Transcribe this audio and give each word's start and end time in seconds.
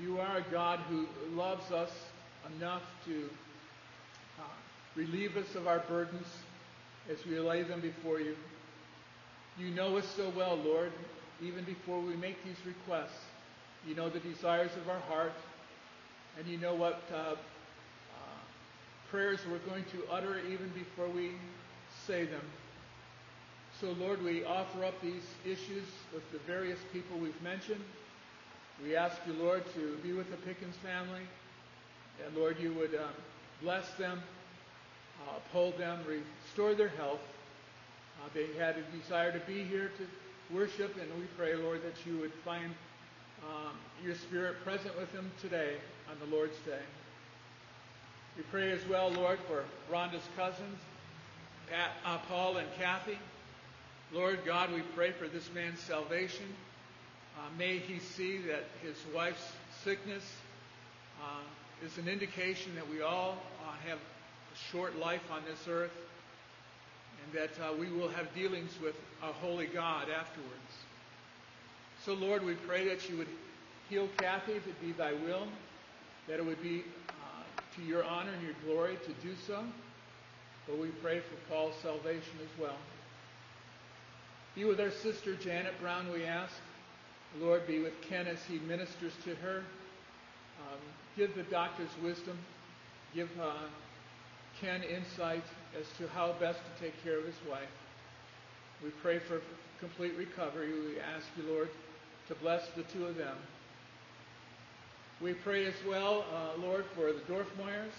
You 0.00 0.18
are 0.18 0.38
a 0.38 0.44
God 0.50 0.78
who 0.88 1.06
loves 1.34 1.70
us 1.70 1.90
enough 2.56 2.82
to 3.04 3.28
uh, 4.38 4.42
relieve 4.96 5.36
us 5.36 5.54
of 5.54 5.66
our 5.66 5.80
burdens 5.80 6.26
as 7.10 7.18
we 7.26 7.38
lay 7.38 7.62
them 7.64 7.80
before 7.80 8.18
you. 8.18 8.34
You 9.58 9.68
know 9.70 9.98
us 9.98 10.06
so 10.16 10.32
well, 10.34 10.56
Lord, 10.56 10.92
even 11.42 11.64
before 11.64 12.00
we 12.00 12.16
make 12.16 12.42
these 12.44 12.56
requests. 12.64 13.18
You 13.86 13.94
know 13.94 14.08
the 14.08 14.20
desires 14.20 14.70
of 14.80 14.88
our 14.88 15.00
heart, 15.00 15.32
and 16.38 16.46
you 16.46 16.56
know 16.56 16.74
what 16.74 17.02
uh, 17.12 17.16
uh, 17.16 17.36
prayers 19.10 19.40
we're 19.50 19.58
going 19.70 19.84
to 19.92 20.10
utter 20.10 20.38
even 20.50 20.70
before 20.70 21.08
we 21.08 21.32
say 22.06 22.24
them. 22.24 22.44
So, 23.80 23.92
Lord, 23.92 24.22
we 24.22 24.44
offer 24.44 24.84
up 24.84 25.00
these 25.02 25.24
issues 25.44 25.84
with 26.12 26.30
the 26.32 26.38
various 26.46 26.78
people 26.92 27.18
we've 27.18 27.42
mentioned. 27.42 27.82
We 28.82 28.96
ask 28.96 29.16
you, 29.26 29.34
Lord, 29.34 29.62
to 29.74 29.96
be 30.02 30.12
with 30.12 30.30
the 30.30 30.38
Pickens 30.38 30.76
family. 30.76 31.20
And, 32.24 32.34
Lord, 32.36 32.58
you 32.58 32.72
would 32.74 32.94
uh, 32.94 33.08
bless 33.60 33.88
them, 33.94 34.22
uh, 35.26 35.36
uphold 35.36 35.76
them, 35.76 36.00
restore 36.06 36.74
their 36.74 36.88
health. 36.88 37.20
Uh, 38.22 38.28
they 38.32 38.46
had 38.58 38.76
a 38.76 38.96
desire 38.96 39.32
to 39.32 39.40
be 39.40 39.64
here 39.64 39.90
to 39.98 40.54
worship, 40.54 40.96
and 41.00 41.10
we 41.18 41.26
pray, 41.36 41.54
Lord, 41.56 41.82
that 41.82 42.06
you 42.06 42.18
would 42.18 42.32
find 42.44 42.72
um, 43.42 43.72
your 44.02 44.14
spirit 44.14 44.56
present 44.64 44.98
with 44.98 45.12
them 45.12 45.30
today 45.40 45.74
on 46.10 46.16
the 46.26 46.34
Lord's 46.34 46.58
Day. 46.58 46.82
We 48.36 48.42
pray 48.44 48.72
as 48.72 48.86
well, 48.88 49.10
Lord, 49.10 49.38
for 49.46 49.64
Rhonda's 49.92 50.26
cousins, 50.36 50.78
Pat, 51.70 51.90
uh, 52.04 52.18
Paul 52.28 52.56
and 52.56 52.68
Kathy. 52.78 53.18
Lord 54.12 54.40
God, 54.46 54.72
we 54.72 54.80
pray 54.94 55.12
for 55.12 55.28
this 55.28 55.48
man's 55.54 55.80
salvation. 55.80 56.46
Uh, 57.36 57.42
may 57.58 57.78
he 57.78 57.98
see 57.98 58.38
that 58.38 58.64
his 58.82 58.96
wife's 59.14 59.52
sickness 59.84 60.24
uh, 61.22 61.84
is 61.84 61.96
an 61.98 62.08
indication 62.08 62.74
that 62.74 62.88
we 62.90 63.02
all 63.02 63.38
uh, 63.66 63.72
have 63.88 63.98
a 63.98 64.70
short 64.72 64.98
life 64.98 65.22
on 65.30 65.40
this 65.48 65.66
earth 65.68 65.92
and 67.24 67.40
that 67.40 67.50
uh, 67.62 67.72
we 67.78 67.88
will 67.90 68.08
have 68.08 68.32
dealings 68.34 68.70
with 68.82 68.94
a 69.22 69.32
holy 69.32 69.66
God 69.66 70.08
afterwards. 70.10 70.50
So, 72.04 72.14
Lord, 72.14 72.44
we 72.44 72.54
pray 72.54 72.88
that 72.88 73.08
you 73.08 73.18
would 73.18 73.28
heal 73.88 74.08
Kathy 74.18 74.52
if 74.52 74.66
it 74.66 74.80
be 74.80 74.92
thy 74.92 75.12
will, 75.12 75.46
that 76.28 76.38
it 76.38 76.46
would 76.46 76.62
be 76.62 76.82
uh, 77.08 77.12
to 77.76 77.82
your 77.82 78.04
honor 78.04 78.32
and 78.32 78.42
your 78.42 78.54
glory 78.64 78.96
to 79.04 79.26
do 79.26 79.34
so. 79.46 79.62
But 80.66 80.78
we 80.78 80.88
pray 81.02 81.20
for 81.20 81.52
Paul's 81.52 81.74
salvation 81.82 82.38
as 82.42 82.60
well. 82.60 82.76
Be 84.54 84.64
with 84.64 84.80
our 84.80 84.90
sister 84.90 85.34
Janet 85.34 85.78
Brown, 85.80 86.10
we 86.12 86.24
ask. 86.24 86.54
Lord, 87.38 87.66
be 87.66 87.78
with 87.78 87.92
Ken 88.02 88.26
as 88.26 88.38
he 88.48 88.58
ministers 88.60 89.12
to 89.24 89.34
her. 89.36 89.58
Um, 90.60 90.78
give 91.16 91.34
the 91.36 91.44
doctor's 91.44 91.90
wisdom. 92.02 92.38
Give 93.14 93.28
uh, 93.40 93.52
Ken 94.60 94.82
insight 94.82 95.44
as 95.78 95.86
to 95.98 96.08
how 96.08 96.32
best 96.40 96.58
to 96.58 96.84
take 96.84 97.02
care 97.04 97.18
of 97.18 97.24
his 97.24 97.36
wife. 97.48 97.68
We 98.82 98.90
pray 99.02 99.18
for 99.18 99.40
complete 99.78 100.14
recovery. 100.16 100.72
We 100.72 101.00
ask 101.00 101.26
you, 101.36 101.44
Lord, 101.50 101.68
to 102.28 102.34
bless 102.34 102.68
the 102.76 102.82
two 102.82 103.06
of 103.06 103.16
them. 103.16 103.36
We 105.20 105.34
pray 105.34 105.66
as 105.66 105.74
well, 105.86 106.24
uh, 106.34 106.60
Lord, 106.60 106.84
for 106.94 107.12
the 107.12 107.20
Dorfmeyers. 107.20 107.92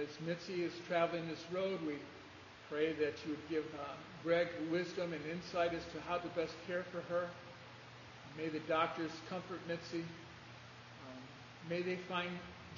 As 0.00 0.08
Mitzi 0.26 0.64
is 0.64 0.72
traveling 0.88 1.28
this 1.28 1.44
road, 1.52 1.80
we 1.86 1.96
pray 2.70 2.92
that 2.94 3.14
you 3.24 3.30
would 3.30 3.48
give 3.48 3.64
uh, 3.74 3.94
Greg 4.22 4.48
wisdom 4.70 5.12
and 5.12 5.22
insight 5.30 5.74
as 5.74 5.82
to 5.92 6.00
how 6.08 6.18
to 6.18 6.28
best 6.28 6.54
care 6.66 6.84
for 6.90 7.00
her. 7.12 7.28
May 8.36 8.48
the 8.48 8.60
doctors 8.60 9.10
comfort 9.30 9.60
Mitzi. 9.66 10.00
Um, 10.00 11.22
may 11.70 11.82
they 11.82 11.96
find 11.96 12.30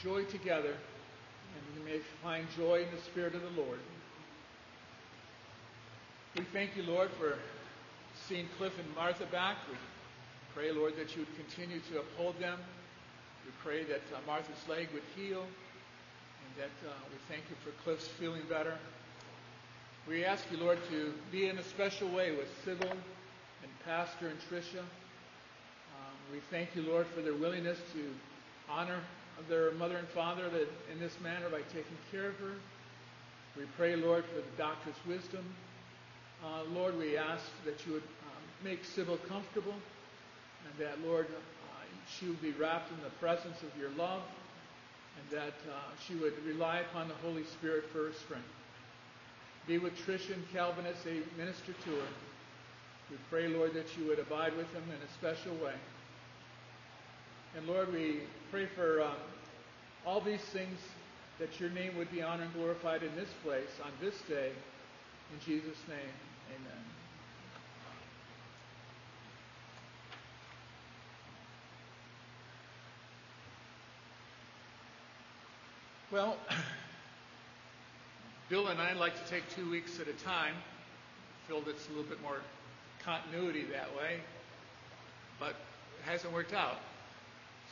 joy 0.03 0.25
together, 0.25 0.75
and 0.75 1.85
may 1.85 1.99
they 1.99 2.03
find 2.23 2.47
joy 2.57 2.83
in 2.83 2.95
the 2.95 3.03
Spirit 3.03 3.35
of 3.35 3.43
the 3.43 3.61
Lord. 3.61 3.81
We 6.37 6.45
thank 6.53 6.77
you, 6.77 6.85
Lord, 6.85 7.11
for 7.19 7.37
seeing 8.29 8.47
Cliff 8.57 8.79
and 8.79 8.95
Martha 8.95 9.27
back. 9.27 9.57
We 9.69 9.77
pray, 10.55 10.71
Lord, 10.71 10.95
that 10.97 11.17
you 11.17 11.23
would 11.23 11.37
continue 11.37 11.81
to 11.91 12.01
uphold 12.01 12.39
them. 12.39 12.59
We 13.45 13.51
pray 13.65 13.83
that 13.85 14.03
uh, 14.15 14.19
Martha's 14.27 14.69
leg 14.69 14.89
would 14.93 15.03
heal, 15.17 15.43
and 15.43 16.53
that 16.57 16.89
uh, 16.89 16.93
we 17.11 17.17
thank 17.29 17.43
you 17.51 17.57
for 17.65 17.71
Cliff's 17.83 18.07
feeling 18.07 18.43
better. 18.49 18.75
We 20.09 20.25
ask 20.25 20.45
you, 20.53 20.59
Lord, 20.59 20.79
to 20.91 21.13
be 21.33 21.49
in 21.49 21.59
a 21.59 21.65
special 21.65 22.09
way 22.09 22.31
with 22.31 22.49
Sybil 22.65 22.91
and 22.91 23.71
Pastor 23.85 24.29
and 24.29 24.39
Tricia. 24.49 24.85
We 26.31 26.41
thank 26.51 26.77
you, 26.77 26.83
Lord, 26.83 27.07
for 27.15 27.23
their 27.23 27.35
willingness 27.35 27.79
to 27.95 28.05
honor 28.71 29.01
their 29.49 29.73
mother 29.73 29.97
and 29.97 30.09
father 30.09 30.45
in 30.93 31.01
this 31.01 31.19
manner 31.23 31.49
by 31.49 31.63
taking 31.73 31.97
care 32.11 32.29
of 32.29 32.35
her. 32.37 32.55
We 33.57 33.65
pray, 33.79 33.97
Lord, 33.97 34.25
for 34.27 34.37
the 34.37 34.57
doctor's 34.59 34.97
wisdom. 35.07 35.45
Uh, 36.45 36.65
Lord, 36.75 36.99
we 36.99 37.17
ask 37.17 37.45
that 37.65 37.87
you 37.87 37.95
would 37.95 38.03
um, 38.03 38.43
make 38.63 38.85
Sybil 38.85 39.17
comfortable 39.29 39.73
and 39.73 40.87
that, 40.87 41.01
Lord, 41.01 41.27
uh, 41.27 41.85
she 42.07 42.27
would 42.27 42.43
be 42.43 42.53
wrapped 42.53 42.93
in 42.93 43.03
the 43.03 43.11
presence 43.21 43.63
of 43.63 43.81
your 43.81 43.91
love 43.91 44.23
and 45.19 45.39
that 45.39 45.55
uh, 45.71 45.81
she 46.07 46.15
would 46.15 46.35
rely 46.45 46.81
upon 46.81 47.09
the 47.09 47.15
Holy 47.15 47.45
Spirit 47.45 47.85
for 47.91 48.09
her 48.09 48.13
strength. 48.13 48.45
Be 49.67 49.79
with 49.79 49.97
Trish 50.07 50.33
and 50.33 50.45
Calvin 50.53 50.85
as 50.85 51.03
they 51.05 51.21
minister 51.39 51.73
to 51.73 51.91
her. 51.91 52.09
We 53.11 53.17
pray, 53.31 53.49
Lord, 53.49 53.73
that 53.73 53.97
you 53.97 54.07
would 54.09 54.19
abide 54.19 54.55
with 54.57 54.71
them 54.75 54.85
in 54.89 54.97
a 54.97 55.13
special 55.19 55.55
way. 55.65 55.75
And 57.57 57.67
Lord, 57.67 57.93
we 57.93 58.21
pray 58.51 58.67
for 58.67 59.03
um, 59.03 59.17
all 60.07 60.21
these 60.21 60.41
things 60.41 60.79
that 61.39 61.61
your 61.61 61.71
name 61.71 61.97
would 61.97 62.11
be 62.11 62.23
honored 62.23 62.47
and 62.47 62.55
glorified 62.55 63.03
in 63.03 63.15
this 63.15 63.29
place 63.45 63.69
on 63.85 63.91
this 64.01 64.21
day. 64.23 64.51
In 65.33 65.41
Jesus' 65.45 65.77
name, 65.89 65.99
amen. 66.51 66.85
Well, 76.11 76.37
Bill 78.49 78.69
and 78.69 78.81
I 78.81 78.95
like 78.95 79.23
to 79.23 79.31
take 79.31 79.43
two 79.55 79.71
weeks 79.71 80.01
at 80.01 80.09
a 80.09 80.15
time. 80.25 80.55
Feel 81.47 81.63
it's 81.67 81.87
a 81.87 81.91
little 81.91 82.05
bit 82.05 82.23
more 82.23 82.39
continuity 83.05 83.65
that 83.73 83.95
way, 83.97 84.21
but 85.39 85.51
it 85.51 86.11
hasn't 86.11 86.33
worked 86.33 86.55
out. 86.55 86.79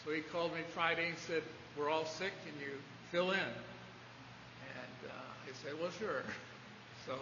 So 0.06 0.12
he 0.12 0.20
called 0.20 0.54
me 0.54 0.60
Friday 0.72 1.08
and 1.08 1.18
said, 1.18 1.42
We're 1.76 1.90
all 1.90 2.04
sick, 2.06 2.30
can 2.44 2.54
you 2.60 2.74
fill 3.10 3.32
in? 3.32 3.38
And 3.40 4.98
uh, 5.10 5.10
I 5.10 5.52
said, 5.64 5.72
Well, 5.80 5.90
sure. 5.98 6.22
So 7.06 7.14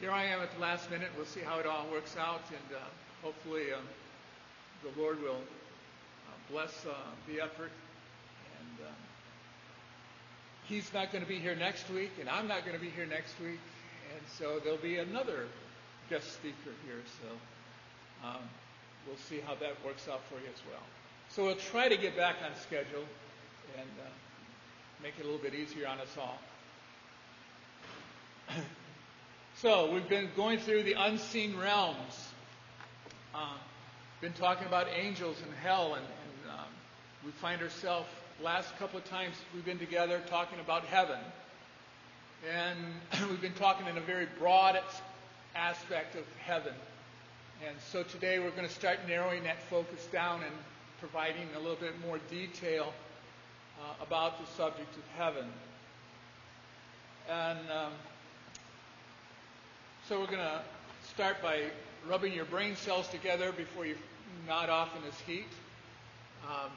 here 0.00 0.10
I 0.10 0.24
am 0.24 0.40
at 0.40 0.54
the 0.54 0.58
last 0.58 0.90
minute. 0.90 1.10
We'll 1.18 1.26
see 1.26 1.40
how 1.40 1.58
it 1.58 1.66
all 1.66 1.84
works 1.92 2.16
out, 2.16 2.40
and 2.48 2.76
uh, 2.76 2.80
hopefully 3.22 3.74
um, 3.74 3.84
the 4.82 4.98
Lord 4.98 5.20
will 5.20 5.36
uh, 5.36 6.50
bless 6.50 6.86
uh, 6.86 6.94
the 7.28 7.42
effort. 7.42 7.70
And 8.58 8.86
um, 8.88 8.94
he's 10.64 10.94
not 10.94 11.12
going 11.12 11.22
to 11.22 11.28
be 11.28 11.38
here 11.38 11.54
next 11.54 11.90
week, 11.90 12.12
and 12.18 12.26
I'm 12.26 12.48
not 12.48 12.64
going 12.64 12.74
to 12.74 12.82
be 12.82 12.88
here 12.88 13.04
next 13.04 13.38
week, 13.38 13.60
and 14.14 14.22
so 14.38 14.60
there'll 14.64 14.78
be 14.78 14.96
another 14.96 15.44
guest 16.08 16.32
speaker 16.32 16.72
here. 16.86 17.02
So 17.20 18.26
um, 18.26 18.48
we'll 19.06 19.20
see 19.28 19.40
how 19.46 19.56
that 19.56 19.74
works 19.84 20.08
out 20.08 20.22
for 20.30 20.36
you 20.36 20.48
as 20.54 20.62
well. 20.70 20.80
So 21.36 21.44
we'll 21.44 21.56
try 21.56 21.90
to 21.90 21.98
get 21.98 22.16
back 22.16 22.36
on 22.42 22.50
schedule 22.62 23.04
and 23.76 23.90
uh, 24.00 24.08
make 25.02 25.12
it 25.18 25.20
a 25.20 25.24
little 25.24 25.38
bit 25.38 25.52
easier 25.52 25.86
on 25.86 26.00
us 26.00 26.16
all. 26.18 26.38
so 29.56 29.92
we've 29.92 30.08
been 30.08 30.30
going 30.34 30.58
through 30.58 30.84
the 30.84 30.94
unseen 30.94 31.54
realms. 31.58 32.28
Uh, 33.34 33.52
been 34.22 34.32
talking 34.32 34.66
about 34.66 34.86
angels 34.96 35.36
and 35.44 35.52
hell, 35.62 35.92
and, 35.96 36.06
and 36.06 36.52
um, 36.52 36.68
we 37.22 37.32
find 37.32 37.60
ourselves 37.60 38.08
last 38.42 38.74
couple 38.78 38.98
of 38.98 39.04
times 39.04 39.36
we've 39.54 39.66
been 39.66 39.78
together 39.78 40.22
talking 40.28 40.58
about 40.58 40.86
heaven. 40.86 41.18
And 42.50 42.78
we've 43.28 43.42
been 43.42 43.52
talking 43.52 43.86
in 43.88 43.98
a 43.98 44.06
very 44.06 44.26
broad 44.38 44.80
aspect 45.54 46.14
of 46.14 46.24
heaven. 46.38 46.72
And 47.68 47.76
so 47.92 48.04
today 48.04 48.38
we're 48.38 48.52
going 48.52 48.66
to 48.66 48.74
start 48.74 49.00
narrowing 49.06 49.42
that 49.42 49.62
focus 49.64 50.06
down 50.10 50.42
and 50.42 50.54
providing 51.00 51.48
a 51.56 51.58
little 51.58 51.76
bit 51.76 51.94
more 52.06 52.18
detail 52.30 52.92
uh, 53.80 54.04
about 54.04 54.38
the 54.40 54.46
subject 54.52 54.96
of 54.96 55.02
heaven. 55.16 55.46
And 57.28 57.58
um, 57.70 57.92
so 60.08 60.20
we're 60.20 60.26
going 60.26 60.38
to 60.38 60.60
start 61.08 61.42
by 61.42 61.64
rubbing 62.08 62.32
your 62.32 62.44
brain 62.44 62.76
cells 62.76 63.08
together 63.08 63.52
before 63.52 63.86
you 63.86 63.96
nod 64.46 64.68
off 64.68 64.94
in 64.96 65.02
this 65.02 65.18
heat. 65.20 65.48
Um, 66.48 66.70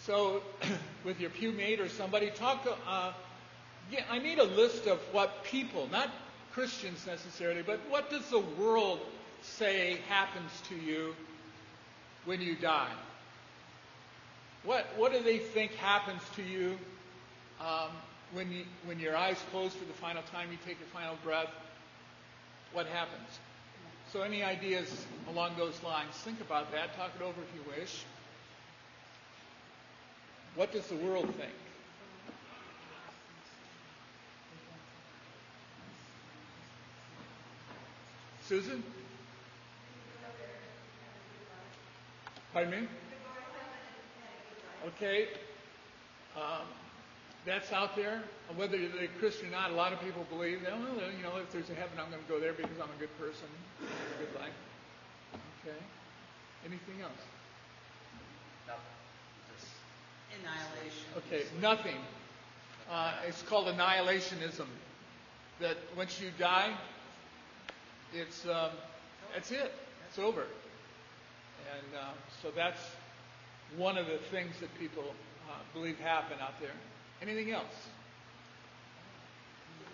so, 0.00 0.42
with 1.04 1.20
your 1.20 1.30
pew 1.30 1.52
mate 1.52 1.80
or 1.80 1.88
somebody, 1.88 2.30
talk. 2.30 2.66
Uh, 2.86 3.12
yeah, 3.90 4.04
I 4.10 4.18
need 4.18 4.38
a 4.38 4.44
list 4.44 4.86
of 4.86 4.98
what 5.12 5.42
people, 5.44 5.88
not 5.90 6.10
Christians 6.52 7.06
necessarily, 7.06 7.62
but 7.62 7.80
what 7.88 8.10
does 8.10 8.28
the 8.30 8.38
world 8.38 9.00
say 9.42 9.98
happens 10.08 10.50
to 10.68 10.76
you 10.76 11.14
when 12.24 12.40
you 12.40 12.54
die? 12.54 12.92
What, 14.64 14.86
what 14.96 15.12
do 15.12 15.22
they 15.22 15.38
think 15.38 15.72
happens 15.74 16.22
to 16.36 16.42
you 16.42 16.78
um, 17.60 17.90
when, 18.32 18.50
you, 18.52 18.64
when 18.84 18.98
your 18.98 19.16
eyes 19.16 19.42
close 19.50 19.74
for 19.74 19.84
the 19.86 19.94
final 19.94 20.22
time, 20.24 20.50
you 20.52 20.58
take 20.66 20.78
your 20.78 20.88
final 20.88 21.16
breath? 21.24 21.48
What 22.72 22.86
happens? 22.86 23.38
So, 24.12 24.22
any 24.22 24.42
ideas 24.42 25.06
along 25.28 25.52
those 25.56 25.80
lines? 25.82 26.12
Think 26.12 26.40
about 26.40 26.72
that. 26.72 26.96
Talk 26.96 27.10
it 27.18 27.22
over 27.22 27.40
if 27.40 27.54
you 27.54 27.80
wish. 27.80 28.04
What 30.56 30.72
does 30.72 30.86
the 30.88 30.96
world 30.96 31.32
think? 31.36 31.52
Susan? 38.46 38.82
Pardon 42.52 42.82
me? 42.82 42.88
Okay. 44.86 45.28
Um, 46.36 46.66
that's 47.46 47.72
out 47.72 47.96
there. 47.96 48.22
Whether 48.56 48.78
they're 48.88 49.04
a 49.04 49.08
Christian 49.18 49.48
or 49.48 49.52
not, 49.52 49.70
a 49.70 49.74
lot 49.74 49.92
of 49.92 50.00
people 50.00 50.26
believe, 50.30 50.60
well, 50.62 50.78
you 51.16 51.22
know, 51.22 51.36
if 51.38 51.50
there's 51.52 51.70
a 51.70 51.74
heaven, 51.74 51.98
I'm 51.98 52.10
going 52.10 52.22
to 52.22 52.28
go 52.28 52.38
there 52.38 52.52
because 52.52 52.78
I'm 52.82 52.90
a 52.94 52.98
good 52.98 53.16
person, 53.18 53.48
a 53.82 54.24
good 54.24 54.34
life. 54.40 54.52
Okay. 55.64 55.76
Anything 56.66 57.02
else? 57.02 57.12
Nothing. 58.66 58.82
Just 59.56 59.72
Annihilation. 60.38 61.06
Okay, 61.16 61.44
nothing. 61.60 61.96
Uh, 62.90 63.12
it's 63.26 63.42
called 63.42 63.66
annihilationism. 63.68 64.66
That 65.60 65.76
once 65.96 66.20
you 66.20 66.30
die, 66.38 66.72
it's 68.12 68.46
um, 68.46 68.70
that's 69.34 69.50
it. 69.50 69.72
It's 70.08 70.18
over. 70.18 70.42
And 70.42 71.96
uh, 71.96 72.12
so 72.42 72.50
that's 72.54 72.80
one 73.76 73.96
of 73.96 74.06
the 74.06 74.18
things 74.30 74.58
that 74.60 74.70
people 74.78 75.04
uh, 75.48 75.54
believe 75.72 75.98
happen 75.98 76.38
out 76.40 76.58
there. 76.60 76.74
Anything 77.22 77.52
else? 77.52 77.88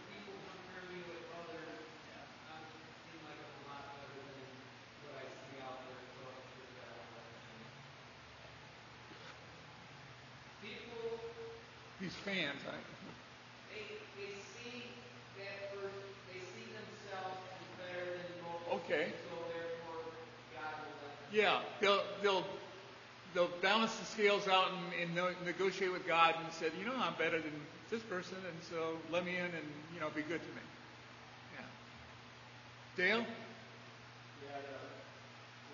people 0.08 0.32
compare 0.49 0.87
me 0.94 1.02
with 1.05 1.26
others, 1.37 1.84
I 2.49 2.56
seem 3.05 3.20
like 3.26 3.37
I'm 3.37 3.52
a 3.52 3.69
lot 3.69 3.84
better 4.00 4.17
than 4.17 4.49
what 5.05 5.14
I 5.20 5.26
see 5.28 5.58
out 5.61 5.81
there, 5.84 6.02
so 6.17 6.23
I'm 6.25 6.46
sure 6.56 6.70
that 6.81 6.94
will 6.96 7.26
People, 10.62 11.20
These 12.00 12.17
fans, 12.25 12.62
I, 12.64 12.78
they, 13.69 14.00
they 14.17 14.32
see 14.40 14.88
that 15.37 15.75
person, 15.75 16.08
they 16.32 16.40
see 16.40 16.69
themselves 16.73 17.43
as 17.52 17.67
better 17.76 18.08
than 18.25 18.31
most. 18.40 18.87
Okay. 18.87 19.12
So 19.28 19.37
therefore, 19.52 20.17
God 20.55 20.75
will 20.81 20.96
let 21.05 21.12
them. 21.28 21.34
yeah, 21.34 21.61
they'll 21.82 22.06
they'll 22.23 22.46
they'll 23.37 23.53
balance 23.61 23.94
the 23.97 24.05
scales 24.06 24.49
out 24.49 24.71
and, 24.99 25.17
and 25.17 25.37
negotiate 25.44 25.93
with 25.93 26.06
God 26.09 26.35
and 26.43 26.50
said, 26.50 26.73
you 26.81 26.87
know, 26.87 26.94
I'm 26.97 27.12
better 27.19 27.38
than 27.38 27.53
this 27.91 28.00
person, 28.03 28.38
and 28.49 28.56
so 28.69 28.97
let 29.12 29.25
me 29.25 29.37
in 29.37 29.44
and 29.44 29.67
you 29.94 30.00
know 30.00 30.09
be 30.11 30.23
good 30.23 30.41
to 30.41 30.49
me. 30.56 30.62
Yeah. 31.55 31.61
Dale. 32.97 33.25
Yeah, 34.43 34.56
uh, 34.56 34.59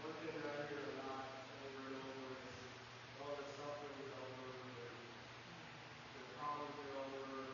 one 0.04 0.12
thing 0.20 0.36
I 0.42 0.44
hear 0.68 0.76
a 0.76 1.08
lot 1.08 1.24
over 1.64 1.88
and 1.88 1.96
over 1.96 2.34
is, 2.34 2.52
oh, 3.24 3.32
the 3.32 3.46
suffering 3.56 4.12
over, 4.12 4.44
the, 4.76 4.92
the 6.18 6.24
problems 6.36 6.76
are 6.82 6.98
over, 7.00 7.48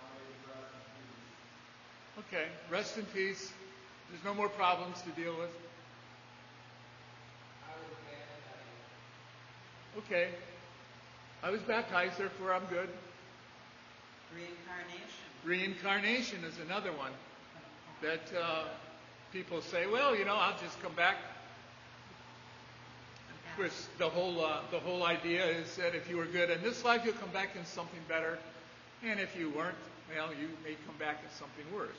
now 0.00 0.18
rest 0.50 0.72
in 0.72 0.82
peace. 0.98 2.26
Okay, 2.26 2.46
rest 2.72 2.96
in 2.98 3.04
peace. 3.12 3.52
There's 4.10 4.24
no 4.24 4.34
more 4.34 4.48
problems 4.48 5.00
to 5.02 5.10
deal 5.10 5.36
with. 5.38 5.50
I 7.62 7.70
was 7.78 7.94
baptized. 8.02 8.74
Okay. 10.06 10.28
I 11.42 11.50
was 11.50 11.60
baptized, 11.62 12.18
therefore 12.18 12.52
I'm 12.52 12.64
good. 12.66 12.88
Reincarnation. 14.34 15.04
Reincarnation 15.44 16.44
is 16.44 16.58
another 16.64 16.92
one 16.92 17.12
that 18.02 18.22
uh, 18.38 18.64
people 19.32 19.60
say, 19.60 19.86
well, 19.86 20.16
you 20.16 20.24
know, 20.24 20.34
I'll 20.34 20.58
just 20.58 20.80
come 20.82 20.94
back. 20.94 21.16
Of 23.50 23.56
course, 23.56 23.88
the 23.98 24.08
whole 24.08 24.44
uh, 24.44 24.60
the 24.70 24.80
whole 24.80 25.04
idea 25.04 25.46
is 25.46 25.76
that 25.76 25.94
if 25.94 26.10
you 26.10 26.16
were 26.16 26.26
good 26.26 26.50
in 26.50 26.60
this 26.62 26.84
life, 26.84 27.02
you'll 27.04 27.14
come 27.14 27.30
back 27.30 27.54
in 27.56 27.64
something 27.64 28.00
better, 28.08 28.38
and 29.04 29.20
if 29.20 29.36
you 29.38 29.50
weren't, 29.50 29.76
well, 30.14 30.30
you 30.30 30.48
may 30.64 30.76
come 30.86 30.96
back 30.98 31.20
in 31.22 31.30
something 31.38 31.64
worse. 31.72 31.90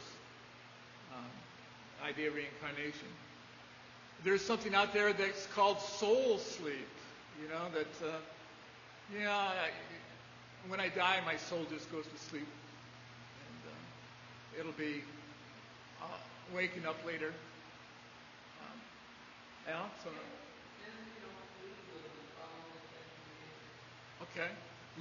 Um, 1.15 2.05
idea 2.05 2.27
of 2.27 2.35
reincarnation. 2.35 3.07
There's 4.23 4.41
something 4.41 4.75
out 4.75 4.93
there 4.93 5.13
that's 5.13 5.45
called 5.47 5.79
soul 5.79 6.39
sleep. 6.39 6.87
You 7.41 7.49
know 7.49 7.67
that, 7.73 8.07
uh, 8.07 8.17
yeah, 9.13 9.35
I, 9.35 9.69
when 10.67 10.79
I 10.79 10.89
die, 10.89 11.19
my 11.25 11.35
soul 11.35 11.65
just 11.69 11.91
goes 11.91 12.05
to 12.05 12.17
sleep, 12.29 12.47
and 12.47 13.71
uh, 13.71 14.59
it'll 14.59 14.71
be 14.73 15.03
uh, 16.01 16.05
waking 16.55 16.85
up 16.85 16.95
later. 17.05 17.33
Um, 19.67 19.73
Al, 19.73 19.89
so. 20.03 20.09
Okay. 24.33 24.49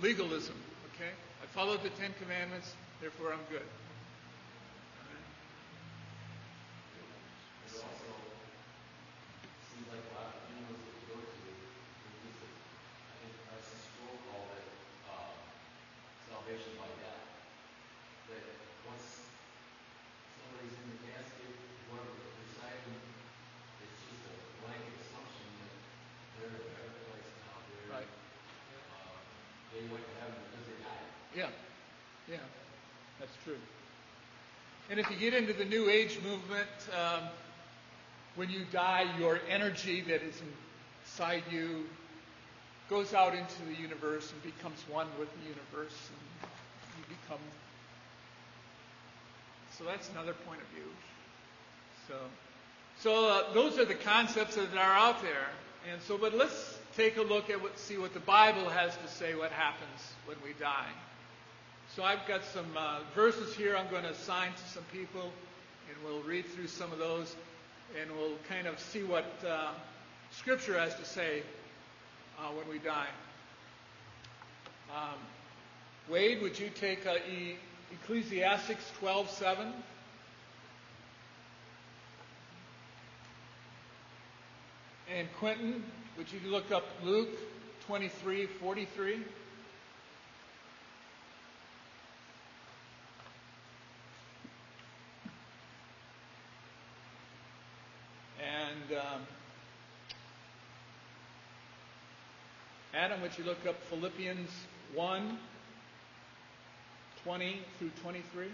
Legalism. 0.00 0.54
Okay. 0.94 1.10
I 1.42 1.46
follow 1.54 1.76
the 1.76 1.90
Ten 1.90 2.14
Commandments, 2.22 2.74
therefore 3.00 3.32
I'm 3.32 3.42
good. 3.50 3.66
All 3.66 5.06
right. 5.10 5.26
It 7.66 7.74
also 7.78 8.10
seems 9.70 9.86
like 9.90 10.02
a 10.06 10.12
lot 10.14 10.34
of 10.34 10.38
funerals 10.50 10.78
that 10.82 10.94
we 10.94 11.02
go 11.10 11.18
to, 11.18 11.34
we 11.34 12.10
use 12.30 12.38
it, 12.46 12.54
I 13.10 13.14
think 13.22 13.34
Carson 13.50 13.78
Sproul 13.90 14.18
called 14.30 14.50
it, 14.54 14.66
uh, 15.10 15.34
salvation 16.30 16.74
by 16.78 16.90
death. 17.02 17.26
That 18.30 18.44
once 18.86 19.26
somebody's 20.42 20.74
in 20.78 20.86
the 20.94 20.98
casket, 21.10 21.54
whoever 21.90 22.14
beside 22.50 22.78
them, 22.86 23.02
it's 23.82 23.98
just 24.10 24.22
a 24.30 24.34
blanket 24.62 24.94
assumption 25.06 25.46
that 25.58 25.74
they're 26.38 26.54
in 26.54 26.58
a 26.58 26.66
better 26.70 26.94
place 27.10 27.30
now. 27.42 27.58
They're, 27.66 27.98
Right. 27.98 28.10
uh, 28.94 29.18
they 29.74 29.82
went 29.90 30.06
to 30.06 30.14
heaven 30.22 30.38
because 30.54 30.66
they 30.70 30.78
died. 30.86 31.10
Yeah, 31.36 31.48
yeah, 32.30 32.36
that's 33.18 33.32
true. 33.44 33.56
And 34.90 35.00
if 35.00 35.10
you 35.10 35.16
get 35.16 35.34
into 35.34 35.52
the 35.52 35.64
New 35.64 35.88
Age 35.88 36.18
movement, 36.22 36.68
um, 36.96 37.24
when 38.36 38.50
you 38.50 38.60
die, 38.70 39.06
your 39.18 39.40
energy 39.48 40.02
that 40.02 40.22
is 40.22 40.40
inside 41.04 41.42
you 41.50 41.84
goes 42.90 43.14
out 43.14 43.34
into 43.34 43.64
the 43.66 43.80
universe 43.80 44.30
and 44.32 44.42
becomes 44.42 44.78
one 44.90 45.06
with 45.18 45.28
the 45.40 45.48
universe, 45.48 46.10
and 46.10 46.50
you 46.98 47.16
become. 47.22 47.40
So 49.78 49.84
that's 49.84 50.10
another 50.10 50.34
point 50.46 50.60
of 50.60 50.66
view. 50.68 50.90
So, 52.08 52.14
so 52.98 53.28
uh, 53.28 53.52
those 53.54 53.78
are 53.78 53.84
the 53.84 53.94
concepts 53.94 54.56
that 54.56 54.76
are 54.76 54.96
out 54.96 55.22
there. 55.22 55.48
And 55.90 56.00
so, 56.02 56.16
but 56.18 56.34
let's 56.34 56.78
take 56.96 57.16
a 57.16 57.22
look 57.22 57.50
at 57.50 57.60
what, 57.60 57.78
see 57.78 57.98
what 57.98 58.14
the 58.14 58.20
Bible 58.20 58.68
has 58.68 58.96
to 58.96 59.08
say 59.08 59.34
what 59.34 59.50
happens 59.50 60.12
when 60.26 60.36
we 60.44 60.52
die. 60.60 60.90
So 61.94 62.02
I've 62.02 62.26
got 62.26 62.42
some 62.42 62.66
uh, 62.76 62.98
verses 63.14 63.54
here 63.54 63.76
I'm 63.76 63.88
going 63.88 64.02
to 64.02 64.10
assign 64.10 64.52
to 64.52 64.68
some 64.68 64.82
people, 64.92 65.30
and 65.88 65.96
we'll 66.04 66.24
read 66.24 66.44
through 66.44 66.66
some 66.66 66.90
of 66.90 66.98
those, 66.98 67.36
and 68.00 68.10
we'll 68.10 68.36
kind 68.48 68.66
of 68.66 68.80
see 68.80 69.04
what 69.04 69.24
uh, 69.48 69.68
Scripture 70.32 70.76
has 70.76 70.92
to 70.96 71.04
say 71.04 71.44
uh, 72.36 72.48
when 72.48 72.68
we 72.68 72.80
die. 72.80 73.06
Um, 74.92 75.20
Wade, 76.10 76.42
would 76.42 76.58
you 76.58 76.68
take 76.68 77.06
uh, 77.06 77.14
e- 77.30 77.54
Ecclesiastics 77.92 78.90
12:7? 79.00 79.70
And 85.16 85.28
Quentin, 85.38 85.84
would 86.18 86.26
you 86.32 86.40
look 86.50 86.72
up 86.72 86.86
Luke 87.04 87.38
23:43? 87.88 89.20
And 98.84 98.98
um, 98.98 99.20
Adam, 102.96 103.20
would 103.22 103.36
you 103.36 103.42
look 103.42 103.66
up 103.66 103.74
Philippians 103.90 104.48
1 104.94 105.38
20 107.24 107.58
through 107.76 107.90
23? 108.02 108.46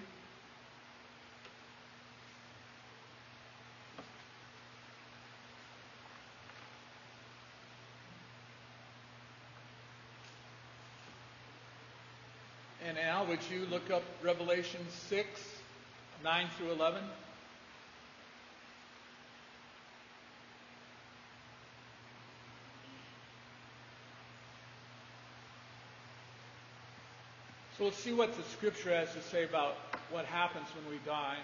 And 12.86 12.98
Al, 12.98 13.26
would 13.26 13.40
you 13.50 13.66
look 13.66 13.90
up 13.90 14.02
Revelation 14.22 14.80
6 14.88 15.28
9 16.24 16.46
through 16.56 16.72
11? 16.72 17.02
So 27.80 27.86
let's 27.86 27.96
see 27.96 28.12
what 28.12 28.36
the 28.36 28.42
scripture 28.42 28.94
has 28.94 29.10
to 29.14 29.22
say 29.22 29.44
about 29.44 29.74
what 30.10 30.26
happens 30.26 30.66
when 30.76 30.92
we 30.92 31.00
die. 31.06 31.38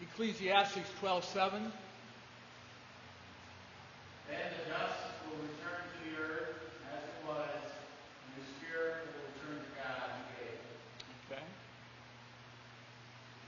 Ecclesiastes 0.00 0.88
12:7. 1.00 1.72
Then 4.28 4.38
the 4.56 4.70
dust 4.70 5.02
will 5.26 5.38
return 5.42 5.82
to 5.82 5.98
the 6.08 6.22
earth 6.22 6.62
as 6.94 7.02
it 7.02 7.26
was, 7.26 7.62
and 8.22 8.38
the 8.38 8.46
spirit 8.54 9.02
will 9.08 9.26
return 9.34 9.64
to 9.64 9.70
God 9.82 10.10
who 10.14 10.22
gave. 10.44 10.62
Okay. 11.32 11.44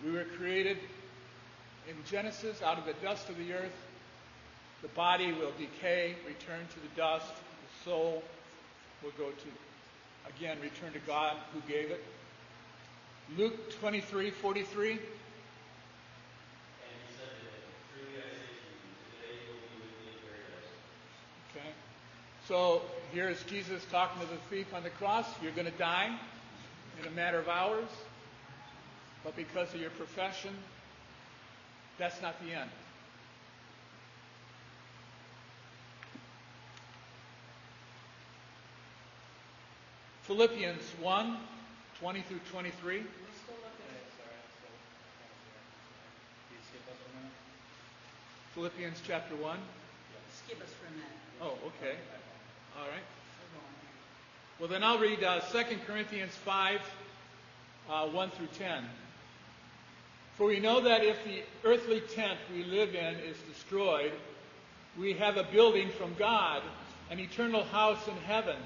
We 0.04 0.10
were 0.10 0.26
created 0.36 0.78
in 1.88 1.94
Genesis 2.10 2.60
out 2.60 2.76
of 2.76 2.86
the 2.86 2.94
dust 2.94 3.28
of 3.28 3.38
the 3.38 3.52
earth. 3.52 3.86
The 4.82 4.88
body 4.88 5.30
will 5.30 5.52
decay, 5.60 6.16
return 6.26 6.66
to 6.66 6.80
the 6.80 6.90
dust. 6.96 7.32
The 7.36 7.84
soul 7.84 8.24
will 9.04 9.12
go 9.12 9.30
to, 9.30 9.48
again, 10.28 10.58
return 10.60 10.92
to 10.92 10.98
God 11.00 11.36
who 11.52 11.60
gave 11.72 11.90
it. 11.90 12.02
Luke 13.36 13.78
23 13.80 14.30
43. 14.30 14.90
And 14.90 14.98
he 14.98 15.00
said 17.16 17.28
to 17.28 17.44
him, 17.46 17.62
Truly 17.94 18.18
I 18.18 18.28
say 18.28 18.50
to 18.50 18.66
you, 18.76 18.92
today 19.16 19.34
you 19.40 19.52
will 19.52 19.62
be 19.70 19.78
with 19.80 19.94
me 20.00 20.12
in 20.12 20.18
paradise. 20.26 20.70
Okay. 21.54 21.70
So 22.48 22.82
here's 23.12 23.42
Jesus 23.44 23.84
talking 23.90 24.20
to 24.20 24.26
the 24.26 24.40
thief 24.50 24.74
on 24.74 24.82
the 24.82 24.90
cross. 24.90 25.26
You're 25.42 25.52
going 25.52 25.70
to 25.70 25.78
die 25.78 26.14
in 27.00 27.06
a 27.06 27.10
matter 27.12 27.38
of 27.38 27.48
hours, 27.48 27.88
but 29.24 29.34
because 29.36 29.72
of 29.74 29.80
your 29.80 29.90
profession, 29.90 30.54
that's 31.98 32.20
not 32.20 32.40
the 32.44 32.52
end. 32.52 32.70
Philippians 40.32 40.82
1 41.02 41.36
20 42.00 42.20
through 42.22 42.40
23. 42.50 42.72
We're 42.96 43.02
still 43.02 43.54
looking. 43.56 43.84
Philippians 48.54 49.02
chapter 49.06 49.36
1. 49.36 49.58
Skip 50.32 50.62
us 50.62 50.68
for 50.70 50.86
a 50.86 50.90
minute. 50.92 51.06
Oh, 51.42 51.52
okay. 51.66 51.98
All 52.78 52.88
right. 52.88 53.04
We're 53.42 53.60
going 53.60 53.74
here. 53.82 54.58
Well, 54.58 54.68
then 54.70 54.82
I'll 54.82 54.98
read 54.98 55.22
uh, 55.22 55.40
2 55.40 55.76
Corinthians 55.86 56.34
5, 56.34 56.80
uh, 57.90 58.06
1 58.06 58.30
through 58.30 58.48
10. 58.58 58.84
For 60.38 60.46
we 60.46 60.60
know 60.60 60.80
that 60.80 61.04
if 61.04 61.22
the 61.26 61.42
earthly 61.62 62.00
tent 62.00 62.38
we 62.50 62.64
live 62.64 62.94
in 62.94 63.16
is 63.16 63.36
destroyed, 63.52 64.12
we 64.98 65.12
have 65.12 65.36
a 65.36 65.44
building 65.44 65.90
from 65.90 66.14
God, 66.18 66.62
an 67.10 67.20
eternal 67.20 67.64
house 67.64 68.08
in 68.08 68.16
heaven, 68.26 68.56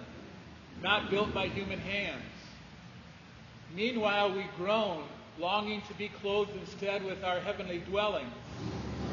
not 0.82 1.10
built 1.10 1.32
by 1.32 1.48
human 1.48 1.78
hands. 1.80 2.22
Meanwhile, 3.74 4.32
we 4.34 4.44
groan, 4.56 5.04
longing 5.38 5.82
to 5.82 5.94
be 5.94 6.08
clothed 6.08 6.52
instead 6.60 7.04
with 7.04 7.22
our 7.24 7.40
heavenly 7.40 7.78
dwelling, 7.78 8.26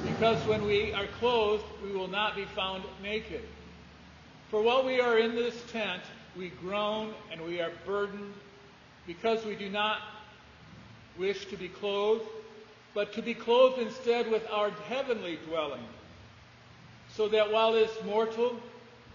because 0.05 0.45
when 0.47 0.65
we 0.65 0.93
are 0.93 1.07
clothed, 1.19 1.63
we 1.83 1.91
will 1.91 2.07
not 2.07 2.35
be 2.35 2.45
found 2.45 2.83
naked. 3.01 3.43
For 4.49 4.61
while 4.61 4.85
we 4.85 4.99
are 4.99 5.17
in 5.17 5.35
this 5.35 5.55
tent, 5.71 6.03
we 6.37 6.49
groan 6.49 7.13
and 7.31 7.41
we 7.41 7.61
are 7.61 7.71
burdened 7.85 8.33
because 9.07 9.43
we 9.45 9.55
do 9.55 9.69
not 9.69 9.99
wish 11.17 11.45
to 11.47 11.57
be 11.57 11.67
clothed, 11.67 12.25
but 12.93 13.13
to 13.13 13.21
be 13.21 13.33
clothed 13.33 13.79
instead 13.79 14.29
with 14.29 14.47
our 14.49 14.69
heavenly 14.87 15.39
dwelling, 15.47 15.83
so 17.09 17.27
that 17.27 17.51
while 17.51 17.73
this 17.73 17.91
mortal 18.05 18.55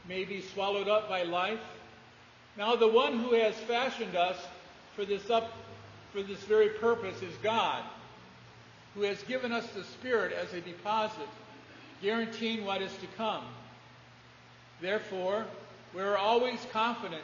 may 0.08 0.24
be 0.24 0.42
swallowed 0.42 0.88
up 0.88 1.08
by 1.08 1.22
life, 1.22 1.60
now 2.58 2.76
the 2.76 2.88
one 2.88 3.18
who 3.20 3.32
has 3.34 3.54
fashioned 3.54 4.16
us 4.16 4.36
for 4.94 5.06
this 5.06 5.30
up 5.30 5.52
for 6.12 6.22
this 6.22 6.40
very 6.40 6.70
purpose 6.70 7.22
is 7.22 7.34
God, 7.42 7.82
who 8.94 9.02
has 9.02 9.22
given 9.24 9.52
us 9.52 9.66
the 9.68 9.84
Spirit 9.84 10.32
as 10.32 10.52
a 10.54 10.60
deposit, 10.60 11.28
guaranteeing 12.02 12.64
what 12.64 12.82
is 12.82 12.92
to 12.96 13.06
come. 13.16 13.44
Therefore, 14.80 15.44
we 15.94 16.00
are 16.00 16.16
always 16.16 16.58
confident 16.72 17.22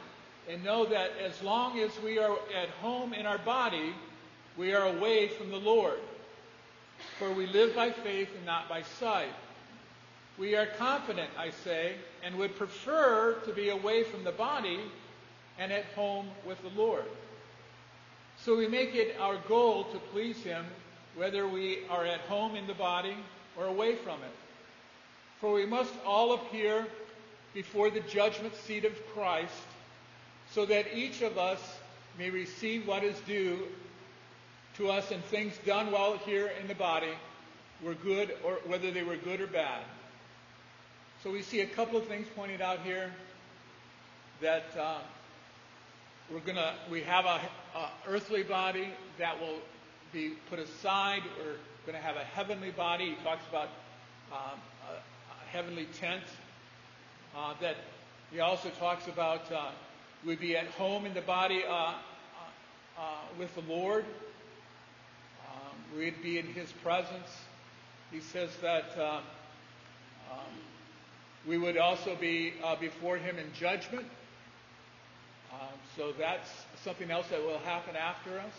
and 0.49 0.63
know 0.63 0.85
that 0.85 1.11
as 1.23 1.41
long 1.41 1.79
as 1.79 1.91
we 2.03 2.19
are 2.19 2.37
at 2.55 2.69
home 2.81 3.13
in 3.13 3.25
our 3.25 3.39
body, 3.39 3.93
we 4.57 4.73
are 4.73 4.87
away 4.95 5.27
from 5.27 5.49
the 5.49 5.57
Lord. 5.57 5.99
For 7.19 7.31
we 7.31 7.47
live 7.47 7.75
by 7.75 7.91
faith 7.91 8.29
and 8.35 8.45
not 8.45 8.69
by 8.69 8.83
sight. 8.83 9.33
We 10.37 10.55
are 10.55 10.67
confident, 10.77 11.29
I 11.37 11.49
say, 11.49 11.95
and 12.23 12.35
would 12.35 12.55
prefer 12.55 13.33
to 13.45 13.53
be 13.53 13.69
away 13.69 14.03
from 14.03 14.23
the 14.23 14.31
body 14.31 14.79
and 15.59 15.71
at 15.71 15.85
home 15.95 16.27
with 16.45 16.61
the 16.61 16.79
Lord. 16.79 17.05
So 18.43 18.57
we 18.57 18.67
make 18.67 18.93
it 18.95 19.15
our 19.19 19.37
goal 19.47 19.85
to 19.85 19.99
please 20.11 20.37
Him 20.37 20.65
whether 21.15 21.47
we 21.47 21.79
are 21.89 22.05
at 22.05 22.19
home 22.21 22.55
in 22.55 22.67
the 22.67 22.73
body 22.73 23.15
or 23.57 23.65
away 23.65 23.95
from 23.95 24.19
it. 24.21 24.35
For 25.39 25.53
we 25.53 25.65
must 25.65 25.93
all 26.05 26.33
appear 26.33 26.85
before 27.53 27.89
the 27.89 28.01
judgment 28.01 28.53
seat 28.55 28.83
of 28.85 28.93
Christ 29.13 29.53
so 30.51 30.65
that 30.65 30.93
each 30.95 31.21
of 31.21 31.37
us 31.37 31.59
may 32.17 32.29
receive 32.29 32.87
what 32.87 33.03
is 33.03 33.17
due 33.21 33.59
to 34.77 34.89
us 34.89 35.11
in 35.11 35.21
things 35.21 35.53
done 35.65 35.91
while 35.91 36.17
here 36.17 36.51
in 36.59 36.67
the 36.67 36.75
body 36.75 37.13
were 37.81 37.93
good 37.93 38.35
or 38.43 38.55
whether 38.65 38.91
they 38.91 39.03
were 39.03 39.15
good 39.15 39.39
or 39.39 39.47
bad. 39.47 39.81
So 41.23 41.31
we 41.31 41.41
see 41.41 41.61
a 41.61 41.65
couple 41.65 41.97
of 41.97 42.05
things 42.07 42.27
pointed 42.35 42.61
out 42.61 42.81
here 42.81 43.11
that 44.41 44.65
uh, 44.77 44.99
we're 46.31 46.39
gonna 46.39 46.73
we 46.89 47.01
have 47.01 47.25
a, 47.25 47.39
a 47.77 47.89
earthly 48.07 48.43
body 48.43 48.89
that 49.19 49.39
will 49.39 49.59
be 50.11 50.33
put 50.49 50.59
aside. 50.59 51.21
We're 51.37 51.57
going 51.85 52.01
to 52.01 52.07
have 52.07 52.15
a 52.15 52.23
heavenly 52.23 52.71
body. 52.71 53.09
He 53.09 53.23
talks 53.23 53.43
about 53.49 53.69
um, 54.31 54.59
a, 54.89 55.49
heavenly 55.49 55.87
tent. 55.99 56.23
Uh, 57.37 57.53
that 57.61 57.75
he 58.31 58.39
also 58.39 58.69
talks 58.79 59.07
about 59.07 59.51
uh, 59.51 59.71
we'd 60.25 60.39
be 60.39 60.55
at 60.55 60.67
home 60.67 61.05
in 61.05 61.13
the 61.13 61.21
body 61.21 61.63
uh, 61.67 61.73
uh, 61.73 61.93
uh, 62.97 63.03
with 63.37 63.53
the 63.55 63.61
Lord. 63.71 64.05
Um, 65.47 65.97
we'd 65.97 66.23
be 66.23 66.39
in 66.39 66.47
His 66.47 66.71
presence. 66.71 67.29
He 68.11 68.21
says 68.21 68.49
that 68.61 68.97
uh, 68.97 69.19
um, 70.31 70.39
we 71.45 71.57
would 71.57 71.77
also 71.77 72.15
be 72.15 72.53
before 72.79 73.17
Him 73.17 73.37
in 73.37 73.51
judgment. 73.53 74.07
Um, 75.55 75.71
so 75.95 76.11
that's 76.11 76.51
something 76.83 77.07
else 77.11 77.31
that 77.31 77.39
will 77.39 77.63
happen 77.63 77.95
after 77.95 78.35
us. 78.43 78.55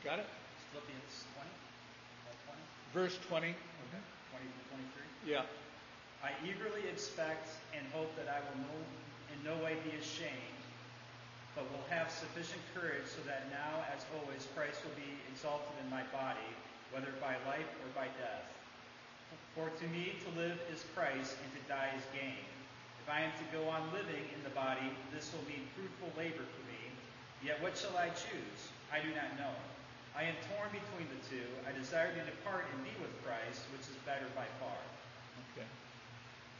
You 0.00 0.08
got 0.08 0.18
it? 0.18 0.26
Philippians 0.72 1.28
20, 1.36 1.44
uh, 1.44 2.48
20, 2.48 2.96
Verse 2.96 3.16
20. 3.28 3.52
okay, 3.52 4.02
20 4.32 4.48
to 4.48 4.62
23. 5.28 5.28
Yeah. 5.28 5.44
I 6.24 6.32
eagerly 6.40 6.88
expect 6.88 7.52
and 7.76 7.84
hope 7.92 8.08
that 8.16 8.32
I 8.32 8.40
will 8.40 8.64
no, 8.64 8.76
in 9.28 9.38
no 9.44 9.56
way 9.60 9.76
be 9.84 9.92
ashamed, 10.00 10.56
but 11.52 11.68
will 11.68 11.84
have 11.92 12.08
sufficient 12.08 12.62
courage 12.72 13.04
so 13.04 13.20
that 13.28 13.52
now, 13.52 13.84
as 13.92 14.08
always, 14.16 14.48
Christ 14.56 14.80
will 14.88 14.96
be 14.96 15.12
exalted 15.28 15.76
in 15.84 15.90
my 15.92 16.08
body, 16.16 16.48
whether 16.96 17.12
by 17.20 17.36
life 17.44 17.68
or 17.84 17.88
by 17.92 18.08
death. 18.16 18.48
For 19.52 19.68
to 19.68 19.86
me 19.92 20.16
to 20.24 20.28
live 20.40 20.56
is 20.72 20.80
Christ, 20.96 21.36
and 21.44 21.50
to 21.52 21.60
die 21.68 21.92
is 21.92 22.06
gain. 22.16 22.40
If 23.02 23.10
I 23.10 23.20
am 23.22 23.32
to 23.34 23.46
go 23.50 23.68
on 23.68 23.82
living 23.92 24.22
in 24.30 24.40
the 24.44 24.54
body, 24.54 24.86
this 25.12 25.32
will 25.34 25.42
mean 25.50 25.66
fruitful 25.74 26.10
labor 26.16 26.46
for 26.46 26.62
me. 26.70 26.78
Yet 27.42 27.60
what 27.60 27.76
shall 27.76 27.96
I 27.98 28.08
choose? 28.10 28.60
I 28.92 29.00
do 29.02 29.10
not 29.14 29.34
know. 29.38 29.50
I 30.14 30.22
am 30.24 30.34
torn 30.54 30.70
between 30.70 31.08
the 31.10 31.18
two. 31.26 31.42
I 31.66 31.72
desire 31.76 32.12
to 32.14 32.22
depart 32.22 32.66
and 32.72 32.84
be 32.84 32.90
with 33.00 33.10
Christ, 33.24 33.62
which 33.72 33.82
is 33.82 33.96
better 34.06 34.26
by 34.36 34.44
far. 34.60 34.78
Okay. 35.56 35.66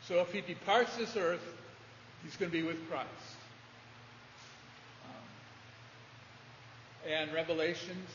So 0.02 0.20
if 0.20 0.32
he 0.32 0.40
departs 0.40 0.96
this 0.96 1.16
earth, 1.16 1.44
he's 2.24 2.36
going 2.36 2.50
to 2.50 2.56
be 2.56 2.66
with 2.66 2.80
Christ. 2.88 3.38
Um, 5.06 5.28
and 7.12 7.32
Revelations 7.32 8.10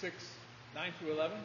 6, 0.00 0.14
9 0.74 0.92
through 0.98 1.12
11. 1.12 1.36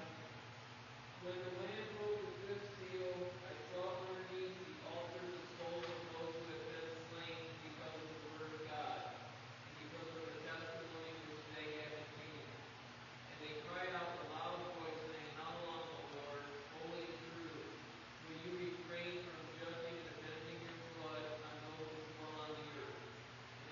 When 1.25 1.33
the 1.33 1.51
Lamb 1.57 1.89
broke 1.97 2.21
the 2.21 2.53
fifth 2.53 2.69
seal, 2.77 3.09
I 3.49 3.53
saw 3.73 3.97
underneath 4.05 4.53
the 4.61 4.77
altar 4.85 5.25
the 5.25 5.41
souls 5.57 5.89
of 5.89 6.01
those 6.13 6.37
who 6.37 6.53
had 6.53 6.63
been 6.69 6.93
slain 7.09 7.49
because 7.65 7.97
of 7.97 8.05
the 8.13 8.21
word 8.29 8.51
of 8.53 8.61
God, 8.69 9.09
and 9.65 9.73
because 9.81 10.09
of 10.13 10.21
the 10.21 10.37
testimony 10.45 11.17
which 11.33 11.45
they 11.57 11.81
had 11.81 11.97
obtained. 11.97 12.53
And 13.33 13.37
they 13.41 13.57
cried 13.65 13.89
out 13.97 14.21
with 14.21 14.29
a 14.29 14.37
loud 14.37 14.61
voice, 14.77 15.01
saying, 15.09 15.33
How 15.41 15.49
long, 15.65 15.81
O 15.97 16.01
Lord, 16.13 16.45
holy 16.77 17.09
and 17.09 17.21
true, 17.33 17.57
will 18.29 18.39
you 18.45 18.53
refrain 18.69 19.25
from 19.25 19.41
judging 19.57 19.97
and 19.97 20.09
avenging 20.21 20.61
your 20.61 20.77
blood 21.01 21.25
on 21.41 21.55
those 21.65 21.89
who 21.89 22.05
dwell 22.21 22.37
on 22.37 22.53
the 22.53 22.69
earth? 22.85 23.01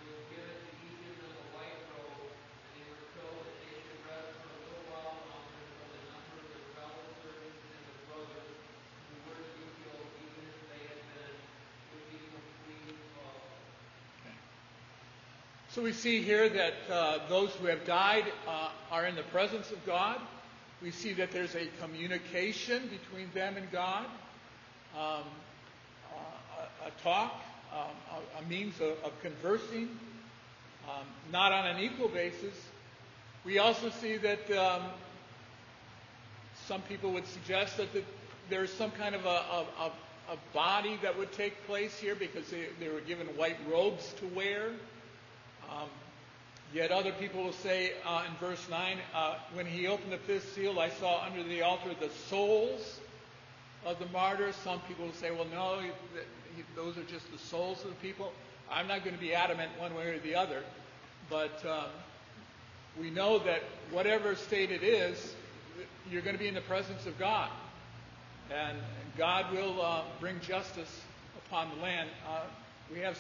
And 0.02 0.10
it 0.10 0.14
was 0.18 0.26
given 0.34 0.58
to 0.58 0.72
each 0.90 1.06
of 1.06 1.16
them 1.22 1.38
a 1.38 1.48
white 1.54 1.78
robe, 1.94 2.34
and 2.34 2.72
they 2.82 2.90
were 2.90 3.06
told 3.14 3.46
that 3.46 3.62
they 3.62 3.78
should 3.78 4.02
rest 4.10 4.42
for 4.42 4.50
a 4.50 4.58
little 4.58 4.90
while 4.90 5.22
longer 5.30 5.54
until 5.70 5.90
the 5.94 6.02
number 6.10 6.34
of 6.42 6.50
their 6.50 6.66
fellow 6.74 7.06
servants 7.22 7.62
and 7.62 7.82
their 7.86 8.02
brothers 8.10 8.58
So 15.74 15.82
we 15.82 15.92
see 15.92 16.22
here 16.22 16.50
that 16.50 16.74
uh, 16.88 17.18
those 17.30 17.50
who 17.56 17.66
have 17.66 17.84
died 17.84 18.26
uh, 18.48 18.70
are 18.92 19.08
in 19.08 19.16
the 19.16 19.24
presence 19.24 19.72
of 19.72 19.84
God. 19.88 20.20
We 20.84 20.92
see 20.92 21.14
that 21.14 21.32
there's 21.32 21.56
a 21.56 21.66
communication 21.82 22.84
between 22.90 23.32
them 23.34 23.58
and 23.58 23.72
God, 23.72 24.06
um, 24.96 25.24
a, 26.14 26.86
a, 26.86 26.92
talk, 27.02 27.42
um, 27.74 27.88
a, 28.12 28.44
a, 28.44 28.48
means 28.48 28.76
of, 28.82 28.92
of 29.04 29.20
conversing, 29.24 29.90
um, 30.88 31.08
not 31.32 31.52
on 31.52 31.66
an 31.66 31.80
equal 31.80 32.08
basis. 32.08 32.54
We 33.44 33.58
also 33.58 33.90
see 33.90 34.18
that 34.18 34.52
um, 34.52 34.84
some 36.68 36.84
people 36.84 37.12
would 37.14 37.26
suggest 37.26 37.78
that 37.78 37.92
the, 37.94 38.04
there's 38.48 38.72
some 38.72 38.92
kind 38.92 39.16
of 39.16 39.26
a, 39.26 39.66
a, 39.80 39.92
body 40.54 41.00
that 41.02 41.18
would 41.18 41.32
take 41.32 41.66
place 41.66 41.98
here 42.00 42.14
because 42.14 42.48
they, 42.52 42.68
they 42.80 42.90
were 42.90 43.02
given 43.02 43.26
white 43.30 43.58
robes 43.68 44.14
to 44.20 44.28
wear. 44.36 44.70
Um, 45.74 45.90
yet 46.74 46.92
other 46.92 47.12
people 47.12 47.44
will 47.44 47.54
say 47.54 47.94
uh, 48.06 48.24
in 48.28 48.36
verse 48.36 48.68
9, 48.70 48.98
uh, 49.16 49.36
when 49.54 49.66
he 49.66 49.88
opened 49.88 50.12
the 50.12 50.18
fifth 50.18 50.54
seal, 50.54 50.80
I 50.80 50.90
saw 50.90 51.26
under 51.26 51.44
the 51.44 51.62
altar 51.62 51.92
the 52.00 52.10
souls 52.30 53.00
of 53.86 53.98
the 54.00 54.06
martyrs. 54.08 54.56
Some 54.56 54.80
people 54.82 55.06
will 55.06 55.14
say, 55.14 55.32
well, 55.32 55.48
no, 55.52 55.82
those 56.76 56.98
are 56.98 57.04
just 57.04 57.32
the 57.32 57.38
souls 57.38 57.84
of 57.84 57.90
the 57.90 57.96
people. 57.96 58.32
I'm 58.72 58.88
not 58.88 59.04
going 59.04 59.16
to 59.16 59.22
be 59.22 59.34
adamant 59.34 59.72
one 59.80 59.96
way 59.96 60.10
or 60.10 60.20
the 60.20 60.36
other, 60.36 60.64
but 61.30 61.64
um, 61.66 61.90
we 63.00 63.10
know 63.10 63.40
that 63.40 63.62
whatever 63.92 64.36
state 64.36 64.72
it 64.72 64.84
is, 64.84 65.36
you're 66.12 66.22
going 66.22 66.36
to 66.36 66.40
be 66.40 66.48
in 66.48 66.54
the 66.54 66.62
presence 66.62 67.06
of 67.06 67.18
God. 67.18 67.50
And 68.52 68.78
God 69.18 69.52
will 69.52 69.82
uh, 69.82 70.02
bring 70.20 70.40
justice 70.42 71.02
upon 71.48 71.70
the 71.76 71.82
land. 71.82 72.10
Uh, 72.28 72.42
we 72.92 73.00
have 73.00 73.18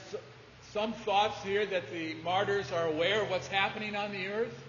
some 0.73 0.91
thoughts 0.91 1.39
here 1.43 1.67
that 1.67 1.91
the 1.91 2.15
martyrs 2.23 2.71
are 2.71 2.87
aware 2.87 3.21
of 3.21 3.29
what's 3.29 3.47
happening 3.47 3.95
on 3.95 4.11
the 4.11 4.25
earth. 4.27 4.63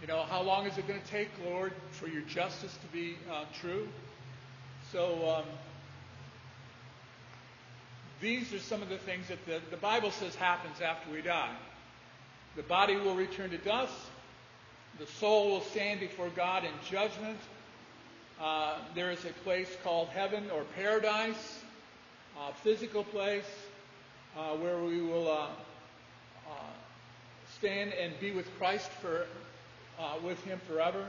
You 0.00 0.08
know, 0.08 0.22
how 0.22 0.40
long 0.40 0.66
is 0.66 0.78
it 0.78 0.88
going 0.88 1.02
to 1.02 1.06
take, 1.06 1.28
Lord, 1.44 1.74
for 1.90 2.08
your 2.08 2.22
justice 2.22 2.72
to 2.80 2.86
be 2.86 3.16
uh, 3.30 3.44
true? 3.60 3.86
So, 4.90 5.36
um, 5.36 5.44
these 8.22 8.54
are 8.54 8.58
some 8.58 8.80
of 8.80 8.88
the 8.88 8.96
things 8.96 9.28
that 9.28 9.44
the, 9.44 9.60
the 9.70 9.76
Bible 9.76 10.10
says 10.12 10.34
happens 10.34 10.80
after 10.80 11.12
we 11.12 11.20
die. 11.20 11.54
The 12.56 12.62
body 12.62 12.96
will 12.96 13.14
return 13.14 13.50
to 13.50 13.58
dust. 13.58 13.92
The 14.98 15.06
soul 15.06 15.50
will 15.50 15.60
stand 15.60 16.00
before 16.00 16.30
God 16.30 16.64
in 16.64 16.70
judgment. 16.90 17.38
Uh, 18.40 18.76
there 18.94 19.10
is 19.10 19.22
a 19.26 19.32
place 19.44 19.68
called 19.84 20.08
heaven 20.08 20.44
or 20.50 20.64
paradise, 20.74 21.60
a 22.40 22.54
physical 22.54 23.04
place 23.04 23.44
uh, 24.36 24.56
where 24.56 24.78
we 24.78 25.00
will 25.00 25.30
uh, 25.30 25.48
uh 26.48 26.52
stand 27.58 27.92
and 27.92 28.18
be 28.20 28.30
with 28.30 28.46
Christ 28.58 28.90
for 29.00 29.26
uh, 29.98 30.14
with 30.24 30.42
Him 30.44 30.60
forever. 30.66 31.04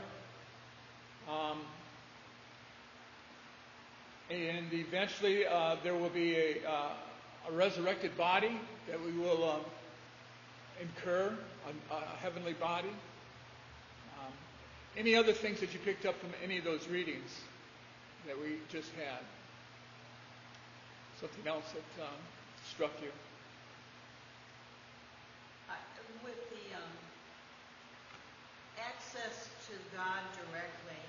Um, 1.28 1.60
and 4.30 4.72
eventually, 4.72 5.46
uh, 5.46 5.76
there 5.82 5.94
will 5.94 6.08
be 6.08 6.36
a, 6.36 6.56
a, 6.66 7.52
resurrected 7.52 8.16
body 8.16 8.60
that 8.88 9.04
we 9.04 9.12
will 9.12 9.50
um, 9.50 9.60
incur, 10.80 11.36
a, 11.66 11.94
a 11.94 12.00
heavenly 12.20 12.52
body. 12.54 12.90
Any 14.96 15.14
other 15.14 15.32
things 15.32 15.60
that 15.60 15.72
you 15.72 15.78
picked 15.78 16.04
up 16.04 16.18
from 16.20 16.30
any 16.42 16.58
of 16.58 16.64
those 16.64 16.88
readings 16.88 17.40
that 18.26 18.38
we 18.38 18.56
just 18.68 18.90
had? 18.94 19.22
Something 21.20 21.46
else 21.46 21.64
that 21.72 22.04
um, 22.04 22.14
struck 22.70 22.94
you? 23.02 23.10
With 26.22 26.38
the 26.54 26.66
um, 26.78 26.94
access 28.78 29.50
to 29.66 29.74
God 29.96 30.22
directly, 30.36 31.02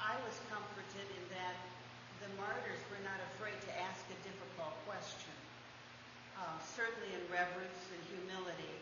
I 0.00 0.16
was 0.24 0.36
comforted 0.48 1.08
in 1.10 1.24
that 1.36 1.56
the 2.24 2.30
martyrs 2.40 2.80
were 2.88 3.02
not 3.04 3.20
afraid 3.34 3.56
to 3.68 3.72
ask 3.84 4.00
a 4.08 4.18
difficult 4.24 4.72
question, 4.88 5.36
uh, 6.40 6.56
certainly 6.64 7.12
in 7.12 7.24
reverence 7.28 7.80
and 7.92 8.00
humility. 8.08 8.76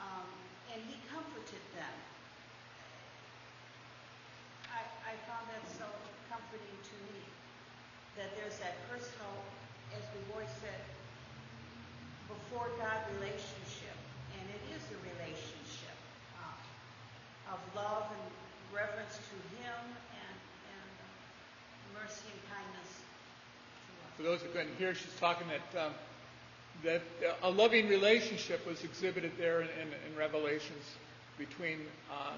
Um, 0.00 0.28
and 0.72 0.80
he 0.88 0.96
comforted 1.12 1.64
them 1.76 1.96
I 5.14 5.22
found 5.30 5.46
that 5.46 5.62
so 5.78 5.86
comforting 6.26 6.74
to 6.74 6.96
me 7.14 7.22
that 8.18 8.34
there's 8.34 8.58
that 8.58 8.74
personal, 8.90 9.30
as 9.96 10.04
we've 10.14 10.30
always 10.34 10.54
said, 10.60 10.82
before 12.26 12.68
God 12.78 12.98
relationship, 13.18 13.96
and 14.34 14.44
it 14.50 14.62
is 14.74 14.82
a 14.90 14.98
relationship 15.14 15.96
uh, 16.42 17.54
of 17.54 17.60
love 17.74 18.10
and 18.10 18.26
reverence 18.74 19.16
to 19.16 19.36
Him 19.62 19.80
and, 19.86 20.36
and 20.74 20.90
mercy 21.94 22.26
and 22.26 22.42
kindness. 22.50 22.90
For 24.16 24.22
those 24.22 24.42
who 24.42 24.48
couldn't 24.50 24.74
hear, 24.78 24.94
she's 24.94 25.14
talking 25.18 25.46
that 25.48 25.86
um, 25.86 25.92
that 26.82 27.02
uh, 27.22 27.48
a 27.48 27.50
loving 27.50 27.88
relationship 27.88 28.66
was 28.66 28.82
exhibited 28.84 29.32
there 29.38 29.62
in, 29.62 29.68
in, 29.80 29.88
in 29.88 30.18
Revelations 30.18 30.84
between 31.38 31.78
uh, 32.10 32.32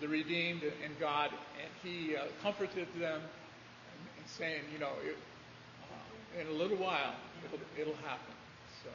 the 0.00 0.08
redeemed 0.08 0.62
and 0.62 0.98
God, 1.00 1.30
and 1.60 1.70
he 1.82 2.16
uh, 2.16 2.22
comforted 2.42 2.86
them 2.98 3.20
and, 3.20 4.00
and, 4.18 4.26
saying, 4.26 4.60
you 4.72 4.78
know, 4.78 4.86
uh, 4.86 5.12
in 6.40 6.46
a 6.48 6.52
little 6.52 6.76
while 6.76 7.14
it'll, 7.44 7.58
it'll 7.78 8.02
happen. 8.06 8.34
So, 8.82 8.90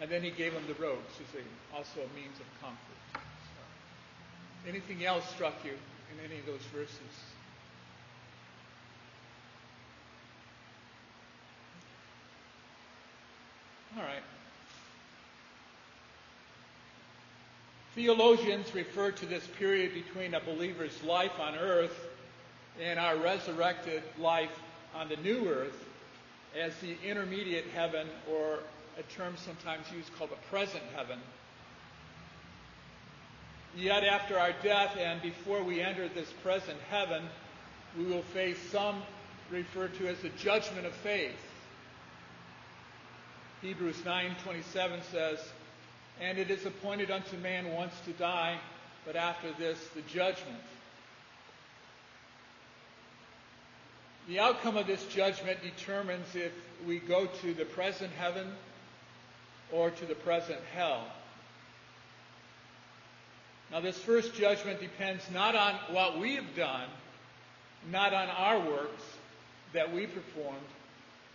and 0.00 0.10
then 0.10 0.22
he 0.22 0.30
gave 0.30 0.52
them 0.52 0.64
the 0.66 0.74
robes 0.74 1.14
as 1.20 1.40
a, 1.40 1.76
also 1.76 2.00
a 2.00 2.16
means 2.16 2.38
of 2.40 2.46
comfort. 2.60 2.78
So, 3.14 4.68
anything 4.68 5.04
else 5.04 5.28
struck 5.30 5.54
you 5.64 5.72
in 5.72 6.30
any 6.30 6.40
of 6.40 6.46
those 6.46 6.62
verses? 6.72 6.98
All 13.96 14.02
right. 14.02 14.22
Theologians 17.94 18.74
refer 18.74 19.10
to 19.10 19.26
this 19.26 19.46
period 19.58 19.92
between 19.92 20.32
a 20.32 20.40
believer's 20.40 21.02
life 21.02 21.38
on 21.38 21.56
earth 21.56 22.08
and 22.80 22.98
our 22.98 23.16
resurrected 23.16 24.02
life 24.18 24.62
on 24.94 25.10
the 25.10 25.16
new 25.16 25.46
earth 25.46 25.91
as 26.60 26.74
the 26.76 26.96
intermediate 27.04 27.66
heaven, 27.74 28.06
or 28.30 28.58
a 28.98 29.02
term 29.14 29.34
sometimes 29.36 29.90
used 29.90 30.14
called 30.16 30.30
the 30.30 30.48
present 30.50 30.82
heaven. 30.94 31.18
Yet 33.76 34.04
after 34.04 34.38
our 34.38 34.52
death 34.62 34.96
and 34.98 35.22
before 35.22 35.62
we 35.62 35.80
enter 35.80 36.08
this 36.08 36.30
present 36.42 36.78
heaven, 36.90 37.22
we 37.96 38.04
will 38.04 38.22
face 38.22 38.58
some 38.70 39.02
referred 39.50 39.94
to 39.98 40.08
as 40.08 40.18
the 40.20 40.28
judgment 40.30 40.86
of 40.86 40.92
faith. 40.92 41.40
Hebrews 43.62 44.02
9:27 44.04 45.02
says, 45.10 45.38
and 46.20 46.38
it 46.38 46.50
is 46.50 46.66
appointed 46.66 47.10
unto 47.10 47.36
man 47.38 47.72
once 47.72 47.94
to 48.04 48.12
die, 48.12 48.58
but 49.06 49.16
after 49.16 49.52
this, 49.58 49.78
the 49.94 50.02
judgment. 50.02 50.60
The 54.28 54.38
outcome 54.38 54.76
of 54.76 54.86
this 54.86 55.04
judgment 55.06 55.58
determines 55.62 56.34
if 56.34 56.52
we 56.86 56.98
go 56.98 57.26
to 57.26 57.54
the 57.54 57.64
present 57.64 58.12
heaven 58.18 58.46
or 59.72 59.90
to 59.90 60.06
the 60.06 60.14
present 60.14 60.60
hell. 60.74 61.04
Now, 63.72 63.80
this 63.80 63.98
first 63.98 64.34
judgment 64.34 64.80
depends 64.80 65.24
not 65.32 65.56
on 65.56 65.74
what 65.90 66.18
we 66.18 66.36
have 66.36 66.54
done, 66.54 66.88
not 67.90 68.12
on 68.12 68.28
our 68.28 68.60
works 68.60 69.02
that 69.72 69.92
we 69.92 70.06
performed, 70.06 70.58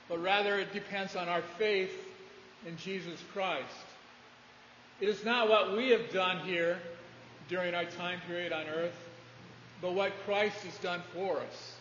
but 0.07 0.21
rather 0.21 0.59
it 0.59 0.71
depends 0.71 1.15
on 1.15 1.27
our 1.27 1.41
faith 1.57 1.91
in 2.65 2.77
Jesus 2.77 3.19
Christ. 3.33 3.65
It 5.01 5.09
is 5.09 5.25
not 5.25 5.49
what 5.49 5.75
we 5.75 5.89
have 5.89 6.11
done 6.11 6.39
here 6.45 6.77
during 7.49 7.73
our 7.73 7.85
time 7.85 8.19
period 8.27 8.53
on 8.53 8.67
earth, 8.67 8.97
but 9.81 9.93
what 9.93 10.11
Christ 10.25 10.57
has 10.63 10.77
done 10.77 11.01
for 11.13 11.39
us. 11.39 11.76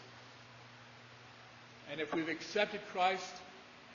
And 1.90 2.00
if 2.00 2.14
we've 2.14 2.28
accepted 2.28 2.80
Christ 2.92 3.34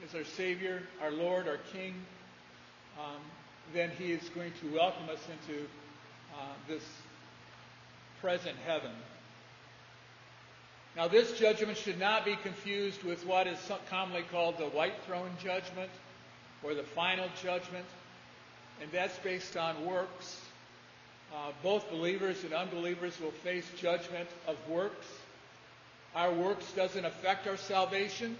as 0.05 0.15
our 0.15 0.23
Savior, 0.23 0.83
our 1.01 1.11
Lord, 1.11 1.47
our 1.47 1.59
King, 1.73 1.93
um, 2.99 3.21
then 3.73 3.91
He 3.97 4.11
is 4.11 4.27
going 4.29 4.51
to 4.61 4.73
welcome 4.73 5.09
us 5.09 5.19
into 5.29 5.61
uh, 6.33 6.45
this 6.67 6.83
present 8.21 8.57
heaven. 8.65 8.91
Now, 10.95 11.07
this 11.07 11.37
judgment 11.39 11.77
should 11.77 11.99
not 11.99 12.25
be 12.25 12.35
confused 12.35 13.03
with 13.03 13.25
what 13.25 13.47
is 13.47 13.57
commonly 13.89 14.23
called 14.31 14.57
the 14.57 14.65
white 14.65 14.95
throne 15.05 15.31
judgment 15.41 15.89
or 16.63 16.73
the 16.73 16.83
final 16.83 17.27
judgment 17.41 17.85
and 18.81 18.91
that's 18.91 19.17
based 19.19 19.55
on 19.55 19.85
works. 19.85 20.41
Uh, 21.33 21.51
both 21.63 21.89
believers 21.89 22.43
and 22.43 22.51
unbelievers 22.51 23.17
will 23.21 23.31
face 23.31 23.65
judgment 23.77 24.27
of 24.47 24.57
works. 24.67 25.07
Our 26.15 26.33
works 26.33 26.71
doesn't 26.73 27.05
affect 27.05 27.47
our 27.47 27.57
salvation, 27.57 28.37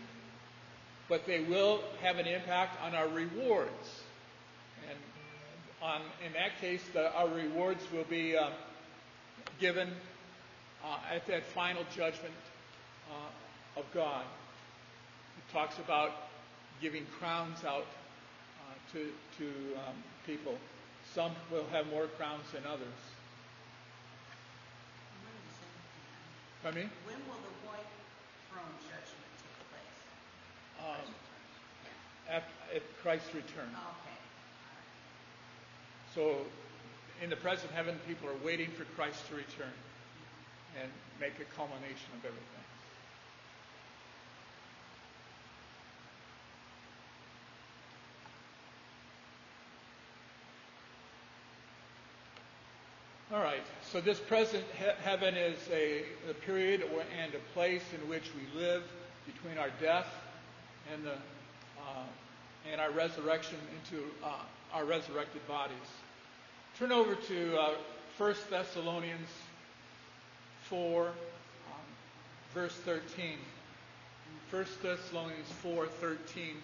but 1.08 1.26
they 1.26 1.42
will 1.42 1.82
have 2.02 2.18
an 2.18 2.28
impact 2.28 2.82
on 2.84 2.96
our 2.96 3.08
rewards. 3.08 4.02
And 4.90 4.98
on, 5.82 6.02
in 6.26 6.34
that 6.34 6.60
case, 6.60 6.84
the, 6.94 7.14
our 7.14 7.28
rewards 7.28 7.84
will 7.94 8.04
be 8.04 8.36
uh, 8.36 8.50
given 9.60 9.90
uh, 10.84 10.98
at 11.14 11.26
that 11.28 11.44
final 11.44 11.84
judgment 11.96 12.34
uh, 13.10 13.80
of 13.80 13.86
God. 13.94 14.24
It 15.38 15.54
talks 15.54 15.78
about 15.80 16.12
giving 16.82 17.06
crowns 17.20 17.64
out 17.64 17.86
uh, 17.86 18.94
to, 18.94 19.10
to 19.38 19.46
um, 19.88 19.96
people. 20.26 20.58
Some 21.14 21.32
will 21.52 21.66
have 21.72 21.88
more 21.88 22.08
crowns 22.18 22.46
than 22.54 22.64
others. 22.66 23.00
When 25.22 25.34
is 25.34 25.58
that? 25.60 26.64
Pardon 26.64 26.84
me? 26.84 26.90
When 27.06 27.18
will 27.28 27.42
the 27.42 27.68
white 27.68 27.86
throne 28.52 28.76
judgment 28.86 29.34
place? 29.72 30.00
Um, 30.84 31.08
at, 32.30 32.44
at 32.76 32.84
Christ's 33.02 33.34
return. 33.34 33.70
Okay. 33.72 34.20
So, 36.14 36.46
in 37.24 37.30
the 37.30 37.38
present 37.38 37.72
heaven, 37.72 38.00
people 38.08 38.30
are 38.30 38.40
waiting 38.44 38.70
for 38.72 38.84
Christ 38.96 39.28
to 39.30 39.36
return 39.36 39.74
and 40.82 40.92
make 41.20 41.40
a 41.40 41.48
culmination 41.56 42.12
of 42.20 42.26
everything. 42.26 42.66
All 53.34 53.40
right, 53.42 53.64
so 53.82 54.02
this 54.02 54.20
present 54.20 54.66
he- 54.78 55.04
heaven 55.06 55.38
is 55.38 55.58
a, 55.72 56.04
a 56.30 56.34
period 56.34 56.84
or, 56.94 57.02
and 57.18 57.34
a 57.34 57.40
place 57.54 57.84
in 57.94 58.10
which 58.10 58.30
we 58.36 58.60
live 58.60 58.84
between 59.26 59.58
our 59.58 59.70
death 59.80 60.08
and, 60.94 61.06
the, 61.06 61.14
uh, 61.14 62.04
and 62.70 62.82
our 62.82 62.92
resurrection 62.92 63.58
into 63.80 64.04
uh, 64.22 64.34
our 64.74 64.84
resurrected 64.84 65.48
bodies. 65.48 65.78
Turn 66.78 66.92
over 66.92 67.16
to 67.16 67.58
uh, 67.58 67.70
1 68.18 68.36
Thessalonians 68.50 69.30
4, 70.64 71.08
um, 71.08 71.14
verse 72.54 72.76
13. 72.84 73.38
1 74.50 74.66
Thessalonians 74.84 75.48
4, 75.62 75.88
13. 75.88 76.56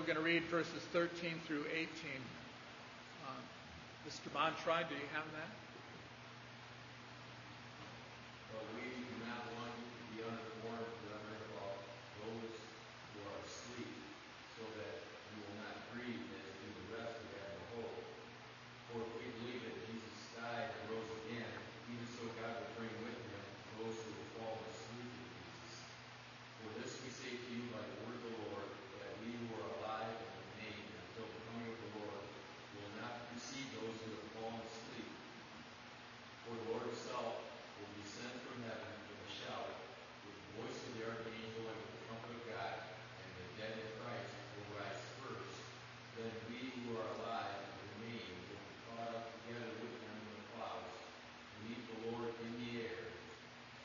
We're 0.00 0.16
going 0.16 0.16
to 0.16 0.24
read 0.24 0.48
verses 0.48 0.80
13 0.96 1.44
through 1.44 1.68
18. 1.68 1.84
Uh, 3.20 3.36
Mr. 4.08 4.32
Montride, 4.32 4.88
do 4.88 4.96
you 4.96 5.04
have 5.12 5.28
that? 5.36 5.52
But 8.48 8.64
we 8.80 8.88
do 8.96 9.12
not 9.28 9.44
want 9.60 9.76
you 9.76 9.84
to 9.92 10.04
be 10.08 10.18
uninformed, 10.24 10.88
brethren, 11.04 11.36
about 11.52 11.84
those 12.16 12.48
who 13.12 13.28
are 13.28 13.44
asleep, 13.44 13.92
so 14.56 14.64
that 14.80 15.04
you 15.36 15.44
will 15.44 15.68
not 15.68 15.76
grieve 15.92 16.24
as 16.32 16.48
do 16.48 16.68
the 16.80 16.86
rest 16.96 17.20
who 17.20 17.28
have 17.36 17.52
no 17.60 17.84
hope. 17.84 18.00
For 18.88 19.04
if 19.04 19.12
we 19.20 19.28
believe 19.36 19.68
that 19.68 19.84
Jesus 19.84 20.16
died 20.32 20.72
and 20.80 20.96
rose 20.96 21.12
again, 21.28 21.52
even 21.92 22.08
so 22.08 22.24
God 22.40 22.56
will 22.56 22.72
bring 22.80 22.94
with 23.04 23.20
him 23.20 23.44
those 23.84 24.00
who 24.00 24.16
have 24.16 24.32
fallen 24.40 24.64
asleep 24.64 25.12
in 25.12 25.28
Jesus. 25.44 25.76
For 26.64 26.68
this 26.80 26.96
we 27.04 27.12
say 27.12 27.36
to 27.36 27.48
you 27.52 27.68
by 27.68 27.84
the 27.84 28.00
word 28.08 28.16
of 28.16 28.24
the 28.32 28.36
Lord, 28.48 28.68
that 29.04 29.12
we 29.24 29.32
who 29.32 29.48
are 29.60 29.68
alive 29.80 30.12
and 30.12 30.32
remain 30.52 30.84
until 30.92 31.24
the 31.24 31.40
coming 31.48 31.72
of 31.72 31.78
the 31.80 31.90
Lord 32.04 32.24
will 32.76 32.92
not 33.00 33.32
precede 33.32 33.68
those 33.80 33.96
who 34.04 34.12
have 34.12 34.28
fallen 34.36 34.60
asleep. 34.60 35.12
For 36.44 36.52
the 36.52 36.66
Lord 36.68 36.84
himself 36.88 37.40
will 37.80 37.92
descend 38.00 38.36
from 38.44 38.60
heaven 38.68 38.92
with 39.08 39.24
a 39.24 39.32
shout, 39.32 39.72
with 40.28 40.36
the 40.36 40.48
voice 40.60 40.78
of 40.84 40.90
the 41.00 41.02
archangel 41.08 41.64
and 41.64 41.78
with 41.80 41.92
the 41.96 42.02
trumpet 42.06 42.32
of 42.36 42.42
God, 42.52 42.76
and 43.24 43.30
the 43.40 43.46
dead 43.56 43.74
in 43.80 43.88
Christ 44.04 44.30
will 44.56 44.68
rise 44.76 45.02
first. 45.24 45.56
Then 46.20 46.32
we 46.52 46.60
who 46.76 47.00
are 47.00 47.08
alive 47.24 47.56
and 47.56 47.76
remain 47.96 48.20
will 48.20 48.60
be 48.60 48.76
caught 48.84 49.10
up 49.16 49.26
together 49.42 49.72
with 49.80 49.94
them 49.96 50.16
in 50.16 50.28
the 50.28 50.46
clouds 50.54 50.96
to 51.00 51.56
meet 51.66 51.82
the 51.88 51.98
Lord 52.12 52.30
in 52.44 52.52
the 52.62 52.70
air. 52.84 53.08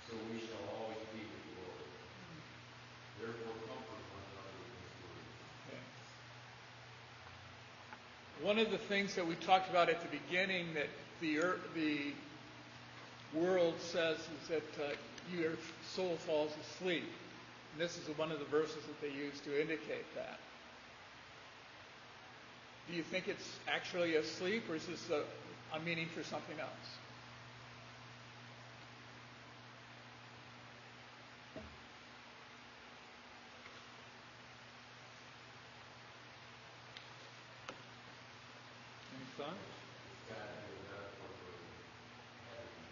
So 0.06 0.20
we 0.28 0.44
shall 0.44 0.64
always 0.76 1.02
be 1.16 1.24
with 1.24 1.44
the 1.50 1.54
Lord. 1.66 1.86
Therefore 3.16 3.58
comfort 3.66 4.04
one 4.12 4.26
another 4.28 4.54
with 4.60 4.76
this 4.76 4.94
word. 5.02 5.26
Okay. 5.66 5.82
One 8.46 8.60
of 8.60 8.70
the 8.70 8.78
things 8.78 9.16
that 9.16 9.26
we 9.26 9.34
talked 9.34 9.72
about 9.72 9.90
at 9.90 10.02
the 10.02 10.18
beginning 10.20 10.76
that 10.76 10.88
the 11.20 11.32
ear- 11.34 11.60
the 11.74 12.14
world 13.34 13.74
says 13.80 14.20
is 14.20 14.48
that 14.50 14.84
uh, 14.84 14.94
your 15.36 15.54
soul 15.96 16.16
falls 16.28 16.52
asleep. 16.62 17.04
And 17.72 17.82
this 17.82 17.98
is 17.98 18.08
one 18.20 18.32
of 18.32 18.38
the 18.38 18.46
verses 18.46 18.84
that 18.86 19.02
they 19.02 19.10
use 19.18 19.40
to 19.46 19.60
indicate 19.60 20.06
that. 20.14 20.38
Do 22.88 22.96
you 22.96 23.02
think 23.04 23.28
it's 23.28 23.58
actually 23.68 24.16
asleep, 24.16 24.70
or 24.70 24.76
is 24.76 24.86
this 24.86 25.10
a, 25.10 25.24
a 25.76 25.80
meaning 25.80 26.08
for 26.16 26.22
something 26.24 26.60
else? 26.60 26.70
Any 39.16 39.26
thoughts? 39.38 39.56
It's 40.30 40.30
got 40.30 40.36
to 40.36 40.52
be 40.62 40.76
a 40.76 40.86
metaphor 40.86 41.32
for 41.42 41.54
having 42.54 42.86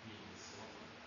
being 0.03 0.35
slumbering. 0.35 0.99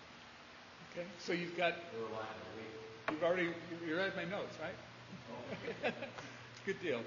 Okay. 0.95 1.07
So 1.19 1.33
you've 1.33 1.57
got 1.57 1.75
They're 1.91 2.01
lying 2.15 2.39
awake. 2.55 3.11
You've 3.11 3.23
already 3.23 3.49
you 3.85 3.97
read 3.97 4.15
my 4.15 4.23
notes, 4.23 4.55
right? 4.63 5.93
Good 6.65 6.81
deal. 6.81 7.01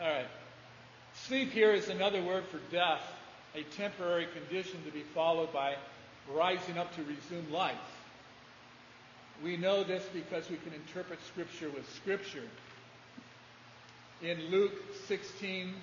All 0.00 0.08
right. 0.08 0.26
Sleep 1.14 1.50
here 1.50 1.72
is 1.72 1.88
another 1.88 2.22
word 2.22 2.44
for 2.46 2.60
death, 2.70 3.02
a 3.56 3.64
temporary 3.76 4.28
condition 4.32 4.82
to 4.84 4.92
be 4.92 5.02
followed 5.14 5.52
by 5.52 5.74
rising 6.32 6.78
up 6.78 6.94
to 6.94 7.02
resume 7.02 7.52
life. 7.52 7.74
We 9.42 9.56
know 9.56 9.82
this 9.82 10.04
because 10.14 10.48
we 10.48 10.56
can 10.58 10.72
interpret 10.72 11.18
Scripture 11.26 11.68
with 11.70 11.88
Scripture. 11.96 12.44
In 14.22 14.38
Luke 14.50 14.72
16, 15.08 15.74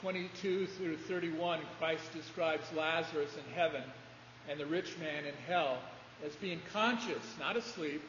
22 0.00 0.66
through 0.66 0.96
31, 0.98 1.58
Christ 1.78 2.12
describes 2.12 2.64
Lazarus 2.76 3.30
in 3.36 3.54
heaven 3.54 3.82
and 4.48 4.60
the 4.60 4.66
rich 4.66 4.96
man 4.98 5.24
in 5.24 5.34
hell 5.48 5.78
as 6.24 6.36
being 6.36 6.60
conscious, 6.72 7.24
not 7.40 7.56
asleep, 7.56 8.00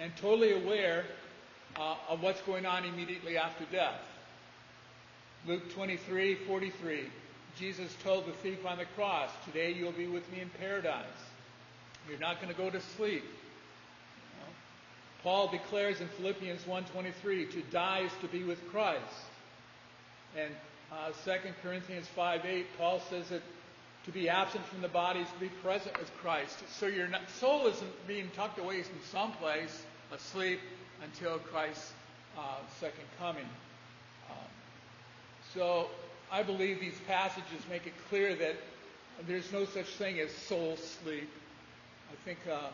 and 0.00 0.10
totally 0.16 0.52
aware 0.52 1.04
uh, 1.76 1.96
of 2.08 2.22
what's 2.22 2.40
going 2.42 2.64
on 2.64 2.84
immediately 2.84 3.36
after 3.36 3.64
death. 3.70 4.00
Luke 5.46 5.70
23, 5.74 6.36
43, 6.46 7.04
Jesus 7.58 7.94
told 8.02 8.26
the 8.26 8.32
thief 8.32 8.64
on 8.64 8.78
the 8.78 8.86
cross, 8.96 9.30
Today 9.44 9.72
you'll 9.72 9.92
be 9.92 10.06
with 10.06 10.30
me 10.32 10.40
in 10.40 10.48
paradise. 10.58 11.04
You're 12.08 12.18
not 12.18 12.40
going 12.40 12.52
to 12.52 12.58
go 12.58 12.70
to 12.70 12.80
sleep. 12.80 13.24
Paul 15.22 15.48
declares 15.48 16.00
in 16.00 16.08
Philippians 16.08 16.62
1.23, 16.62 17.50
to 17.52 17.62
die 17.70 18.00
is 18.00 18.12
to 18.20 18.28
be 18.28 18.42
with 18.42 18.66
Christ. 18.70 19.00
And 20.36 20.52
uh, 20.90 21.12
2 21.24 21.32
Corinthians 21.62 22.08
5.8, 22.16 22.64
Paul 22.76 23.00
says 23.08 23.28
that 23.28 23.42
to 24.04 24.10
be 24.10 24.28
absent 24.28 24.64
from 24.66 24.82
the 24.82 24.88
body 24.88 25.20
is 25.20 25.28
to 25.28 25.38
be 25.38 25.48
present 25.48 25.96
with 25.98 26.12
Christ. 26.16 26.58
So 26.68 26.86
your 26.86 27.08
soul 27.38 27.66
isn't 27.68 28.08
being 28.08 28.30
tucked 28.34 28.58
away 28.58 28.78
in 28.78 28.84
some 29.10 29.32
place, 29.32 29.84
asleep, 30.12 30.58
until 31.02 31.38
Christ's 31.38 31.92
uh, 32.36 32.56
second 32.80 33.04
coming. 33.18 33.46
Um, 34.28 34.36
so 35.54 35.88
I 36.32 36.42
believe 36.42 36.80
these 36.80 36.98
passages 37.06 37.62
make 37.70 37.86
it 37.86 37.92
clear 38.08 38.34
that 38.34 38.56
there's 39.28 39.52
no 39.52 39.64
such 39.66 39.86
thing 39.86 40.18
as 40.18 40.32
soul 40.32 40.76
sleep. 40.76 41.30
I 42.10 42.24
think 42.24 42.38
um, 42.50 42.72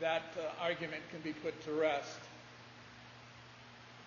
that 0.00 0.22
uh, 0.38 0.62
argument 0.62 1.02
can 1.10 1.20
be 1.20 1.32
put 1.32 1.60
to 1.64 1.72
rest. 1.72 2.18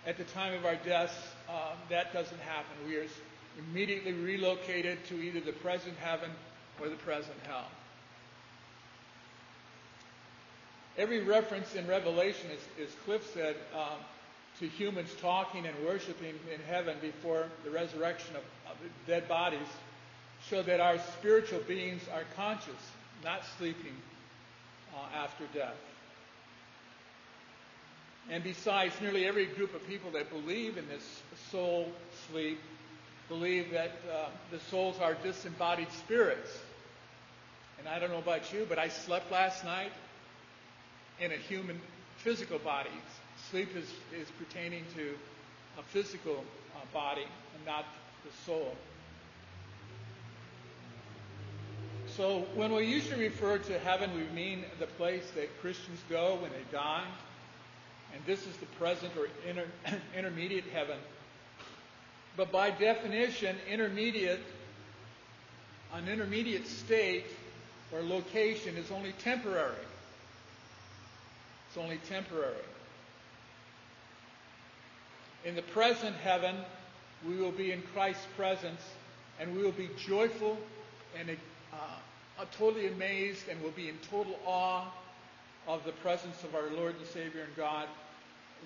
At 0.06 0.16
the 0.16 0.24
time 0.24 0.54
of 0.54 0.64
our 0.64 0.76
deaths, 0.76 1.14
uh, 1.48 1.72
that 1.90 2.12
doesn't 2.12 2.40
happen. 2.40 2.72
We 2.88 2.96
are 2.96 3.06
immediately 3.58 4.12
relocated 4.12 5.04
to 5.06 5.14
either 5.20 5.40
the 5.40 5.52
present 5.52 5.94
heaven 5.98 6.30
or 6.80 6.88
the 6.88 6.96
present 6.96 7.36
hell. 7.46 7.66
Every 10.98 11.20
reference 11.20 11.74
in 11.74 11.86
Revelation, 11.86 12.50
as, 12.52 12.88
as 12.88 12.94
Cliff 13.04 13.30
said, 13.32 13.56
um, 13.74 13.98
to 14.58 14.66
humans 14.66 15.10
talking 15.20 15.66
and 15.66 15.74
worshiping 15.84 16.34
in 16.52 16.60
heaven 16.68 16.96
before 17.00 17.46
the 17.64 17.70
resurrection 17.70 18.36
of, 18.36 18.42
of 18.70 18.76
dead 19.06 19.26
bodies 19.28 19.68
show 20.48 20.62
that 20.62 20.80
our 20.80 20.98
spiritual 21.18 21.60
beings 21.60 22.02
are 22.12 22.24
conscious, 22.36 22.90
not 23.24 23.42
sleeping 23.58 23.94
uh, 24.94 25.16
after 25.16 25.44
death. 25.54 25.76
And 28.30 28.44
besides, 28.44 28.94
nearly 29.00 29.26
every 29.26 29.46
group 29.46 29.74
of 29.74 29.86
people 29.88 30.10
that 30.12 30.30
believe 30.30 30.78
in 30.78 30.88
this 30.88 31.22
soul 31.50 31.88
sleep 32.30 32.58
believe 33.28 33.70
that 33.72 33.92
uh, 34.10 34.26
the 34.50 34.60
souls 34.60 34.98
are 35.00 35.14
disembodied 35.14 35.90
spirits. 35.92 36.58
And 37.78 37.88
I 37.88 37.98
don't 37.98 38.10
know 38.10 38.18
about 38.18 38.52
you, 38.52 38.66
but 38.68 38.78
I 38.78 38.88
slept 38.88 39.32
last 39.32 39.64
night 39.64 39.92
in 41.20 41.32
a 41.32 41.36
human 41.36 41.80
physical 42.18 42.58
body. 42.58 42.90
Sleep 43.50 43.74
is, 43.76 43.88
is 44.14 44.28
pertaining 44.38 44.84
to 44.96 45.14
a 45.78 45.82
physical 45.82 46.44
uh, 46.76 46.80
body 46.92 47.22
and 47.56 47.66
not 47.66 47.84
the 48.24 48.32
soul. 48.46 48.76
So 52.16 52.44
when 52.54 52.72
we 52.74 52.84
usually 52.84 53.24
refer 53.24 53.56
to 53.56 53.78
heaven, 53.78 54.10
we 54.14 54.24
mean 54.34 54.64
the 54.78 54.86
place 54.86 55.30
that 55.34 55.60
Christians 55.62 55.98
go 56.10 56.36
when 56.42 56.50
they 56.50 56.64
die. 56.70 57.04
And 58.14 58.22
this 58.26 58.46
is 58.46 58.54
the 58.58 58.66
present 58.78 59.12
or 59.16 59.28
inter, 59.48 59.64
intermediate 60.16 60.64
heaven. 60.72 60.98
But 62.36 62.52
by 62.52 62.70
definition, 62.70 63.56
intermediate, 63.70 64.40
an 65.94 66.06
intermediate 66.06 66.66
state 66.66 67.24
or 67.92 68.02
location 68.02 68.76
is 68.76 68.90
only 68.90 69.12
temporary. 69.12 69.74
It's 71.68 71.78
only 71.78 71.98
temporary. 72.08 72.54
In 75.46 75.54
the 75.54 75.62
present 75.62 76.16
heaven, 76.16 76.56
we 77.26 77.36
will 77.36 77.52
be 77.52 77.72
in 77.72 77.82
Christ's 77.94 78.26
presence 78.36 78.82
and 79.40 79.56
we 79.56 79.62
will 79.62 79.72
be 79.72 79.88
joyful 79.98 80.58
and 81.18 81.30
uh, 81.72 82.44
totally 82.58 82.86
amazed 82.86 83.48
and 83.48 83.62
will 83.62 83.70
be 83.70 83.88
in 83.88 83.96
total 84.10 84.38
awe 84.46 84.84
of 85.66 85.84
the 85.84 85.92
presence 85.92 86.42
of 86.44 86.54
our 86.54 86.70
Lord 86.76 86.94
and 86.98 87.06
Savior 87.06 87.42
and 87.42 87.56
God. 87.56 87.88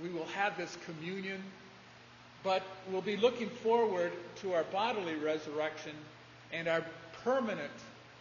We 0.02 0.08
will 0.08 0.26
have 0.26 0.56
this 0.56 0.76
communion, 0.84 1.42
but 2.42 2.62
we'll 2.90 3.02
be 3.02 3.16
looking 3.16 3.48
forward 3.48 4.12
to 4.36 4.54
our 4.54 4.64
bodily 4.64 5.14
resurrection 5.14 5.92
and 6.52 6.68
our 6.68 6.84
permanent 7.24 7.70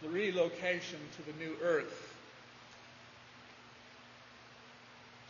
relocation 0.04 0.98
to 1.16 1.32
the 1.32 1.44
new 1.44 1.56
earth. 1.62 2.14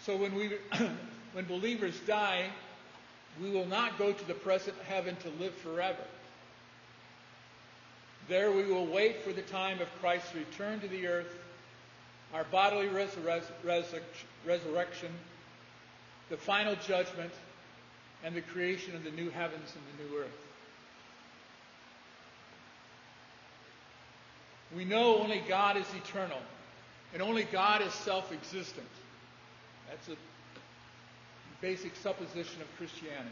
So 0.05 0.17
when 0.17 0.35
we 0.35 0.53
when 1.33 1.45
believers 1.47 1.99
die, 2.07 2.47
we 3.43 3.51
will 3.51 3.67
not 3.67 3.99
go 3.99 4.13
to 4.13 4.25
the 4.27 4.35
present 4.35 4.77
heaven 4.89 5.17
to 5.17 5.29
live 5.41 5.55
forever. 5.55 6.03
There 8.29 8.51
we 8.51 8.65
will 8.65 8.87
wait 8.87 9.23
for 9.23 9.33
the 9.33 9.43
time 9.43 9.81
of 9.81 9.89
Christ's 10.01 10.35
return 10.35 10.81
to 10.81 10.89
the 10.89 11.07
earth, 11.07 11.33
our 12.35 12.45
bodily 12.45 12.89
resurrection, 12.89 15.11
the 16.29 16.37
final 16.37 16.75
judgment, 16.87 17.31
and 18.25 18.35
the 18.35 18.41
creation 18.41 18.97
of 18.97 19.05
the 19.05 19.13
new 19.13 19.31
heavens 19.31 19.73
and 19.75 19.99
the 19.99 20.11
new 20.11 20.23
earth. 20.23 20.31
We 24.75 24.85
know 24.85 25.19
only 25.19 25.43
God 25.49 25.77
is 25.77 25.87
eternal, 25.95 26.41
and 27.13 27.23
only 27.23 27.45
God 27.45 27.83
is 27.83 27.95
self 27.95 28.33
existent. 28.33 28.89
That's 29.89 30.09
a 30.09 30.17
basic 31.61 31.95
supposition 31.95 32.61
of 32.61 32.77
Christianity. 32.77 33.31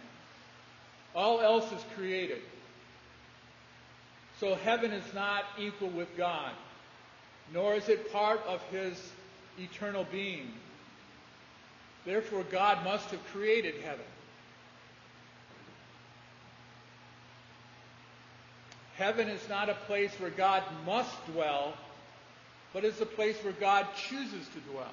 All 1.16 1.40
else 1.40 1.72
is 1.72 1.84
created. 1.96 2.42
So 4.40 4.54
heaven 4.54 4.92
is 4.92 5.14
not 5.14 5.44
equal 5.58 5.90
with 5.90 6.16
God, 6.16 6.52
nor 7.52 7.74
is 7.74 7.88
it 7.88 8.12
part 8.12 8.40
of 8.46 8.62
his 8.64 9.00
eternal 9.58 10.06
being. 10.10 10.52
Therefore, 12.04 12.44
God 12.50 12.84
must 12.84 13.10
have 13.10 13.24
created 13.28 13.76
heaven. 13.82 14.04
Heaven 18.96 19.28
is 19.28 19.48
not 19.48 19.68
a 19.68 19.74
place 19.74 20.12
where 20.20 20.30
God 20.30 20.62
must 20.86 21.14
dwell, 21.32 21.74
but 22.72 22.84
is 22.84 23.00
a 23.00 23.06
place 23.06 23.36
where 23.42 23.52
God 23.52 23.86
chooses 24.08 24.46
to 24.48 24.60
dwell. 24.72 24.92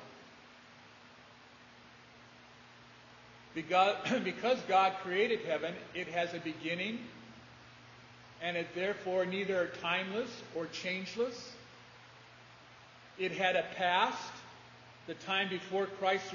Because 3.53 4.59
God 4.67 4.93
created 5.03 5.41
heaven, 5.41 5.73
it 5.93 6.07
has 6.07 6.33
a 6.33 6.39
beginning, 6.39 6.99
and 8.41 8.57
it 8.57 8.67
therefore 8.73 9.25
neither 9.25 9.69
timeless 9.81 10.29
or 10.55 10.65
changeless. 10.67 11.53
It 13.19 13.31
had 13.31 13.55
a 13.55 13.63
past, 13.75 14.31
the 15.07 15.13
time 15.13 15.47
before 15.49 15.85
Christ's, 15.85 16.33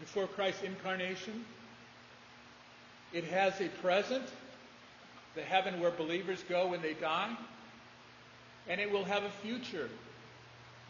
before 0.00 0.26
Christ's 0.26 0.62
incarnation. 0.62 1.44
It 3.12 3.24
has 3.24 3.60
a 3.60 3.68
present, 3.68 4.24
the 5.34 5.42
heaven 5.42 5.80
where 5.80 5.90
believers 5.90 6.42
go 6.48 6.68
when 6.68 6.80
they 6.80 6.94
die. 6.94 7.36
And 8.68 8.80
it 8.80 8.90
will 8.90 9.04
have 9.04 9.24
a 9.24 9.30
future, 9.42 9.88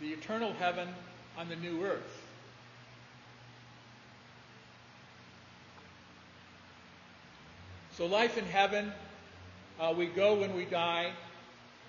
the 0.01 0.09
eternal 0.11 0.53
heaven 0.53 0.89
on 1.37 1.49
the 1.49 1.57
new 1.57 1.83
earth. 1.85 2.23
So, 7.97 8.07
life 8.07 8.39
in 8.39 8.45
heaven, 8.45 8.93
uh, 9.81 9.95
we 9.97 10.07
go 10.07 10.41
when 10.41 10.55
we 10.55 10.65
die, 10.65 11.13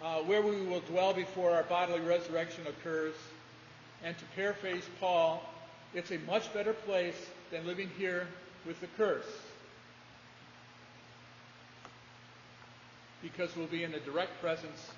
uh, 0.02 0.20
where 0.20 0.42
we 0.42 0.66
will 0.66 0.82
dwell 0.82 1.14
before 1.14 1.52
our 1.52 1.64
bodily 1.64 2.00
resurrection 2.02 2.66
occurs. 2.68 3.16
And 4.04 4.18
to 4.18 4.26
paraphrase 4.36 4.84
Paul, 5.00 5.42
it's 5.94 6.12
a 6.12 6.18
much 6.20 6.54
better 6.54 6.74
place 6.74 7.30
than 7.52 7.66
living 7.66 7.90
here 7.98 8.28
with 8.66 8.80
the 8.82 8.88
curse. 8.98 9.26
Because 13.22 13.56
we'll 13.56 13.68
be 13.68 13.84
in 13.84 13.92
the 13.92 14.00
direct 14.00 14.42
presence 14.42 14.90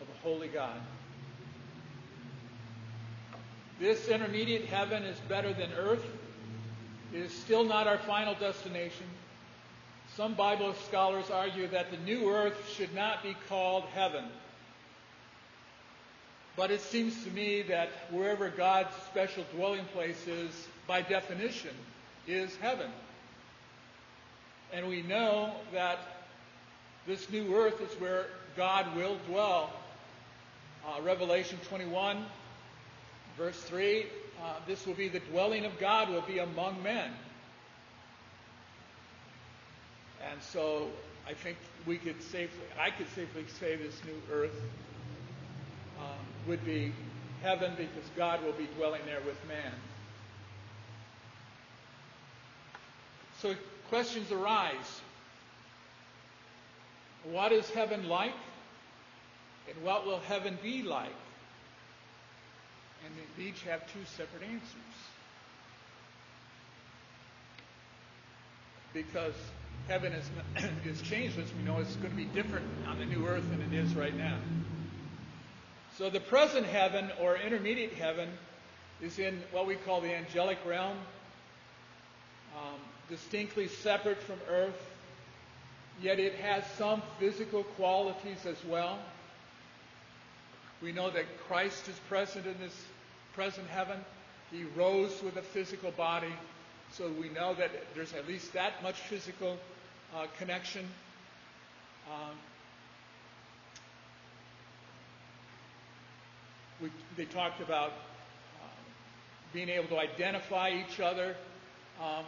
of 0.00 0.08
a 0.08 0.18
holy 0.22 0.48
God. 0.48 0.80
This 3.78 4.08
intermediate 4.08 4.66
heaven 4.66 5.02
is 5.02 5.18
better 5.28 5.52
than 5.52 5.72
earth. 5.72 6.04
It 7.12 7.20
is 7.20 7.32
still 7.32 7.64
not 7.64 7.86
our 7.86 7.98
final 7.98 8.34
destination. 8.34 9.06
Some 10.16 10.34
Bible 10.34 10.74
scholars 10.88 11.30
argue 11.30 11.68
that 11.68 11.90
the 11.90 11.96
new 11.96 12.28
earth 12.28 12.70
should 12.76 12.94
not 12.94 13.22
be 13.22 13.34
called 13.48 13.84
heaven. 13.94 14.24
But 16.54 16.70
it 16.70 16.82
seems 16.82 17.24
to 17.24 17.30
me 17.30 17.62
that 17.62 17.88
wherever 18.10 18.50
God's 18.50 18.94
special 19.06 19.44
dwelling 19.54 19.86
place 19.86 20.26
is, 20.26 20.68
by 20.86 21.00
definition, 21.00 21.74
is 22.26 22.54
heaven. 22.56 22.90
And 24.70 24.86
we 24.86 25.00
know 25.00 25.54
that 25.72 25.98
this 27.06 27.30
new 27.30 27.54
earth 27.54 27.80
is 27.80 27.98
where 27.98 28.26
God 28.54 28.94
will 28.94 29.16
dwell. 29.28 29.70
Uh, 30.86 31.00
Revelation 31.00 31.58
21, 31.68 32.24
verse 33.38 33.60
3, 33.62 34.04
uh, 34.42 34.54
this 34.66 34.86
will 34.86 34.94
be 34.94 35.08
the 35.08 35.20
dwelling 35.20 35.64
of 35.64 35.78
God, 35.78 36.10
will 36.10 36.20
be 36.22 36.38
among 36.38 36.82
men. 36.82 37.12
And 40.30 40.42
so 40.42 40.88
I 41.26 41.34
think 41.34 41.56
we 41.86 41.98
could 41.98 42.22
safely, 42.22 42.64
I 42.78 42.90
could 42.90 43.08
safely 43.14 43.44
say 43.60 43.76
this 43.76 44.00
new 44.04 44.34
earth 44.34 44.60
um, 45.98 46.26
would 46.46 46.64
be 46.64 46.92
heaven 47.42 47.72
because 47.76 48.08
God 48.16 48.42
will 48.44 48.52
be 48.52 48.68
dwelling 48.76 49.02
there 49.06 49.20
with 49.20 49.36
man. 49.48 49.72
So 53.40 53.54
questions 53.88 54.30
arise. 54.30 55.00
What 57.30 57.52
is 57.52 57.68
heaven 57.70 58.08
like? 58.08 58.34
And 59.68 59.84
what 59.84 60.06
will 60.06 60.20
heaven 60.20 60.58
be 60.62 60.82
like? 60.82 61.14
And 63.04 63.14
they 63.36 63.44
each 63.44 63.62
have 63.62 63.80
two 63.92 64.04
separate 64.16 64.42
answers. 64.42 64.98
Because 68.92 69.34
heaven 69.88 70.12
is, 70.12 70.30
is 70.84 71.02
changeless, 71.02 71.50
we 71.56 71.64
know 71.64 71.78
it's 71.78 71.96
going 71.96 72.10
to 72.10 72.16
be 72.16 72.24
different 72.26 72.66
on 72.86 72.98
the 72.98 73.06
new 73.06 73.26
earth 73.26 73.48
than 73.50 73.60
it 73.60 73.72
is 73.72 73.94
right 73.94 74.16
now. 74.16 74.36
So 75.98 76.08
the 76.08 76.20
present 76.20 76.66
heaven 76.66 77.10
or 77.20 77.36
intermediate 77.36 77.92
heaven 77.92 78.28
is 79.00 79.18
in 79.18 79.42
what 79.50 79.66
we 79.66 79.74
call 79.74 80.00
the 80.00 80.14
angelic 80.14 80.58
realm, 80.66 80.96
um, 82.56 82.80
distinctly 83.08 83.68
separate 83.68 84.22
from 84.22 84.38
earth, 84.48 84.80
yet 86.00 86.18
it 86.18 86.34
has 86.36 86.64
some 86.78 87.02
physical 87.18 87.64
qualities 87.64 88.46
as 88.46 88.56
well. 88.64 88.98
We 90.80 90.92
know 90.92 91.10
that 91.10 91.24
Christ 91.46 91.88
is 91.88 91.98
present 92.08 92.46
in 92.46 92.58
this 92.58 92.76
present 93.34 93.68
heaven. 93.68 93.98
He 94.50 94.64
rose 94.76 95.22
with 95.22 95.36
a 95.36 95.42
physical 95.42 95.90
body, 95.92 96.32
so 96.92 97.10
we 97.20 97.28
know 97.28 97.54
that 97.54 97.70
there's 97.94 98.12
at 98.14 98.26
least 98.26 98.52
that 98.54 98.82
much 98.82 98.96
physical 98.96 99.58
uh, 100.14 100.26
connection. 100.38 100.86
Um, 102.10 102.36
we, 106.80 106.90
they 107.16 107.24
talked 107.24 107.60
about 107.60 107.90
um, 107.90 108.84
being 109.52 109.68
able 109.68 109.88
to 109.88 109.98
identify 109.98 110.70
each 110.70 111.00
other. 111.00 111.36
Um, 112.00 112.24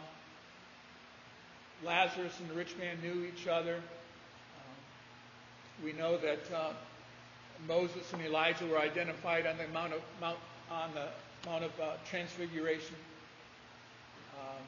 Lazarus 1.84 2.32
and 2.40 2.48
the 2.48 2.54
rich 2.54 2.76
man 2.78 2.96
knew 3.02 3.24
each 3.24 3.46
other. 3.46 3.76
Um, 3.76 5.84
we 5.84 5.92
know 5.92 6.16
that 6.16 6.40
uh, 6.54 6.70
Moses 7.66 8.12
and 8.12 8.22
Elijah 8.22 8.66
were 8.66 8.78
identified 8.78 9.46
on 9.46 9.58
the 9.58 9.66
Mount 9.68 9.92
of, 9.92 10.00
Mount, 10.20 10.38
on 10.70 10.90
the 10.94 11.08
Mount 11.48 11.64
of 11.64 11.72
uh, 11.80 11.92
Transfiguration. 12.08 12.96
Um, 14.38 14.62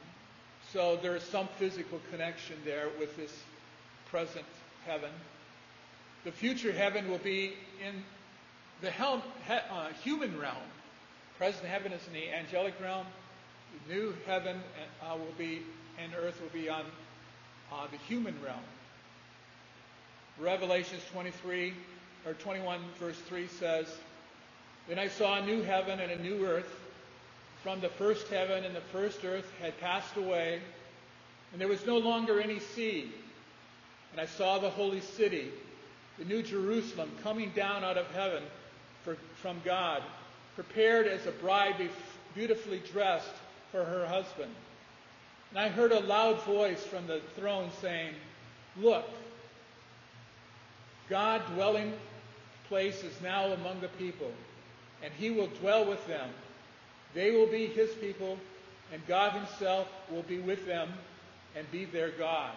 so 0.76 0.98
there 1.00 1.16
is 1.16 1.22
some 1.22 1.48
physical 1.58 1.98
connection 2.10 2.54
there 2.66 2.88
with 3.00 3.16
this 3.16 3.32
present 4.10 4.44
heaven. 4.84 5.08
The 6.24 6.30
future 6.32 6.70
heaven 6.70 7.10
will 7.10 7.16
be 7.16 7.54
in 7.82 8.02
the 8.82 8.90
hel- 8.90 9.22
he- 9.48 9.54
uh, 9.54 9.88
human 10.04 10.38
realm. 10.38 10.68
Present 11.38 11.64
heaven 11.64 11.92
is 11.92 12.06
in 12.08 12.12
the 12.12 12.30
angelic 12.30 12.74
realm. 12.82 13.06
The 13.88 13.94
new 13.94 14.14
heaven 14.26 14.60
uh, 15.02 15.16
will 15.16 15.32
be 15.38 15.62
and 15.98 16.12
earth 16.14 16.38
will 16.42 16.50
be 16.50 16.68
on 16.68 16.84
uh, 17.72 17.86
the 17.90 17.96
human 17.96 18.34
realm. 18.44 18.60
Revelations 20.38 21.00
23 21.10 21.72
or 22.26 22.34
21 22.34 22.80
verse 23.00 23.16
3 23.20 23.46
says, 23.46 23.86
Then 24.90 24.98
I 24.98 25.08
saw 25.08 25.38
a 25.38 25.46
new 25.46 25.62
heaven 25.62 26.00
and 26.00 26.12
a 26.12 26.22
new 26.22 26.44
earth. 26.44 26.70
From 27.66 27.80
the 27.80 27.88
first 27.88 28.28
heaven 28.28 28.64
and 28.64 28.76
the 28.76 28.80
first 28.80 29.24
earth 29.24 29.50
had 29.60 29.76
passed 29.80 30.16
away, 30.16 30.60
and 31.50 31.60
there 31.60 31.66
was 31.66 31.84
no 31.84 31.98
longer 31.98 32.40
any 32.40 32.60
sea. 32.60 33.10
And 34.12 34.20
I 34.20 34.26
saw 34.26 34.60
the 34.60 34.70
holy 34.70 35.00
city, 35.00 35.50
the 36.16 36.24
new 36.26 36.44
Jerusalem, 36.44 37.10
coming 37.24 37.50
down 37.56 37.82
out 37.82 37.98
of 37.98 38.06
heaven 38.12 38.44
for, 39.02 39.16
from 39.42 39.60
God, 39.64 40.04
prepared 40.54 41.08
as 41.08 41.26
a 41.26 41.32
bride 41.32 41.74
beautifully 42.36 42.80
dressed 42.92 43.34
for 43.72 43.82
her 43.82 44.06
husband. 44.06 44.54
And 45.50 45.58
I 45.58 45.66
heard 45.66 45.90
a 45.90 45.98
loud 45.98 46.40
voice 46.42 46.84
from 46.84 47.08
the 47.08 47.20
throne 47.34 47.70
saying, 47.80 48.14
Look, 48.76 49.10
God 51.08 51.42
dwelling 51.52 51.94
place 52.68 53.02
is 53.02 53.20
now 53.20 53.46
among 53.46 53.80
the 53.80 53.88
people, 53.88 54.30
and 55.02 55.12
he 55.14 55.30
will 55.30 55.48
dwell 55.48 55.84
with 55.84 56.06
them. 56.06 56.30
They 57.16 57.30
will 57.30 57.46
be 57.46 57.66
his 57.68 57.90
people, 57.94 58.38
and 58.92 59.00
God 59.08 59.32
himself 59.32 59.88
will 60.10 60.22
be 60.24 60.38
with 60.38 60.66
them 60.66 60.92
and 61.56 61.68
be 61.72 61.86
their 61.86 62.10
God. 62.10 62.52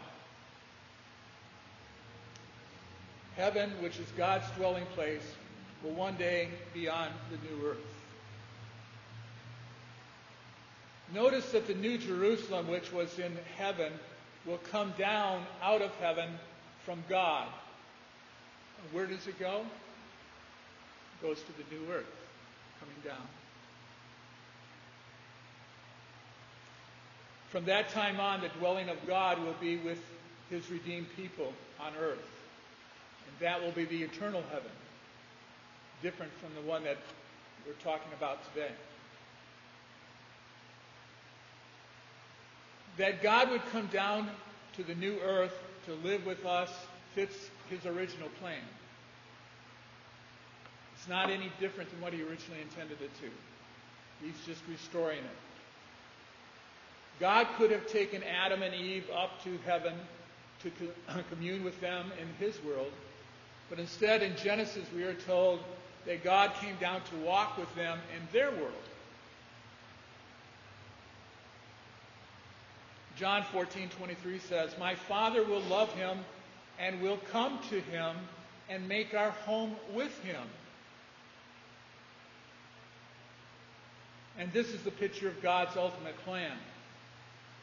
Heaven, 3.38 3.70
which 3.82 3.98
is 4.00 4.08
God's 4.18 4.44
dwelling 4.58 4.86
place, 4.96 5.24
will 5.82 5.94
one 5.94 6.18
day 6.18 6.50
be 6.74 6.90
on 6.90 7.08
the 7.32 7.38
new 7.38 7.70
earth. 7.70 7.78
Notice 11.16 11.50
that 11.54 11.66
the 11.66 11.76
new 11.76 11.98
Jerusalem, 11.98 12.68
which 12.68 12.92
was 12.92 13.18
in 13.18 13.32
heaven, 13.56 13.94
will 14.46 14.60
come 14.72 14.94
down 14.98 15.46
out 15.64 15.82
of 15.82 15.96
heaven 16.02 16.30
from 16.84 17.02
God. 17.08 17.48
Where 18.92 19.06
does 19.06 19.26
it 19.26 19.40
go? 19.40 19.62
It 19.62 21.26
goes 21.26 21.38
to 21.38 21.52
the 21.54 21.64
new 21.74 21.90
earth, 21.94 22.12
coming 22.82 22.96
down. 23.06 23.26
From 27.52 27.66
that 27.66 27.90
time 27.90 28.20
on, 28.20 28.42
the 28.42 28.50
dwelling 28.60 28.90
of 28.90 28.98
God 29.08 29.44
will 29.44 29.56
be 29.60 29.78
with 29.78 30.00
his 30.50 30.70
redeemed 30.70 31.08
people 31.16 31.52
on 31.80 31.94
earth. 32.00 32.18
And 33.28 33.40
that 33.40 33.62
will 33.62 33.72
be 33.72 33.86
the 33.86 34.04
eternal 34.04 34.44
heaven, 34.52 34.72
different 36.04 36.32
from 36.34 36.54
the 36.54 36.70
one 36.70 36.84
that 36.84 36.98
we're 37.66 37.74
talking 37.84 38.12
about 38.16 38.40
today. 38.54 38.72
That 42.98 43.24
God 43.24 43.50
would 43.50 43.66
come 43.72 43.88
down 43.88 44.30
to 44.76 44.84
the 44.84 44.96
new 44.96 45.18
earth 45.24 45.54
to 45.86 45.94
live 46.08 46.26
with 46.26 46.46
us 46.46 46.70
fits 47.16 47.50
his 47.70 47.86
original 47.86 48.30
plan. 48.40 48.62
It's 50.96 51.08
not 51.08 51.30
any 51.30 51.52
different 51.60 51.90
than 51.90 52.02
what 52.02 52.14
he 52.14 52.22
originally 52.22 52.62
intended 52.62 53.02
it 53.02 53.12
to. 53.22 54.26
He's 54.26 54.36
just 54.46 54.62
restoring 54.70 55.20
it. 55.20 55.49
God 57.20 57.48
could 57.58 57.72
have 57.72 57.88
taken 57.88 58.24
Adam 58.24 58.62
and 58.62 58.74
Eve 58.74 59.06
up 59.14 59.44
to 59.44 59.58
heaven 59.66 59.94
to 60.64 60.72
commune 61.30 61.64
with 61.64 61.80
them 61.82 62.12
in 62.20 62.28
his 62.46 62.62
world, 62.64 62.92
but 63.70 63.80
instead 63.80 64.24
in 64.24 64.36
Genesis 64.38 64.86
we 64.96 65.04
are 65.04 65.14
told 65.14 65.60
that 66.06 66.24
God 66.24 66.54
came 66.62 66.76
down 66.78 67.02
to 67.04 67.16
walk 67.18 67.58
with 67.58 67.74
them 67.76 68.00
in 68.16 68.28
their 68.32 68.52
world. 68.52 68.74
John 73.18 73.44
14:23 73.54 74.40
says, 74.40 74.78
"My 74.78 74.96
Father 74.96 75.44
will 75.44 75.62
love 75.62 75.94
him 75.94 76.24
and 76.80 77.02
will 77.02 77.18
come 77.18 77.60
to 77.70 77.82
him 77.82 78.16
and 78.70 78.88
make 78.88 79.14
our 79.14 79.32
home 79.32 79.76
with 79.92 80.18
him." 80.24 80.50
And 84.38 84.54
this 84.54 84.70
is 84.70 84.82
the 84.84 84.92
picture 84.92 85.28
of 85.28 85.42
God's 85.42 85.76
ultimate 85.76 86.18
plan. 86.24 86.58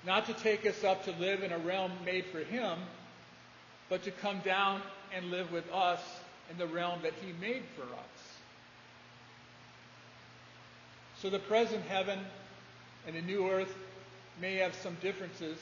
Not 0.06 0.26
to 0.26 0.32
take 0.34 0.64
us 0.64 0.84
up 0.84 1.04
to 1.06 1.10
live 1.12 1.42
in 1.42 1.50
a 1.50 1.58
realm 1.58 1.90
made 2.04 2.26
for 2.26 2.38
him, 2.38 2.78
but 3.88 4.04
to 4.04 4.12
come 4.12 4.38
down 4.44 4.80
and 5.12 5.32
live 5.32 5.50
with 5.50 5.70
us 5.72 6.00
in 6.48 6.56
the 6.58 6.66
realm 6.66 7.00
that 7.02 7.12
he 7.20 7.32
made 7.40 7.64
for 7.74 7.82
us. 7.82 8.36
So 11.20 11.28
the 11.28 11.40
present 11.40 11.82
heaven 11.86 12.20
and 13.06 13.16
the 13.16 13.22
new 13.22 13.50
earth 13.50 13.74
may 14.40 14.56
have 14.56 14.74
some 14.76 14.96
differences, 15.02 15.58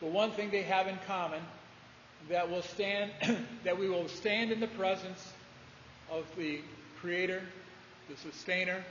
but 0.00 0.10
one 0.10 0.32
thing 0.32 0.50
they 0.50 0.62
have 0.62 0.86
in 0.86 0.98
common 1.06 1.40
that 2.28 2.50
will 2.50 2.62
stand 2.62 3.10
that 3.64 3.78
we 3.78 3.88
will 3.88 4.08
stand 4.08 4.50
in 4.50 4.60
the 4.60 4.66
presence 4.66 5.32
of 6.10 6.24
the 6.36 6.60
creator, 7.00 7.42
the 8.10 8.16
sustainer, 8.16 8.84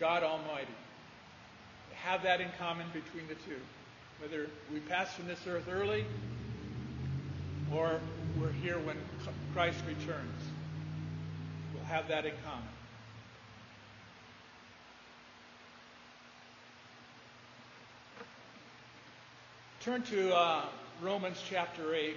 God 0.00 0.24
Almighty. 0.24 0.66
Have 2.04 2.22
that 2.22 2.40
in 2.40 2.48
common 2.58 2.86
between 2.92 3.28
the 3.28 3.34
two. 3.34 3.60
Whether 4.20 4.48
we 4.72 4.80
pass 4.80 5.14
from 5.14 5.26
this 5.26 5.46
earth 5.46 5.68
early 5.70 6.04
or 7.72 8.00
we're 8.38 8.52
here 8.52 8.78
when 8.78 8.96
Christ 9.52 9.78
returns, 9.86 10.42
we'll 11.74 11.84
have 11.84 12.08
that 12.08 12.26
in 12.26 12.32
common. 12.44 12.64
Turn 19.80 20.02
to 20.02 20.34
uh, 20.34 20.64
Romans 21.00 21.42
chapter 21.48 21.94
8. 21.94 22.14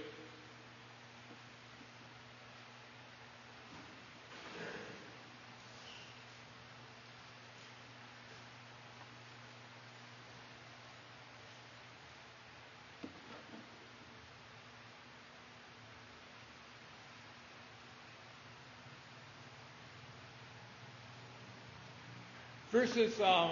Verses 22.73 23.19
uh, 23.19 23.51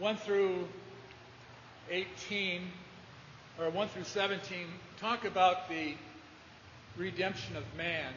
1 0.00 0.16
through 0.16 0.66
18 1.88 2.62
or 3.60 3.70
1 3.70 3.88
through 3.90 4.02
17 4.02 4.66
talk 4.98 5.24
about 5.24 5.68
the 5.68 5.94
redemption 6.96 7.56
of 7.56 7.62
man. 7.76 8.12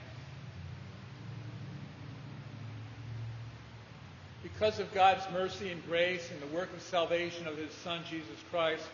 Because 4.41 4.79
of 4.79 4.91
God's 4.95 5.23
mercy 5.31 5.71
and 5.71 5.85
grace 5.85 6.31
and 6.31 6.41
the 6.41 6.55
work 6.55 6.73
of 6.73 6.81
salvation 6.81 7.45
of 7.45 7.55
his 7.55 7.71
Son, 7.71 8.01
Jesus 8.09 8.25
Christ, 8.49 8.87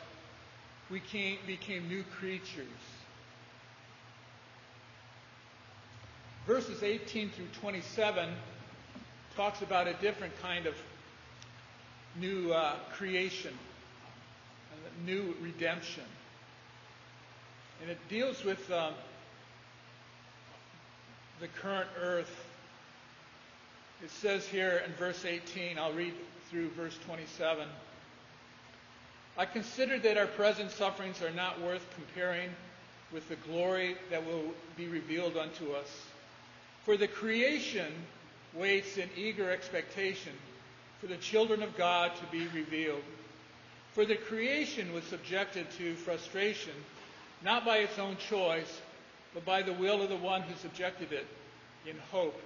we 0.89 0.99
came, 0.99 1.37
became 1.47 1.87
new 1.87 2.03
creatures. 2.19 2.65
Verses 6.45 6.83
18 6.83 7.29
through 7.29 7.47
27 7.61 8.29
talks 9.37 9.61
about 9.61 9.87
a 9.87 9.93
different 10.01 10.37
kind 10.41 10.65
of 10.65 10.75
new 12.19 12.51
uh, 12.51 12.75
creation, 12.93 13.53
new 15.05 15.35
redemption. 15.41 16.03
And 17.81 17.89
it 17.89 17.97
deals 18.09 18.43
with 18.43 18.69
um, 18.71 18.93
the 21.39 21.47
current 21.47 21.89
earth. 22.01 22.45
It 24.03 24.11
says 24.11 24.45
here 24.45 24.83
in 24.85 24.91
verse 24.93 25.23
18, 25.25 25.77
I'll 25.77 25.93
read 25.93 26.13
through 26.49 26.69
verse 26.69 26.97
27. 27.05 27.67
I 29.37 29.45
consider 29.45 29.97
that 29.99 30.17
our 30.17 30.27
present 30.27 30.71
sufferings 30.71 31.21
are 31.21 31.31
not 31.31 31.61
worth 31.61 31.85
comparing 31.95 32.49
with 33.13 33.27
the 33.29 33.35
glory 33.35 33.95
that 34.09 34.25
will 34.25 34.43
be 34.75 34.87
revealed 34.87 35.37
unto 35.37 35.71
us. 35.71 35.87
For 36.83 36.97
the 36.97 37.07
creation 37.07 37.91
waits 38.53 38.97
in 38.97 39.09
eager 39.15 39.49
expectation 39.49 40.33
for 40.99 41.07
the 41.07 41.17
children 41.17 41.63
of 41.63 41.77
God 41.77 42.11
to 42.17 42.25
be 42.31 42.47
revealed. 42.47 43.03
For 43.93 44.05
the 44.05 44.15
creation 44.15 44.93
was 44.93 45.03
subjected 45.05 45.69
to 45.77 45.95
frustration, 45.95 46.73
not 47.43 47.65
by 47.65 47.77
its 47.77 47.97
own 47.97 48.17
choice, 48.17 48.81
but 49.33 49.45
by 49.45 49.61
the 49.61 49.73
will 49.73 50.01
of 50.01 50.09
the 50.09 50.15
one 50.15 50.41
who 50.41 50.55
subjected 50.55 51.11
it, 51.11 51.27
in 51.85 51.95
hope 52.11 52.39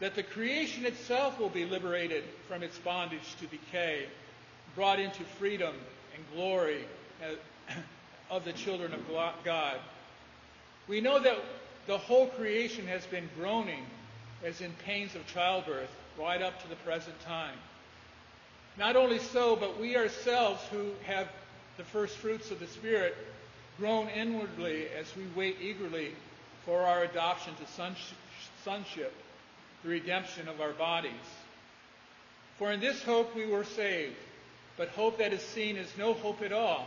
that 0.00 0.14
the 0.14 0.22
creation 0.22 0.84
itself 0.84 1.38
will 1.38 1.48
be 1.48 1.64
liberated 1.64 2.24
from 2.48 2.62
its 2.62 2.78
bondage 2.78 3.34
to 3.40 3.46
decay, 3.46 4.06
brought 4.74 5.00
into 5.00 5.22
freedom 5.38 5.74
and 6.14 6.24
glory 6.34 6.84
of 8.30 8.44
the 8.44 8.52
children 8.52 8.92
of 8.92 9.00
God. 9.44 9.78
We 10.86 11.00
know 11.00 11.18
that 11.18 11.38
the 11.86 11.98
whole 11.98 12.26
creation 12.26 12.86
has 12.88 13.06
been 13.06 13.28
groaning 13.36 13.86
as 14.44 14.60
in 14.60 14.72
pains 14.84 15.14
of 15.14 15.26
childbirth 15.26 15.90
right 16.18 16.42
up 16.42 16.62
to 16.62 16.68
the 16.68 16.76
present 16.76 17.18
time. 17.20 17.56
Not 18.78 18.96
only 18.96 19.18
so, 19.18 19.56
but 19.56 19.80
we 19.80 19.96
ourselves 19.96 20.60
who 20.70 20.90
have 21.04 21.28
the 21.76 21.84
first 21.84 22.16
fruits 22.16 22.50
of 22.50 22.60
the 22.60 22.66
Spirit 22.66 23.16
groan 23.78 24.08
inwardly 24.08 24.86
as 24.98 25.14
we 25.16 25.24
wait 25.34 25.56
eagerly 25.60 26.12
for 26.64 26.82
our 26.82 27.04
adoption 27.04 27.54
to 27.54 27.66
sonship, 28.64 29.12
the 29.82 29.88
redemption 29.88 30.48
of 30.48 30.60
our 30.60 30.72
bodies. 30.72 31.12
For 32.58 32.72
in 32.72 32.80
this 32.80 33.02
hope 33.02 33.34
we 33.34 33.46
were 33.46 33.64
saved, 33.64 34.16
but 34.76 34.88
hope 34.88 35.18
that 35.18 35.32
is 35.32 35.42
seen 35.42 35.76
is 35.76 35.88
no 35.98 36.14
hope 36.14 36.42
at 36.42 36.52
all. 36.52 36.86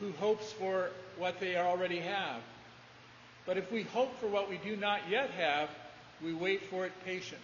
Who 0.00 0.12
hopes 0.12 0.52
for 0.52 0.90
what 1.16 1.38
they 1.38 1.56
already 1.56 2.00
have? 2.00 2.40
But 3.46 3.56
if 3.56 3.70
we 3.70 3.82
hope 3.82 4.18
for 4.20 4.26
what 4.26 4.48
we 4.48 4.58
do 4.58 4.76
not 4.76 5.00
yet 5.08 5.30
have, 5.30 5.70
we 6.22 6.32
wait 6.32 6.64
for 6.70 6.86
it 6.86 6.92
patiently. 7.04 7.40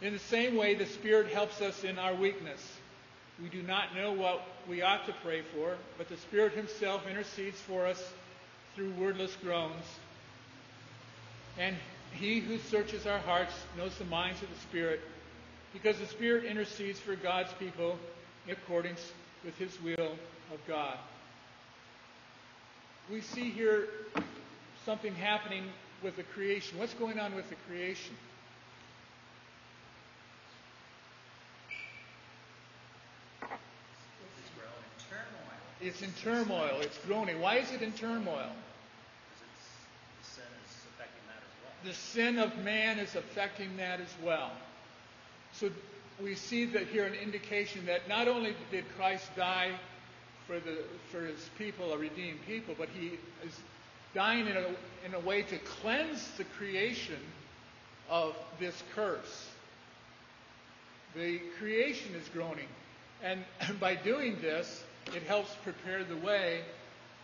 In 0.00 0.12
the 0.12 0.18
same 0.18 0.56
way, 0.56 0.74
the 0.74 0.86
Spirit 0.86 1.32
helps 1.32 1.60
us 1.60 1.82
in 1.82 1.98
our 1.98 2.14
weakness. 2.14 2.60
We 3.42 3.48
do 3.48 3.62
not 3.62 3.94
know 3.94 4.12
what 4.12 4.42
we 4.68 4.82
ought 4.82 5.06
to 5.06 5.14
pray 5.24 5.42
for, 5.54 5.76
but 5.96 6.08
the 6.08 6.16
Spirit 6.16 6.52
Himself 6.52 7.06
intercedes 7.08 7.60
for 7.60 7.86
us 7.86 8.12
through 8.74 8.92
wordless 8.92 9.34
groans. 9.42 9.84
And 11.58 11.76
He 12.12 12.38
who 12.38 12.58
searches 12.58 13.06
our 13.06 13.18
hearts 13.18 13.52
knows 13.76 13.96
the 13.98 14.04
minds 14.04 14.40
of 14.42 14.48
the 14.48 14.60
Spirit, 14.60 15.00
because 15.72 15.98
the 15.98 16.06
Spirit 16.06 16.44
intercedes 16.44 17.00
for 17.00 17.16
God's 17.16 17.52
people 17.54 17.98
in 18.46 18.52
accordance 18.52 19.12
with 19.44 19.56
His 19.58 19.76
will 19.82 20.12
of 20.52 20.58
God. 20.68 20.96
We 23.10 23.20
see 23.20 23.50
here 23.50 23.88
something 24.84 25.14
happening 25.14 25.64
with 26.02 26.16
the 26.16 26.22
creation. 26.22 26.78
What's 26.78 26.94
going 26.94 27.18
on 27.18 27.34
with 27.34 27.48
the 27.48 27.56
creation? 27.68 28.14
It's 35.80 36.02
in 36.02 36.12
turmoil. 36.22 36.78
It's 36.80 36.98
groaning. 37.06 37.40
Why 37.40 37.56
is 37.56 37.70
it 37.72 37.82
in 37.82 37.92
turmoil? 37.92 38.50
The 41.84 41.94
sin 41.94 42.38
of 42.38 42.56
man 42.58 42.98
is 42.98 43.14
affecting 43.14 43.76
that 43.76 44.00
as 44.00 44.12
well. 44.22 44.50
So 45.52 45.70
we 46.20 46.34
see 46.34 46.64
that 46.66 46.88
here 46.88 47.04
an 47.04 47.14
indication 47.14 47.86
that 47.86 48.08
not 48.08 48.26
only 48.26 48.54
did 48.70 48.84
Christ 48.96 49.24
die 49.36 49.72
for 50.46 50.58
the 50.58 50.82
for 51.12 51.20
his 51.20 51.48
people, 51.56 51.92
a 51.92 51.98
redeemed 51.98 52.40
people, 52.46 52.74
but 52.76 52.88
he 52.88 53.12
is 53.46 53.60
dying 54.14 54.46
in 54.46 54.56
a, 54.56 54.66
in 55.06 55.14
a 55.14 55.20
way 55.20 55.42
to 55.42 55.58
cleanse 55.58 56.28
the 56.36 56.44
creation 56.44 57.20
of 58.08 58.34
this 58.58 58.82
curse. 58.94 59.48
The 61.14 61.40
creation 61.58 62.14
is 62.14 62.28
groaning. 62.28 62.68
And 63.22 63.44
by 63.80 63.94
doing 63.94 64.40
this, 64.40 64.82
it 65.14 65.22
helps 65.24 65.54
prepare 65.62 66.04
the 66.04 66.16
way 66.16 66.60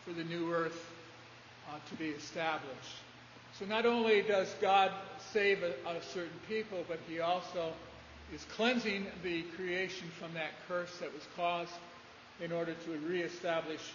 for 0.04 0.12
the 0.12 0.24
new 0.24 0.52
earth 0.52 0.90
uh, 1.68 1.76
to 1.88 1.94
be 1.96 2.08
established. 2.08 2.96
So 3.58 3.64
not 3.64 3.86
only 3.86 4.22
does 4.22 4.54
God 4.60 4.90
save 5.32 5.62
a, 5.62 5.74
a 5.88 6.02
certain 6.02 6.40
people, 6.48 6.84
but 6.88 6.98
he 7.08 7.20
also 7.20 7.72
is 8.32 8.44
cleansing 8.56 9.06
the 9.22 9.42
creation 9.56 10.08
from 10.18 10.34
that 10.34 10.50
curse 10.66 10.96
that 10.98 11.12
was 11.12 11.22
caused 11.36 11.72
in 12.40 12.52
order 12.52 12.74
to 12.74 12.90
reestablish 13.06 13.92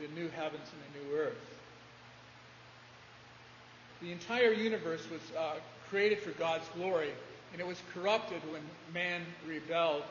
the 0.00 0.08
new 0.20 0.28
heavens 0.30 0.68
and 0.72 0.94
the 0.94 1.08
new 1.08 1.16
earth. 1.16 1.56
The 4.00 4.12
entire 4.12 4.52
universe 4.52 5.08
was 5.10 5.20
uh, 5.36 5.54
created 5.88 6.20
for 6.20 6.30
God's 6.32 6.66
glory, 6.74 7.10
and 7.52 7.60
it 7.60 7.66
was 7.66 7.80
corrupted 7.94 8.40
when 8.50 8.62
man 8.92 9.22
rebelled, 9.46 10.04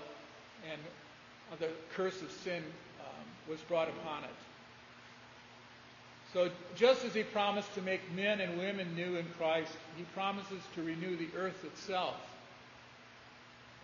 and 0.69 1.59
the 1.59 1.69
curse 1.95 2.21
of 2.21 2.31
sin 2.31 2.63
was 3.49 3.59
brought 3.61 3.89
upon 3.89 4.23
it. 4.23 4.29
So, 6.33 6.49
just 6.75 7.05
as 7.05 7.13
he 7.13 7.23
promised 7.23 7.73
to 7.75 7.81
make 7.81 8.01
men 8.13 8.41
and 8.41 8.57
women 8.57 8.95
new 8.95 9.15
in 9.15 9.25
Christ, 9.37 9.71
he 9.95 10.03
promises 10.13 10.61
to 10.75 10.83
renew 10.83 11.15
the 11.15 11.29
earth 11.37 11.63
itself. 11.63 12.15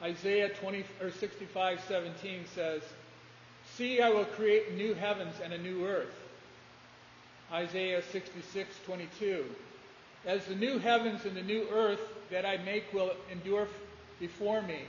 Isaiah 0.02 0.50
20, 0.50 0.84
or 1.02 1.12
65, 1.12 1.80
17 1.88 2.46
says, 2.54 2.82
See, 3.76 4.02
I 4.02 4.10
will 4.10 4.26
create 4.26 4.76
new 4.76 4.94
heavens 4.94 5.36
and 5.42 5.54
a 5.54 5.58
new 5.58 5.86
earth. 5.88 6.14
Isaiah 7.52 8.02
66, 8.12 8.76
22. 8.86 9.46
As 10.26 10.46
the 10.46 10.56
new 10.56 10.80
heavens 10.80 11.26
and 11.26 11.36
the 11.36 11.44
new 11.44 11.68
earth 11.72 12.02
that 12.30 12.46
I 12.46 12.58
make 12.58 12.92
will 12.94 13.12
endure 13.32 13.68
before 14.20 14.62
me, 14.62 14.80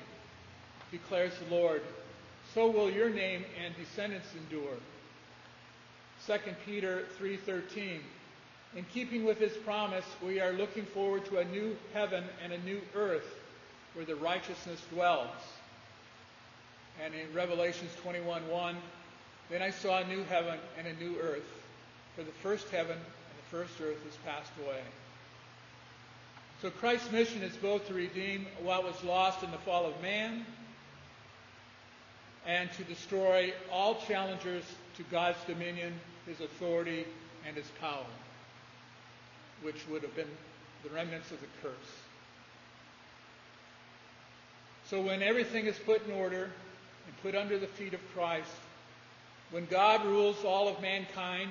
declares 0.90 1.32
the 1.38 1.54
Lord, 1.54 1.82
so 2.54 2.70
will 2.70 2.90
your 2.90 3.10
name 3.10 3.44
and 3.64 3.74
descendants 3.76 4.28
endure. 4.36 4.76
2 6.26 6.38
Peter 6.64 7.06
3:13 7.18 8.00
In 8.76 8.84
keeping 8.92 9.24
with 9.24 9.38
his 9.38 9.56
promise, 9.58 10.04
we 10.22 10.40
are 10.40 10.52
looking 10.52 10.84
forward 10.86 11.24
to 11.26 11.38
a 11.38 11.44
new 11.44 11.76
heaven 11.92 12.24
and 12.42 12.52
a 12.52 12.58
new 12.58 12.80
earth 12.94 13.26
where 13.94 14.04
the 14.04 14.16
righteousness 14.16 14.80
dwells. 14.90 15.28
And 17.02 17.12
in 17.14 17.32
Revelations 17.34 17.90
21:1, 18.02 18.76
then 19.50 19.60
I 19.60 19.70
saw 19.70 19.98
a 19.98 20.06
new 20.06 20.22
heaven 20.24 20.58
and 20.78 20.86
a 20.86 20.94
new 20.94 21.18
earth, 21.20 21.48
for 22.14 22.22
the 22.22 22.32
first 22.32 22.68
heaven 22.70 22.96
and 22.96 23.38
the 23.38 23.50
first 23.50 23.80
earth 23.80 24.02
has 24.04 24.16
passed 24.24 24.52
away. 24.64 24.82
So 26.62 26.70
Christ's 26.70 27.10
mission 27.10 27.42
is 27.42 27.56
both 27.56 27.86
to 27.88 27.94
redeem 27.94 28.46
what 28.62 28.84
was 28.84 29.02
lost 29.02 29.42
in 29.42 29.50
the 29.50 29.58
fall 29.58 29.86
of 29.86 30.00
man 30.00 30.46
and 32.46 32.70
to 32.72 32.84
destroy 32.84 33.52
all 33.72 33.96
challengers 34.06 34.64
to 34.96 35.02
God's 35.04 35.42
dominion, 35.46 35.94
his 36.26 36.40
authority, 36.40 37.06
and 37.46 37.56
his 37.56 37.66
power, 37.80 38.06
which 39.62 39.86
would 39.88 40.02
have 40.02 40.14
been 40.14 40.28
the 40.82 40.90
remnants 40.90 41.30
of 41.30 41.40
the 41.40 41.46
curse. 41.62 41.72
So 44.86 45.00
when 45.00 45.22
everything 45.22 45.66
is 45.66 45.78
put 45.78 46.06
in 46.06 46.12
order 46.12 46.44
and 46.44 47.22
put 47.22 47.34
under 47.34 47.58
the 47.58 47.66
feet 47.66 47.94
of 47.94 48.00
Christ, 48.14 48.50
when 49.50 49.66
God 49.66 50.04
rules 50.04 50.44
all 50.44 50.68
of 50.68 50.80
mankind 50.82 51.50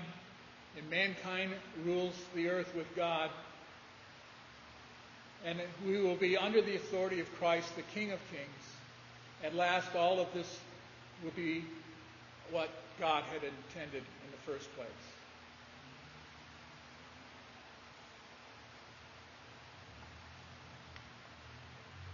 and 0.77 0.89
mankind 0.89 1.51
rules 1.83 2.13
the 2.35 2.49
earth 2.49 2.73
with 2.75 2.87
God, 2.95 3.29
and 5.45 5.59
we 5.85 5.99
will 6.01 6.15
be 6.15 6.37
under 6.37 6.61
the 6.61 6.75
authority 6.75 7.19
of 7.19 7.33
Christ, 7.37 7.75
the 7.75 7.81
King 7.93 8.11
of 8.11 8.19
Kings, 8.31 8.75
at 9.43 9.55
last 9.55 9.95
all 9.95 10.19
of 10.19 10.27
this 10.33 10.59
will 11.23 11.31
be 11.31 11.63
what 12.51 12.69
God 12.99 13.23
had 13.31 13.41
intended 13.43 14.03
in 14.03 14.31
the 14.31 14.37
first 14.51 14.73
place. 14.75 14.87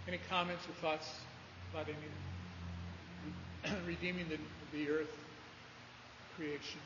Any 0.06 0.18
comments 0.28 0.64
or 0.66 0.72
thoughts 0.80 1.20
about 1.72 1.86
any 1.88 1.96
redeeming 3.86 4.28
the, 4.28 4.38
the 4.76 4.90
earth 4.90 5.16
creation? 6.36 6.80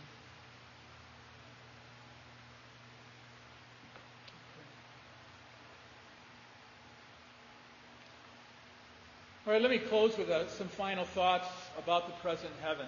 All 9.47 9.53
right, 9.53 9.61
let 9.61 9.71
me 9.71 9.77
close 9.79 10.17
with 10.17 10.31
uh, 10.31 10.49
some 10.49 10.69
final 10.69 11.05
thoughts 11.05 11.49
about 11.77 12.07
the 12.07 12.15
present 12.23 12.53
heaven. 12.63 12.87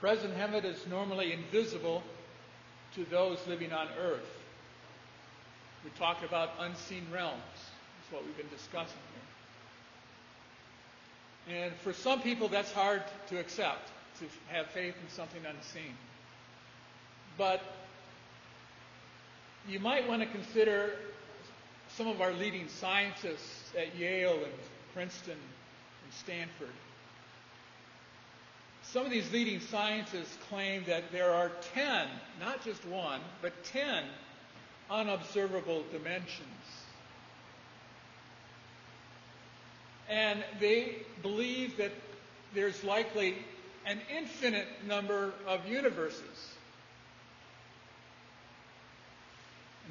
Present 0.00 0.34
heaven 0.34 0.64
is 0.64 0.86
normally 0.86 1.34
invisible 1.34 2.02
to 2.94 3.04
those 3.04 3.46
living 3.46 3.74
on 3.74 3.88
earth. 4.00 4.26
We 5.84 5.90
talk 5.98 6.24
about 6.24 6.52
unseen 6.60 7.02
realms. 7.12 7.42
That's 7.52 8.10
what 8.10 8.24
we've 8.24 8.38
been 8.38 8.48
discussing 8.48 8.96
here. 11.46 11.58
And 11.64 11.74
for 11.74 11.92
some 11.92 12.22
people, 12.22 12.48
that's 12.48 12.72
hard 12.72 13.02
to 13.28 13.38
accept, 13.38 13.90
to 14.20 14.24
have 14.46 14.68
faith 14.68 14.94
in 15.02 15.10
something 15.10 15.42
unseen. 15.44 15.92
But 17.36 17.60
you 19.68 19.78
might 19.78 20.08
want 20.08 20.22
to 20.22 20.28
consider 20.28 20.92
some 21.88 22.08
of 22.08 22.22
our 22.22 22.32
leading 22.32 22.68
scientists 22.68 23.57
at 23.76 23.96
Yale 23.96 24.34
and 24.34 24.52
Princeton 24.94 25.32
and 25.32 26.12
Stanford. 26.12 26.68
Some 28.82 29.04
of 29.04 29.10
these 29.10 29.30
leading 29.32 29.60
scientists 29.60 30.36
claim 30.48 30.84
that 30.86 31.12
there 31.12 31.30
are 31.30 31.50
10, 31.74 32.08
not 32.40 32.64
just 32.64 32.86
one, 32.86 33.20
but 33.42 33.52
10 33.64 34.04
unobservable 34.90 35.84
dimensions. 35.92 36.48
And 40.08 40.42
they 40.58 41.02
believe 41.22 41.76
that 41.76 41.92
there's 42.54 42.82
likely 42.82 43.34
an 43.84 44.00
infinite 44.10 44.68
number 44.86 45.32
of 45.46 45.66
universes. 45.66 46.54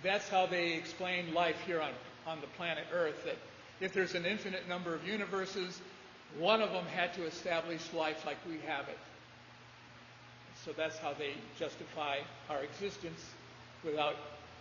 That's 0.01 0.27
how 0.29 0.47
they 0.47 0.73
explain 0.73 1.33
life 1.33 1.59
here 1.65 1.81
on, 1.81 1.91
on 2.25 2.41
the 2.41 2.47
planet 2.47 2.85
Earth, 2.91 3.23
that 3.25 3.37
if 3.79 3.93
there's 3.93 4.15
an 4.15 4.25
infinite 4.25 4.67
number 4.67 4.93
of 4.93 5.07
universes, 5.07 5.81
one 6.39 6.61
of 6.61 6.71
them 6.71 6.85
had 6.85 7.13
to 7.15 7.25
establish 7.25 7.81
life 7.93 8.25
like 8.25 8.37
we 8.47 8.59
have 8.67 8.87
it. 8.89 8.97
So 10.65 10.71
that's 10.75 10.97
how 10.97 11.13
they 11.13 11.33
justify 11.57 12.17
our 12.49 12.63
existence 12.63 13.23
without 13.83 14.15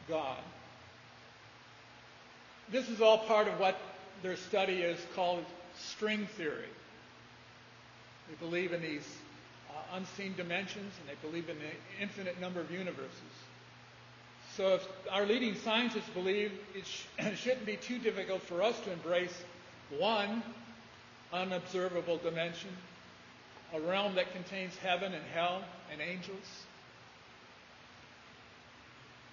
God. 0.08 0.38
This 2.70 2.88
is 2.88 3.00
all 3.00 3.18
part 3.18 3.48
of 3.48 3.58
what 3.58 3.78
their 4.22 4.36
study 4.36 4.82
is 4.82 4.98
called 5.14 5.44
string 5.78 6.26
theory. 6.36 6.68
They 8.28 8.34
believe 8.34 8.72
in 8.72 8.82
these 8.82 9.06
uh, 9.70 9.96
unseen 9.96 10.34
dimensions 10.36 10.92
and 11.00 11.08
they 11.08 11.28
believe 11.28 11.48
in 11.48 11.56
the 11.58 12.02
infinite 12.02 12.40
number 12.40 12.60
of 12.60 12.70
universes. 12.70 13.12
So 14.56 14.74
if 14.74 14.88
our 15.10 15.26
leading 15.26 15.54
scientists 15.54 16.08
believe 16.14 16.50
it, 16.74 16.86
sh- 16.86 17.04
it 17.18 17.36
shouldn't 17.36 17.66
be 17.66 17.76
too 17.76 17.98
difficult 17.98 18.42
for 18.42 18.62
us 18.62 18.78
to 18.80 18.92
embrace 18.92 19.42
one 19.98 20.42
unobservable 21.32 22.16
dimension, 22.18 22.70
a 23.74 23.80
realm 23.80 24.14
that 24.14 24.32
contains 24.32 24.74
heaven 24.78 25.12
and 25.12 25.24
hell 25.34 25.62
and 25.92 26.00
angels. 26.00 26.64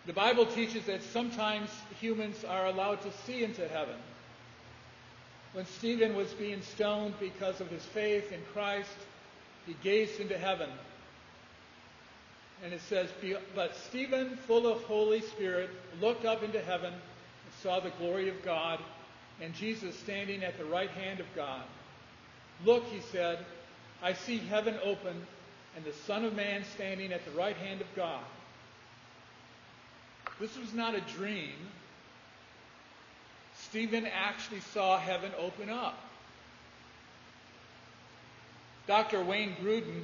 The 0.06 0.14
Bible 0.14 0.46
teaches 0.46 0.86
that 0.88 1.02
sometimes 1.02 1.70
humans 2.02 2.44
are 2.44 2.66
allowed 2.66 3.02
to 3.04 3.12
see 3.26 3.44
into 3.46 3.66
heaven. 3.70 3.96
When 5.54 5.66
Stephen 5.66 6.16
was 6.16 6.34
being 6.34 6.62
stoned 6.62 7.14
because 7.22 7.62
of 7.62 7.70
his 7.70 7.84
faith 7.86 8.34
in 8.34 8.42
Christ, 8.52 8.90
he 9.66 9.76
gazed 9.82 10.20
into 10.20 10.38
heaven. 10.38 10.70
And 12.64 12.74
it 12.74 12.82
says, 12.82 13.10
But 13.56 13.76
Stephen, 13.76 14.38
full 14.48 14.68
of 14.68 14.84
Holy 14.84 15.22
Spirit, 15.22 15.70
looked 16.00 16.26
up 16.26 16.44
into 16.44 16.62
heaven 16.62 16.94
and 16.94 17.54
saw 17.62 17.80
the 17.80 17.92
glory 17.92 18.30
of 18.30 18.44
God 18.44 18.80
and 19.42 19.54
Jesus 19.54 19.98
standing 20.00 20.44
at 20.44 20.58
the 20.58 20.66
right 20.66 20.90
hand 20.90 21.20
of 21.20 21.26
God. 21.36 21.64
Look, 22.64 22.86
he 22.86 23.02
said, 23.12 23.40
I 24.02 24.14
see 24.14 24.38
heaven 24.38 24.76
open 24.84 25.26
and 25.76 25.86
the 25.86 25.94
Son 26.06 26.24
of 26.24 26.36
Man 26.36 26.64
standing 26.76 27.12
at 27.12 27.26
the 27.26 27.32
right 27.32 27.56
hand 27.58 27.82
of 27.82 27.88
God. 27.96 28.24
This 30.40 30.58
was 30.58 30.74
not 30.74 30.96
a 30.96 31.02
dream. 31.02 31.54
Stephen 33.58 34.06
actually 34.06 34.60
saw 34.60 34.98
heaven 34.98 35.32
open 35.38 35.70
up. 35.70 35.98
Dr. 38.88 39.24
Wayne 39.24 39.56
Grudem 39.62 40.04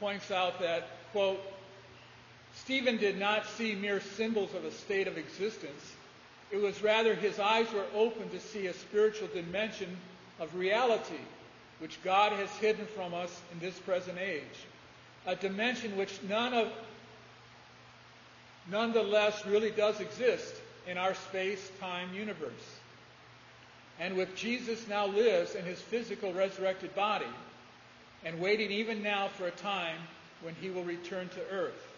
points 0.00 0.30
out 0.30 0.60
that, 0.60 0.88
quote, 1.12 1.40
Stephen 2.54 2.96
did 2.96 3.18
not 3.18 3.46
see 3.46 3.74
mere 3.74 4.00
symbols 4.00 4.54
of 4.54 4.64
a 4.64 4.70
state 4.70 5.08
of 5.08 5.18
existence. 5.18 5.94
It 6.50 6.60
was 6.60 6.82
rather 6.82 7.14
his 7.14 7.38
eyes 7.38 7.70
were 7.72 7.86
open 7.94 8.28
to 8.30 8.40
see 8.40 8.66
a 8.66 8.74
spiritual 8.74 9.28
dimension 9.28 9.96
of 10.38 10.54
reality, 10.54 11.20
which 11.78 12.02
God 12.04 12.32
has 12.32 12.50
hidden 12.56 12.86
from 12.86 13.14
us 13.14 13.40
in 13.52 13.58
this 13.58 13.78
present 13.78 14.18
age. 14.18 14.42
A 15.26 15.34
dimension 15.34 15.96
which 15.96 16.22
none 16.28 16.52
of, 16.52 16.70
nonetheless 18.70 19.46
really 19.46 19.70
does 19.70 20.00
exist 20.00 20.54
in 20.86 20.98
our 20.98 21.14
space 21.14 21.70
time 21.80 22.12
universe. 22.14 22.50
And 23.98 24.16
with 24.16 24.34
Jesus 24.36 24.88
now 24.88 25.06
lives 25.06 25.54
in 25.54 25.64
his 25.64 25.80
physical 25.80 26.32
resurrected 26.32 26.94
body 26.94 27.26
and 28.24 28.40
waiting 28.40 28.70
even 28.70 29.02
now 29.02 29.28
for 29.28 29.46
a 29.46 29.52
time 29.52 29.98
when 30.42 30.54
he 30.60 30.70
will 30.70 30.84
return 30.84 31.28
to 31.30 31.48
earth. 31.50 31.91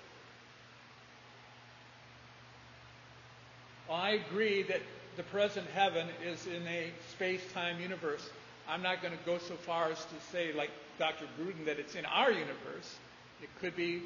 I 3.90 4.20
agree 4.30 4.62
that 4.62 4.80
the 5.16 5.22
present 5.24 5.66
heaven 5.74 6.08
is 6.24 6.46
in 6.46 6.66
a 6.66 6.90
space 7.10 7.42
time 7.52 7.80
universe. 7.80 8.28
I'm 8.68 8.82
not 8.82 9.02
going 9.02 9.16
to 9.16 9.24
go 9.24 9.38
so 9.38 9.54
far 9.54 9.90
as 9.90 9.98
to 9.98 10.14
say, 10.32 10.52
like 10.52 10.70
Dr. 10.98 11.26
Grudem, 11.38 11.66
that 11.66 11.78
it's 11.78 11.94
in 11.94 12.04
our 12.06 12.30
universe. 12.30 12.96
It 13.42 13.50
could 13.60 13.76
be 13.76 14.02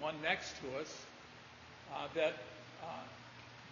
one 0.00 0.14
next 0.22 0.54
to 0.60 0.80
us 0.80 1.04
uh, 1.94 2.08
that 2.14 2.34
uh, 2.82 2.86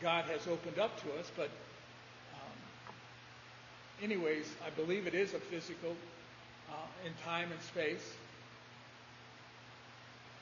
God 0.01 0.25
has 0.27 0.47
opened 0.47 0.79
up 0.79 0.99
to 1.03 1.13
us. 1.19 1.31
But, 1.37 1.51
um, 2.35 2.95
anyways, 4.03 4.51
I 4.67 4.71
believe 4.71 5.07
it 5.07 5.15
is 5.15 5.35
a 5.35 5.41
physical 5.41 5.95
uh, 6.71 7.07
in 7.07 7.13
time 7.25 7.53
and 7.53 7.61
space. 7.61 8.15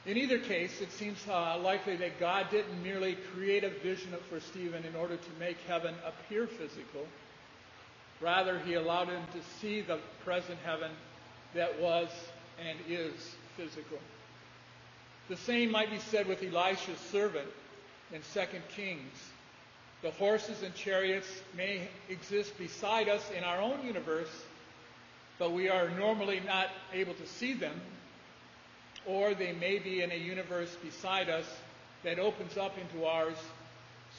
In 0.06 0.16
either 0.16 0.38
case, 0.38 0.80
it 0.80 0.92
seems 0.92 1.18
uh, 1.28 1.58
likely 1.58 1.96
that 1.96 2.20
God 2.20 2.50
didn't 2.50 2.82
merely 2.82 3.16
create 3.34 3.64
a 3.64 3.70
vision 3.70 4.12
for 4.30 4.40
Stephen 4.40 4.84
in 4.84 4.94
order 4.94 5.16
to 5.16 5.30
make 5.38 5.58
heaven 5.66 5.94
appear 6.06 6.46
physical. 6.46 7.06
Rather, 8.20 8.58
he 8.60 8.74
allowed 8.74 9.08
him 9.08 9.22
to 9.32 9.60
see 9.60 9.80
the 9.80 9.98
present 10.24 10.58
heaven 10.64 10.90
that 11.54 11.78
was 11.80 12.08
and 12.66 12.78
is 12.88 13.34
physical. 13.56 13.98
The 15.28 15.36
same 15.36 15.70
might 15.70 15.90
be 15.90 15.98
said 15.98 16.26
with 16.26 16.42
Elisha's 16.42 16.98
servant 16.98 17.48
in 18.12 18.22
2 18.32 18.40
Kings. 18.74 19.30
The 20.00 20.10
horses 20.12 20.62
and 20.62 20.74
chariots 20.74 21.28
may 21.56 21.88
exist 22.08 22.56
beside 22.56 23.08
us 23.08 23.28
in 23.36 23.44
our 23.44 23.60
own 23.60 23.84
universe, 23.84 24.44
but 25.38 25.52
we 25.52 25.68
are 25.68 25.90
normally 25.90 26.40
not 26.46 26.68
able 26.92 27.14
to 27.14 27.26
see 27.26 27.52
them 27.52 27.78
or 29.08 29.34
they 29.34 29.52
may 29.52 29.78
be 29.78 30.02
in 30.02 30.12
a 30.12 30.16
universe 30.16 30.76
beside 30.84 31.30
us 31.30 31.46
that 32.04 32.18
opens 32.18 32.56
up 32.58 32.76
into 32.78 33.06
ours 33.06 33.36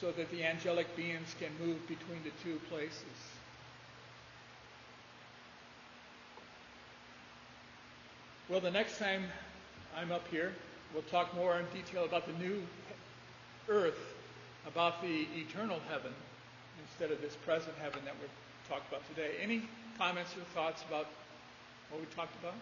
so 0.00 0.10
that 0.12 0.30
the 0.30 0.44
angelic 0.44 0.94
beings 0.96 1.34
can 1.38 1.50
move 1.64 1.78
between 1.86 2.22
the 2.24 2.30
two 2.42 2.58
places. 2.68 3.04
Well, 8.48 8.60
the 8.60 8.70
next 8.70 8.98
time 8.98 9.24
I'm 9.96 10.10
up 10.10 10.26
here, 10.28 10.52
we'll 10.92 11.04
talk 11.04 11.34
more 11.36 11.58
in 11.58 11.66
detail 11.72 12.04
about 12.04 12.26
the 12.26 12.32
new 12.44 12.62
earth, 13.68 13.98
about 14.66 15.00
the 15.02 15.28
eternal 15.36 15.78
heaven, 15.88 16.12
instead 16.82 17.12
of 17.12 17.20
this 17.20 17.36
present 17.36 17.74
heaven 17.80 18.00
that 18.04 18.14
we're 18.20 18.74
talked 18.74 18.88
about 18.88 19.06
today. 19.14 19.36
Any 19.40 19.62
comments 19.98 20.34
or 20.36 20.42
thoughts 20.52 20.82
about 20.88 21.06
what 21.90 22.00
we 22.00 22.06
talked 22.16 22.34
about? 22.42 22.54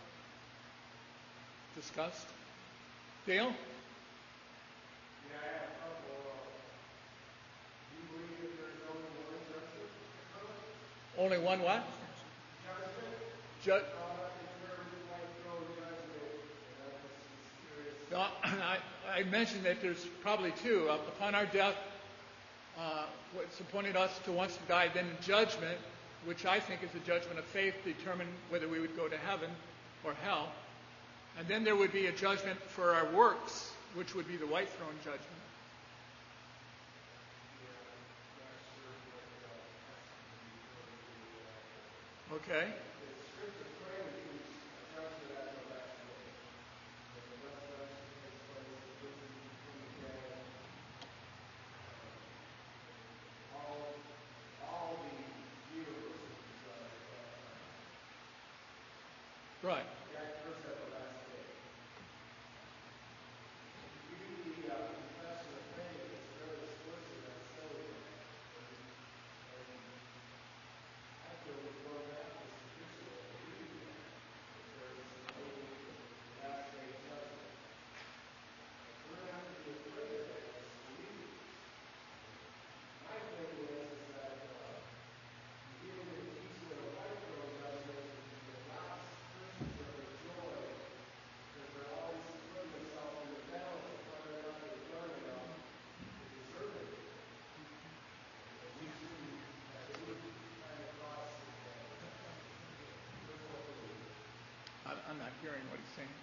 Discussed? 1.75 2.27
Dale? 3.27 3.47
Yeah, 3.47 3.53
I 5.35 5.45
have 5.45 5.63
a 5.63 5.77
couple. 5.79 6.17
Uh, 6.25 6.49
do 7.91 7.97
you 7.97 8.05
believe 8.13 8.39
that 8.41 8.53
there's 8.57 8.83
only 8.89 9.09
one? 11.19 11.25
Only 11.25 11.39
one 11.39 11.61
what? 11.63 11.83
Judgment? 12.65 13.15
Ju- 13.65 13.73
Uh, 13.73 13.79
if 13.79 13.83
there 14.63 14.79
might 15.11 15.29
throw 15.43 15.59
judgment, 15.77 16.31
and 16.73 16.89
I'm 16.89 16.97
just 17.05 17.53
curious. 17.69 17.97
no, 18.11 18.21
I, 19.13 19.21
I 19.21 19.23
mentioned 19.25 19.65
that 19.65 19.81
there's 19.83 20.05
probably 20.23 20.53
two. 20.63 20.89
Uh, 20.89 20.95
upon 21.17 21.35
our 21.35 21.47
death, 21.47 21.75
uh, 22.79 23.05
what's 23.35 23.59
appointed 23.61 23.97
us 23.97 24.11
to 24.25 24.33
once 24.33 24.55
to 24.57 24.63
die, 24.69 24.89
then 24.95 25.07
judgment, 25.21 25.79
which 26.25 26.47
I 26.47 26.61
think 26.61 26.83
is 26.83 26.91
a 26.95 27.01
judgment 27.07 27.39
of 27.39 27.45
faith, 27.47 27.75
determine 27.85 28.29
whether 28.49 28.69
we 28.69 28.79
would 28.81 28.97
go 28.97 29.09
to 29.09 29.17
heaven 29.19 29.51
or 30.05 30.15
hell. 30.25 30.49
And 31.39 31.47
then 31.47 31.63
there 31.63 31.77
would 31.77 31.93
be 31.93 32.07
a 32.07 32.13
judgment 32.13 32.61
for 32.61 32.95
our 32.95 33.07
works, 33.13 33.71
which 33.95 34.15
would 34.17 34.27
be 34.27 34.37
the 34.37 34.47
white 34.47 34.69
throne 34.71 34.91
judgment. 35.05 35.23
Okay. 42.33 42.67
Right. 59.63 59.85
Hearing 105.59 105.75
what 105.75 105.83
he's 105.83 105.95
saying. 105.99 106.15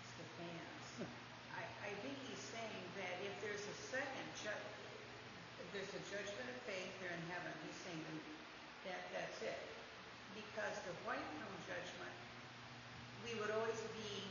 It's 0.00 0.12
the 0.16 0.24
fans. 0.40 1.04
I, 1.52 1.62
I 1.84 1.92
think 2.00 2.16
he's 2.24 2.40
saying 2.48 2.84
that 2.96 3.12
if 3.20 3.34
there's 3.44 3.60
a 3.60 3.76
second 3.92 4.24
ju, 4.40 4.48
if 4.48 5.68
there's 5.76 5.92
a 5.92 6.02
judgment 6.08 6.48
of 6.48 6.58
faith, 6.64 6.88
they're 7.04 7.12
in 7.12 7.26
heaven. 7.28 7.52
He's 7.68 7.76
saying 7.84 8.00
that 8.88 9.04
that's 9.12 9.36
it. 9.44 9.60
Because 10.32 10.80
the 10.88 10.96
white 11.04 11.20
throne 11.36 11.60
judgment, 11.68 12.16
we 13.28 13.36
would 13.36 13.52
always 13.52 13.80
be 14.00 14.24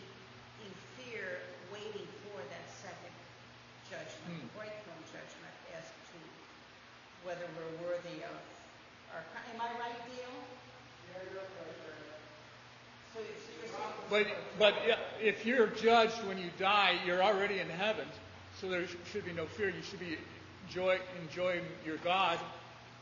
in 0.65 0.73
fear 0.97 1.45
waiting 1.69 2.09
for 2.25 2.41
that 2.41 2.65
second 2.81 3.13
judgment, 3.85 4.33
Hmm. 4.33 4.49
the 4.49 4.57
white 4.57 4.73
throne 4.81 5.05
judgment, 5.13 5.53
as 5.77 5.85
to 6.09 6.17
whether 7.21 7.45
we're 7.53 7.85
worthy 7.85 8.25
of 8.25 8.33
our, 9.13 9.21
am 9.53 9.61
I 9.61 9.69
right, 9.77 9.99
Dale? 10.09 10.41
Yeah, 11.13 11.21
you're 11.29 11.37
right, 11.37 11.53
right. 11.53 11.77
So 11.77 11.85
it's, 11.85 11.93
you're 11.93 12.01
saying. 12.01 13.02
But, 14.09 14.27
but 14.59 14.75
if 15.21 15.45
you're 15.45 15.67
judged 15.67 16.23
when 16.25 16.37
you 16.37 16.49
die, 16.59 16.99
you're 17.05 17.23
already 17.23 17.59
in 17.59 17.69
heaven, 17.69 18.05
so 18.59 18.69
there 18.69 18.85
should 19.11 19.25
be 19.25 19.33
no 19.33 19.45
fear. 19.45 19.69
You 19.69 19.81
should 19.81 19.99
be 19.99 20.17
enjoy, 20.67 20.99
enjoying 21.21 21.63
your 21.85 21.97
God 21.97 22.37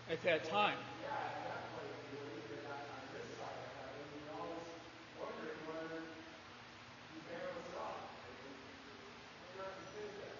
at 0.09 0.21
that 0.23 0.45
time. 0.45 0.75
Yeah, 1.03 1.11
at 1.11 1.43
that 1.43 1.61
point, 1.75 1.91
you 2.11 2.17
believe 2.19 2.47
that 2.53 2.63
on 2.71 2.79
on 2.79 3.07
this 3.11 3.27
side 3.35 3.59
of 3.59 3.71
heaven, 3.75 4.03
you're 4.23 4.35
always 4.39 4.71
wondering 5.19 5.59
whether 5.67 5.99
you 5.99 7.19
bail 7.27 7.51
us 7.59 7.71
out. 7.75 8.07
And 8.23 8.47
We're 9.51 9.67
not 9.67 9.73
convinced 9.83 10.15
that 10.21 10.35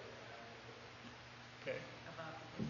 way. 1.68 1.76
Okay. 1.76 1.80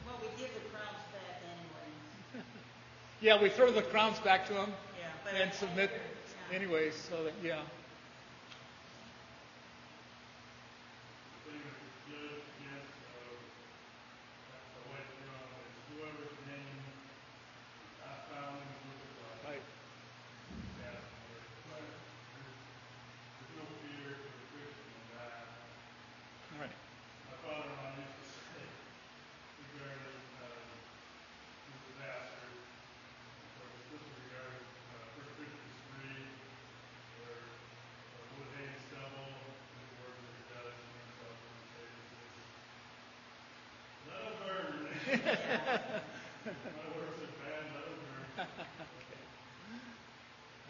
Well, 0.07 0.19
we 0.23 0.29
give 0.43 0.51
the 0.55 0.65
crowns 0.75 1.03
back 1.15 1.39
anyway. 1.47 2.43
Yeah, 3.23 3.41
we 3.41 3.49
throw 3.51 3.71
the 3.71 3.83
crowns 3.83 4.19
back 4.21 4.49
to 4.49 4.55
him 4.55 4.73
Yeah, 4.99 5.43
and 5.43 5.55
submit. 5.55 5.91
Anyways. 6.53 6.95
So 6.95 7.25
that 7.25 7.33
yeah. 7.43 7.63
thing 11.45 11.59
that's 11.65 11.99
good 12.09 12.39
against 12.61 12.97
uh, 13.09 13.35
the 14.53 14.83
white 14.93 15.09
throne 15.21 15.51
is 15.65 15.75
whoever's 15.91 16.39
name 16.47 16.79
is 16.79 17.97
not 18.05 18.19
found 18.31 18.57
in 18.63 18.69
the 18.69 18.97
book 19.01 19.17
of 19.17 19.49
life. 19.49 19.49
Right. 19.49 19.65
That's 20.81 21.03
where 21.27 21.41
it's 21.43 21.65
like, 21.73 21.89
there's, 22.37 22.57
there's 23.43 23.55
no 23.59 23.67
fear 23.83 24.09
for 24.23 24.31
the 24.33 24.45
Christian 24.53 24.93
in 24.93 25.09
that. 25.19 25.45
All 26.53 26.61
right. 26.63 26.77
My 27.33 27.37
father-in-law 27.43 27.97
used 27.97 28.23
to 28.23 28.39
say 28.53 28.65
regarding 29.73 30.21
uh, 30.41 30.63
the 30.63 31.75
disaster, 31.91 32.45
of 32.45 33.49
course, 33.57 33.77
this 33.91 34.01
is 34.05 34.15
regarding 34.31 34.63
uh, 34.93 35.11
First 35.17 35.33
Corinthians 35.37 35.79
three, 35.91 36.23
where 37.19 37.43
uh, 37.51 38.37
wood, 38.37 38.49
hay, 38.57 38.67
and 38.73 38.81
stubble, 38.89 39.33
his 39.43 39.91
words 39.99 40.23
are 40.23 40.43
judged 40.53 40.79
and 40.83 40.93
himself 41.03 41.37
and 41.43 41.67
says, 41.73 41.93
let 44.09 44.19
them 44.23 44.37
burn. 44.43 44.87
My 46.43 46.87
words 46.97 47.21
are 47.23 47.35
bad, 47.43 47.65
let 47.73 47.85
them 47.85 48.01
burn. 48.03 48.25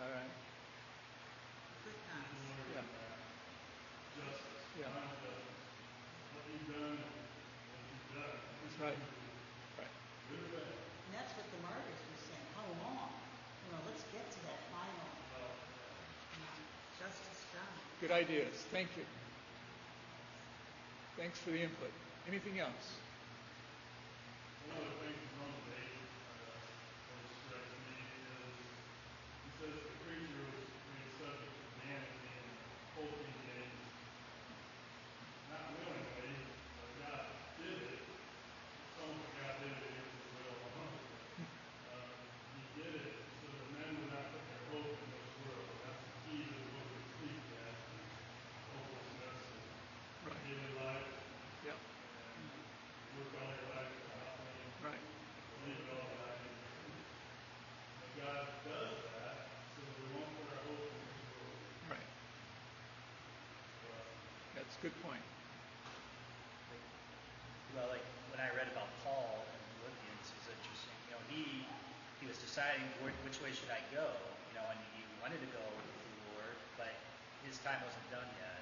All 0.02 0.10
right. 0.10 0.32
Good 1.82 1.98
times. 2.10 2.30
Lord, 2.42 2.66
Yeah. 2.74 2.82
uh, 2.82 3.22
Justice, 4.18 4.18
Yeah. 4.18 4.20
final 4.22 4.30
justice. 4.32 4.40
What 4.40 4.40
you've 4.42 4.50
done, 4.50 4.50
what 4.52 4.62
you've 4.62 4.71
done. 4.71 4.71
That's 8.62 8.78
right. 8.82 8.98
Right. 9.78 9.92
Good 10.30 10.40
or 10.42 10.50
bad. 10.58 10.74
And 11.06 11.12
that's 11.14 11.32
what 11.38 11.46
the 11.54 11.60
martyrs 11.62 12.00
were 12.02 12.22
saying, 12.26 12.46
how 12.58 12.66
long? 12.82 13.14
You 13.62 13.70
know, 13.70 13.80
let's 13.86 14.02
get 14.10 14.26
to 14.26 14.40
that 14.50 14.58
final, 14.74 15.06
Well, 15.38 15.54
you 16.34 16.42
know, 16.42 16.56
justice 16.98 17.46
done. 17.54 17.74
Good 18.00 18.10
ideas. 18.10 18.54
Thank 18.74 18.88
you. 18.96 19.04
Thanks 21.16 21.38
for 21.38 21.50
the 21.50 21.62
input. 21.62 21.92
Anything 22.26 22.58
else? 22.58 22.98
One 24.66 24.78
of 24.82 24.86
the 24.90 24.96
things 25.06 25.22
from 25.36 25.52
David, 25.70 26.10
uh, 26.26 26.58
that 26.58 27.26
strikes 27.46 27.74
me 27.86 27.94
is, 28.02 28.56
he 29.46 29.50
says 29.60 29.74
the 29.86 29.94
creature 30.02 30.42
was 30.50 30.66
made 30.90 31.10
subject 31.20 31.52
to 31.52 31.66
vanity 31.84 32.32
and 32.32 32.50
fourteen 32.96 33.36
days. 33.52 33.76
Not 35.52 35.76
willingly, 35.76 36.32
but 36.78 36.88
God 37.02 37.22
did 37.60 37.78
it. 37.92 38.02
Some 38.96 39.12
of 39.20 39.30
God 39.36 39.52
did 39.60 39.72
it 39.76 39.82
against 39.92 40.14
his 40.16 40.30
will. 40.32 40.56
Uh, 41.92 42.16
he 42.56 42.62
did 42.80 42.92
it 43.04 43.14
so 43.42 43.46
that 43.52 43.66
men 43.76 43.90
would 44.00 44.10
not 44.16 44.24
put 44.32 44.42
their 44.48 44.64
hope 44.72 44.96
in 44.96 45.08
this 45.12 45.28
world. 45.44 45.68
That's 45.84 46.00
the 46.02 46.14
key 46.24 46.40
to 46.48 46.54
the 46.56 46.70
book 46.72 46.88
of 46.88 47.02
Ecclesiastes, 47.12 48.00
is 48.00 48.64
hopelessness 48.72 49.42
and 49.60 49.70
Right. 50.22 50.38
daily 50.46 50.72
life 50.78 51.10
Yeah. 51.66 51.74
and 51.74 52.46
work 53.18 53.34
all 53.42 53.50
your 53.50 53.68
life 53.74 53.90
for 53.90 54.14
nothing. 54.22 54.70
Right. 54.86 55.02
Leave 55.66 55.82
it 55.82 55.88
all 55.90 56.06
behind. 56.14 56.46
But 57.98 58.10
God 58.22 58.42
does 58.62 58.94
that 59.18 59.36
so 59.74 59.82
that 59.82 59.94
we 59.98 60.06
won't 60.14 60.30
put 60.38 60.46
our 60.54 60.62
hope 60.62 60.86
in 60.94 61.02
this 61.02 61.20
world. 61.34 61.58
Right. 61.90 62.08
But 63.82 64.06
That's 64.54 64.71
a 64.71 64.71
good 64.82 64.94
point. 65.06 65.22
Well, 67.78 67.86
like 67.88 68.04
when 68.34 68.42
I 68.42 68.50
read 68.52 68.68
about 68.74 68.90
Paul 69.06 69.46
in 69.46 69.60
Philippians, 69.80 70.26
it 70.28 70.36
was 70.42 70.48
interesting. 70.58 70.96
You 71.06 71.12
know, 71.16 71.22
he 71.30 71.42
he 72.20 72.26
was 72.26 72.36
deciding 72.42 72.84
which 73.00 73.38
way 73.40 73.54
should 73.54 73.70
I 73.70 73.80
go. 73.94 74.10
You 74.50 74.54
know, 74.58 74.66
and 74.68 74.78
he 74.92 75.06
wanted 75.22 75.38
to 75.40 75.50
go 75.54 75.62
with 75.62 75.86
the 75.86 76.04
Lord, 76.34 76.56
but 76.76 76.92
his 77.46 77.56
time 77.62 77.78
wasn't 77.86 78.04
done 78.12 78.26
yet. 78.42 78.60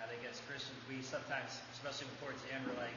I 0.00 0.06
think 0.08 0.22
as 0.30 0.38
Christians, 0.46 0.78
we 0.86 1.02
sometimes, 1.02 1.58
especially 1.74 2.06
when 2.08 2.16
towards 2.22 2.40
the 2.46 2.54
end, 2.54 2.62
we're 2.64 2.78
like, 2.78 2.94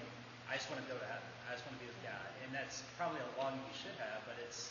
I 0.48 0.56
just 0.56 0.70
want 0.70 0.80
to 0.80 0.88
go 0.88 0.96
to 0.96 1.08
heaven. 1.10 1.26
I 1.50 1.58
just 1.58 1.66
want 1.66 1.74
to 1.76 1.84
be 1.84 1.90
with 1.90 2.02
God, 2.06 2.30
and 2.46 2.54
that's 2.54 2.86
probably 3.02 3.20
a 3.20 3.30
longing 3.42 3.66
we 3.66 3.74
should 3.76 3.98
have, 3.98 4.22
but 4.30 4.38
it's 4.46 4.70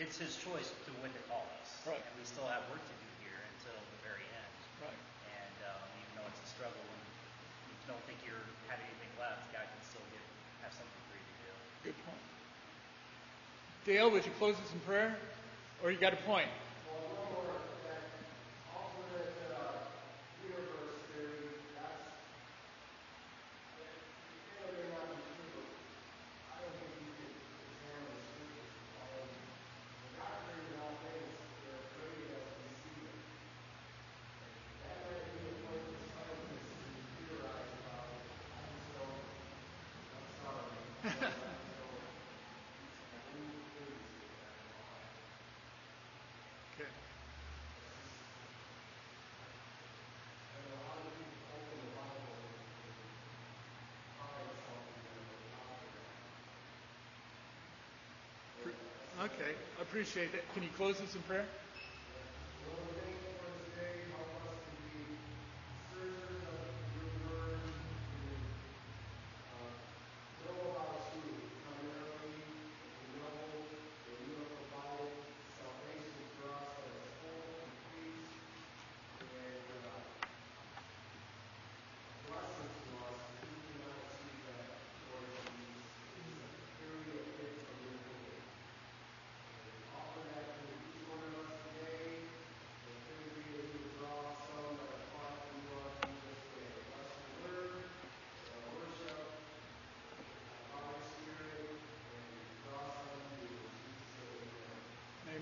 it's 0.00 0.16
His 0.16 0.34
choice 0.40 0.72
to 0.72 0.90
when 1.04 1.12
to 1.12 1.22
call 1.28 1.44
us, 1.60 1.68
Right. 1.84 2.00
and 2.00 2.12
we 2.16 2.24
still 2.24 2.48
have 2.48 2.64
work 2.72 2.80
to 2.80 2.96
do 3.04 3.08
here 3.22 3.38
until 3.54 3.76
the 3.76 4.00
very 4.02 4.24
end. 4.24 4.54
Right. 4.82 5.00
And 5.38 5.56
um, 5.68 5.86
even 6.00 6.12
though 6.18 6.28
it's 6.30 6.42
a 6.42 6.48
struggle 6.48 6.82
don't 7.88 8.04
think 8.04 8.20
you 8.28 8.36
have 8.68 8.78
anything 8.78 9.08
left, 9.18 9.48
God 9.50 9.64
can 9.64 9.82
still 9.88 10.04
give, 10.12 10.20
have 10.60 10.72
something 10.76 11.02
for 11.08 11.16
you 11.16 11.24
to 11.24 11.36
do. 11.40 11.52
Good 11.88 11.98
point. 12.04 12.20
Dale, 13.88 14.10
would 14.12 14.26
you 14.28 14.32
close 14.38 14.54
us 14.60 14.70
in 14.72 14.80
prayer? 14.80 15.16
Or 15.82 15.90
you 15.90 15.96
got 15.96 16.12
a 16.12 16.20
point? 16.28 16.50
Well, 16.90 16.98
one 17.16 17.48
more, 17.48 17.54
that 17.86 18.02
alternate, 18.74 19.30
uh, 19.54 19.78
universe 20.42 20.98
theory, 21.14 21.54
that's, 21.78 22.02
it, 23.78 23.86
it 23.86 24.58
may 24.58 24.66
or 24.66 24.74
may 24.74 24.90
not 24.90 25.06
be 25.14 25.22
true, 25.38 25.54
but 25.54 25.70
I 26.50 26.66
don't 26.66 26.74
think 26.82 26.98
you 26.98 27.14
can 27.14 27.30
examine 27.30 28.10
the 28.10 28.26
scriptures 28.26 28.74
and 28.74 28.90
find, 28.98 29.30
when 30.02 30.12
God 30.18 30.34
created 30.50 30.76
all 30.82 30.98
things, 31.08 31.30
they're 31.62 31.86
created 31.94 32.42
as 32.42 32.58
we 32.58 32.74
see 32.74 33.06
them. 33.06 33.22
That 34.82 34.98
might 34.98 35.30
be 35.30 35.46
a 35.46 35.54
point 35.62 35.78
for 35.94 36.02
scientists 36.10 36.74
to 36.74 36.90
theorize 37.22 37.70
about 37.86 38.18
it, 38.18 38.26
I 38.50 38.66
just 38.66 38.90
don't, 38.98 39.30
I'm 40.10 40.34
sorry, 40.42 40.74
I 40.74 41.14
just 41.22 41.38
don't, 41.78 42.02
I 43.14 43.22
believe 43.30 43.62
theories 43.78 44.10
like 44.18 44.34
that 44.42 44.58
in 44.58 44.66
my 44.74 44.82
life. 44.98 45.22
Okay. 46.78 46.86
And 50.54 50.62
a 50.62 50.78
lot 50.86 51.02
of 51.02 51.10
people 51.18 51.42
open 51.58 51.74
the 51.82 51.90
Bible 51.98 52.38
and 52.38 52.54
and 52.86 52.94
find 54.30 54.46
something 54.62 55.02
that 55.10 55.26
they're 55.26 55.58
not 55.58 55.82
there. 55.90 56.14
Okay. 59.26 59.52
I 59.74 59.77
appreciate 59.88 60.34
it. 60.34 60.44
Can 60.52 60.62
you 60.62 60.68
close 60.76 61.00
us 61.00 61.14
in 61.14 61.22
prayer? 61.22 61.46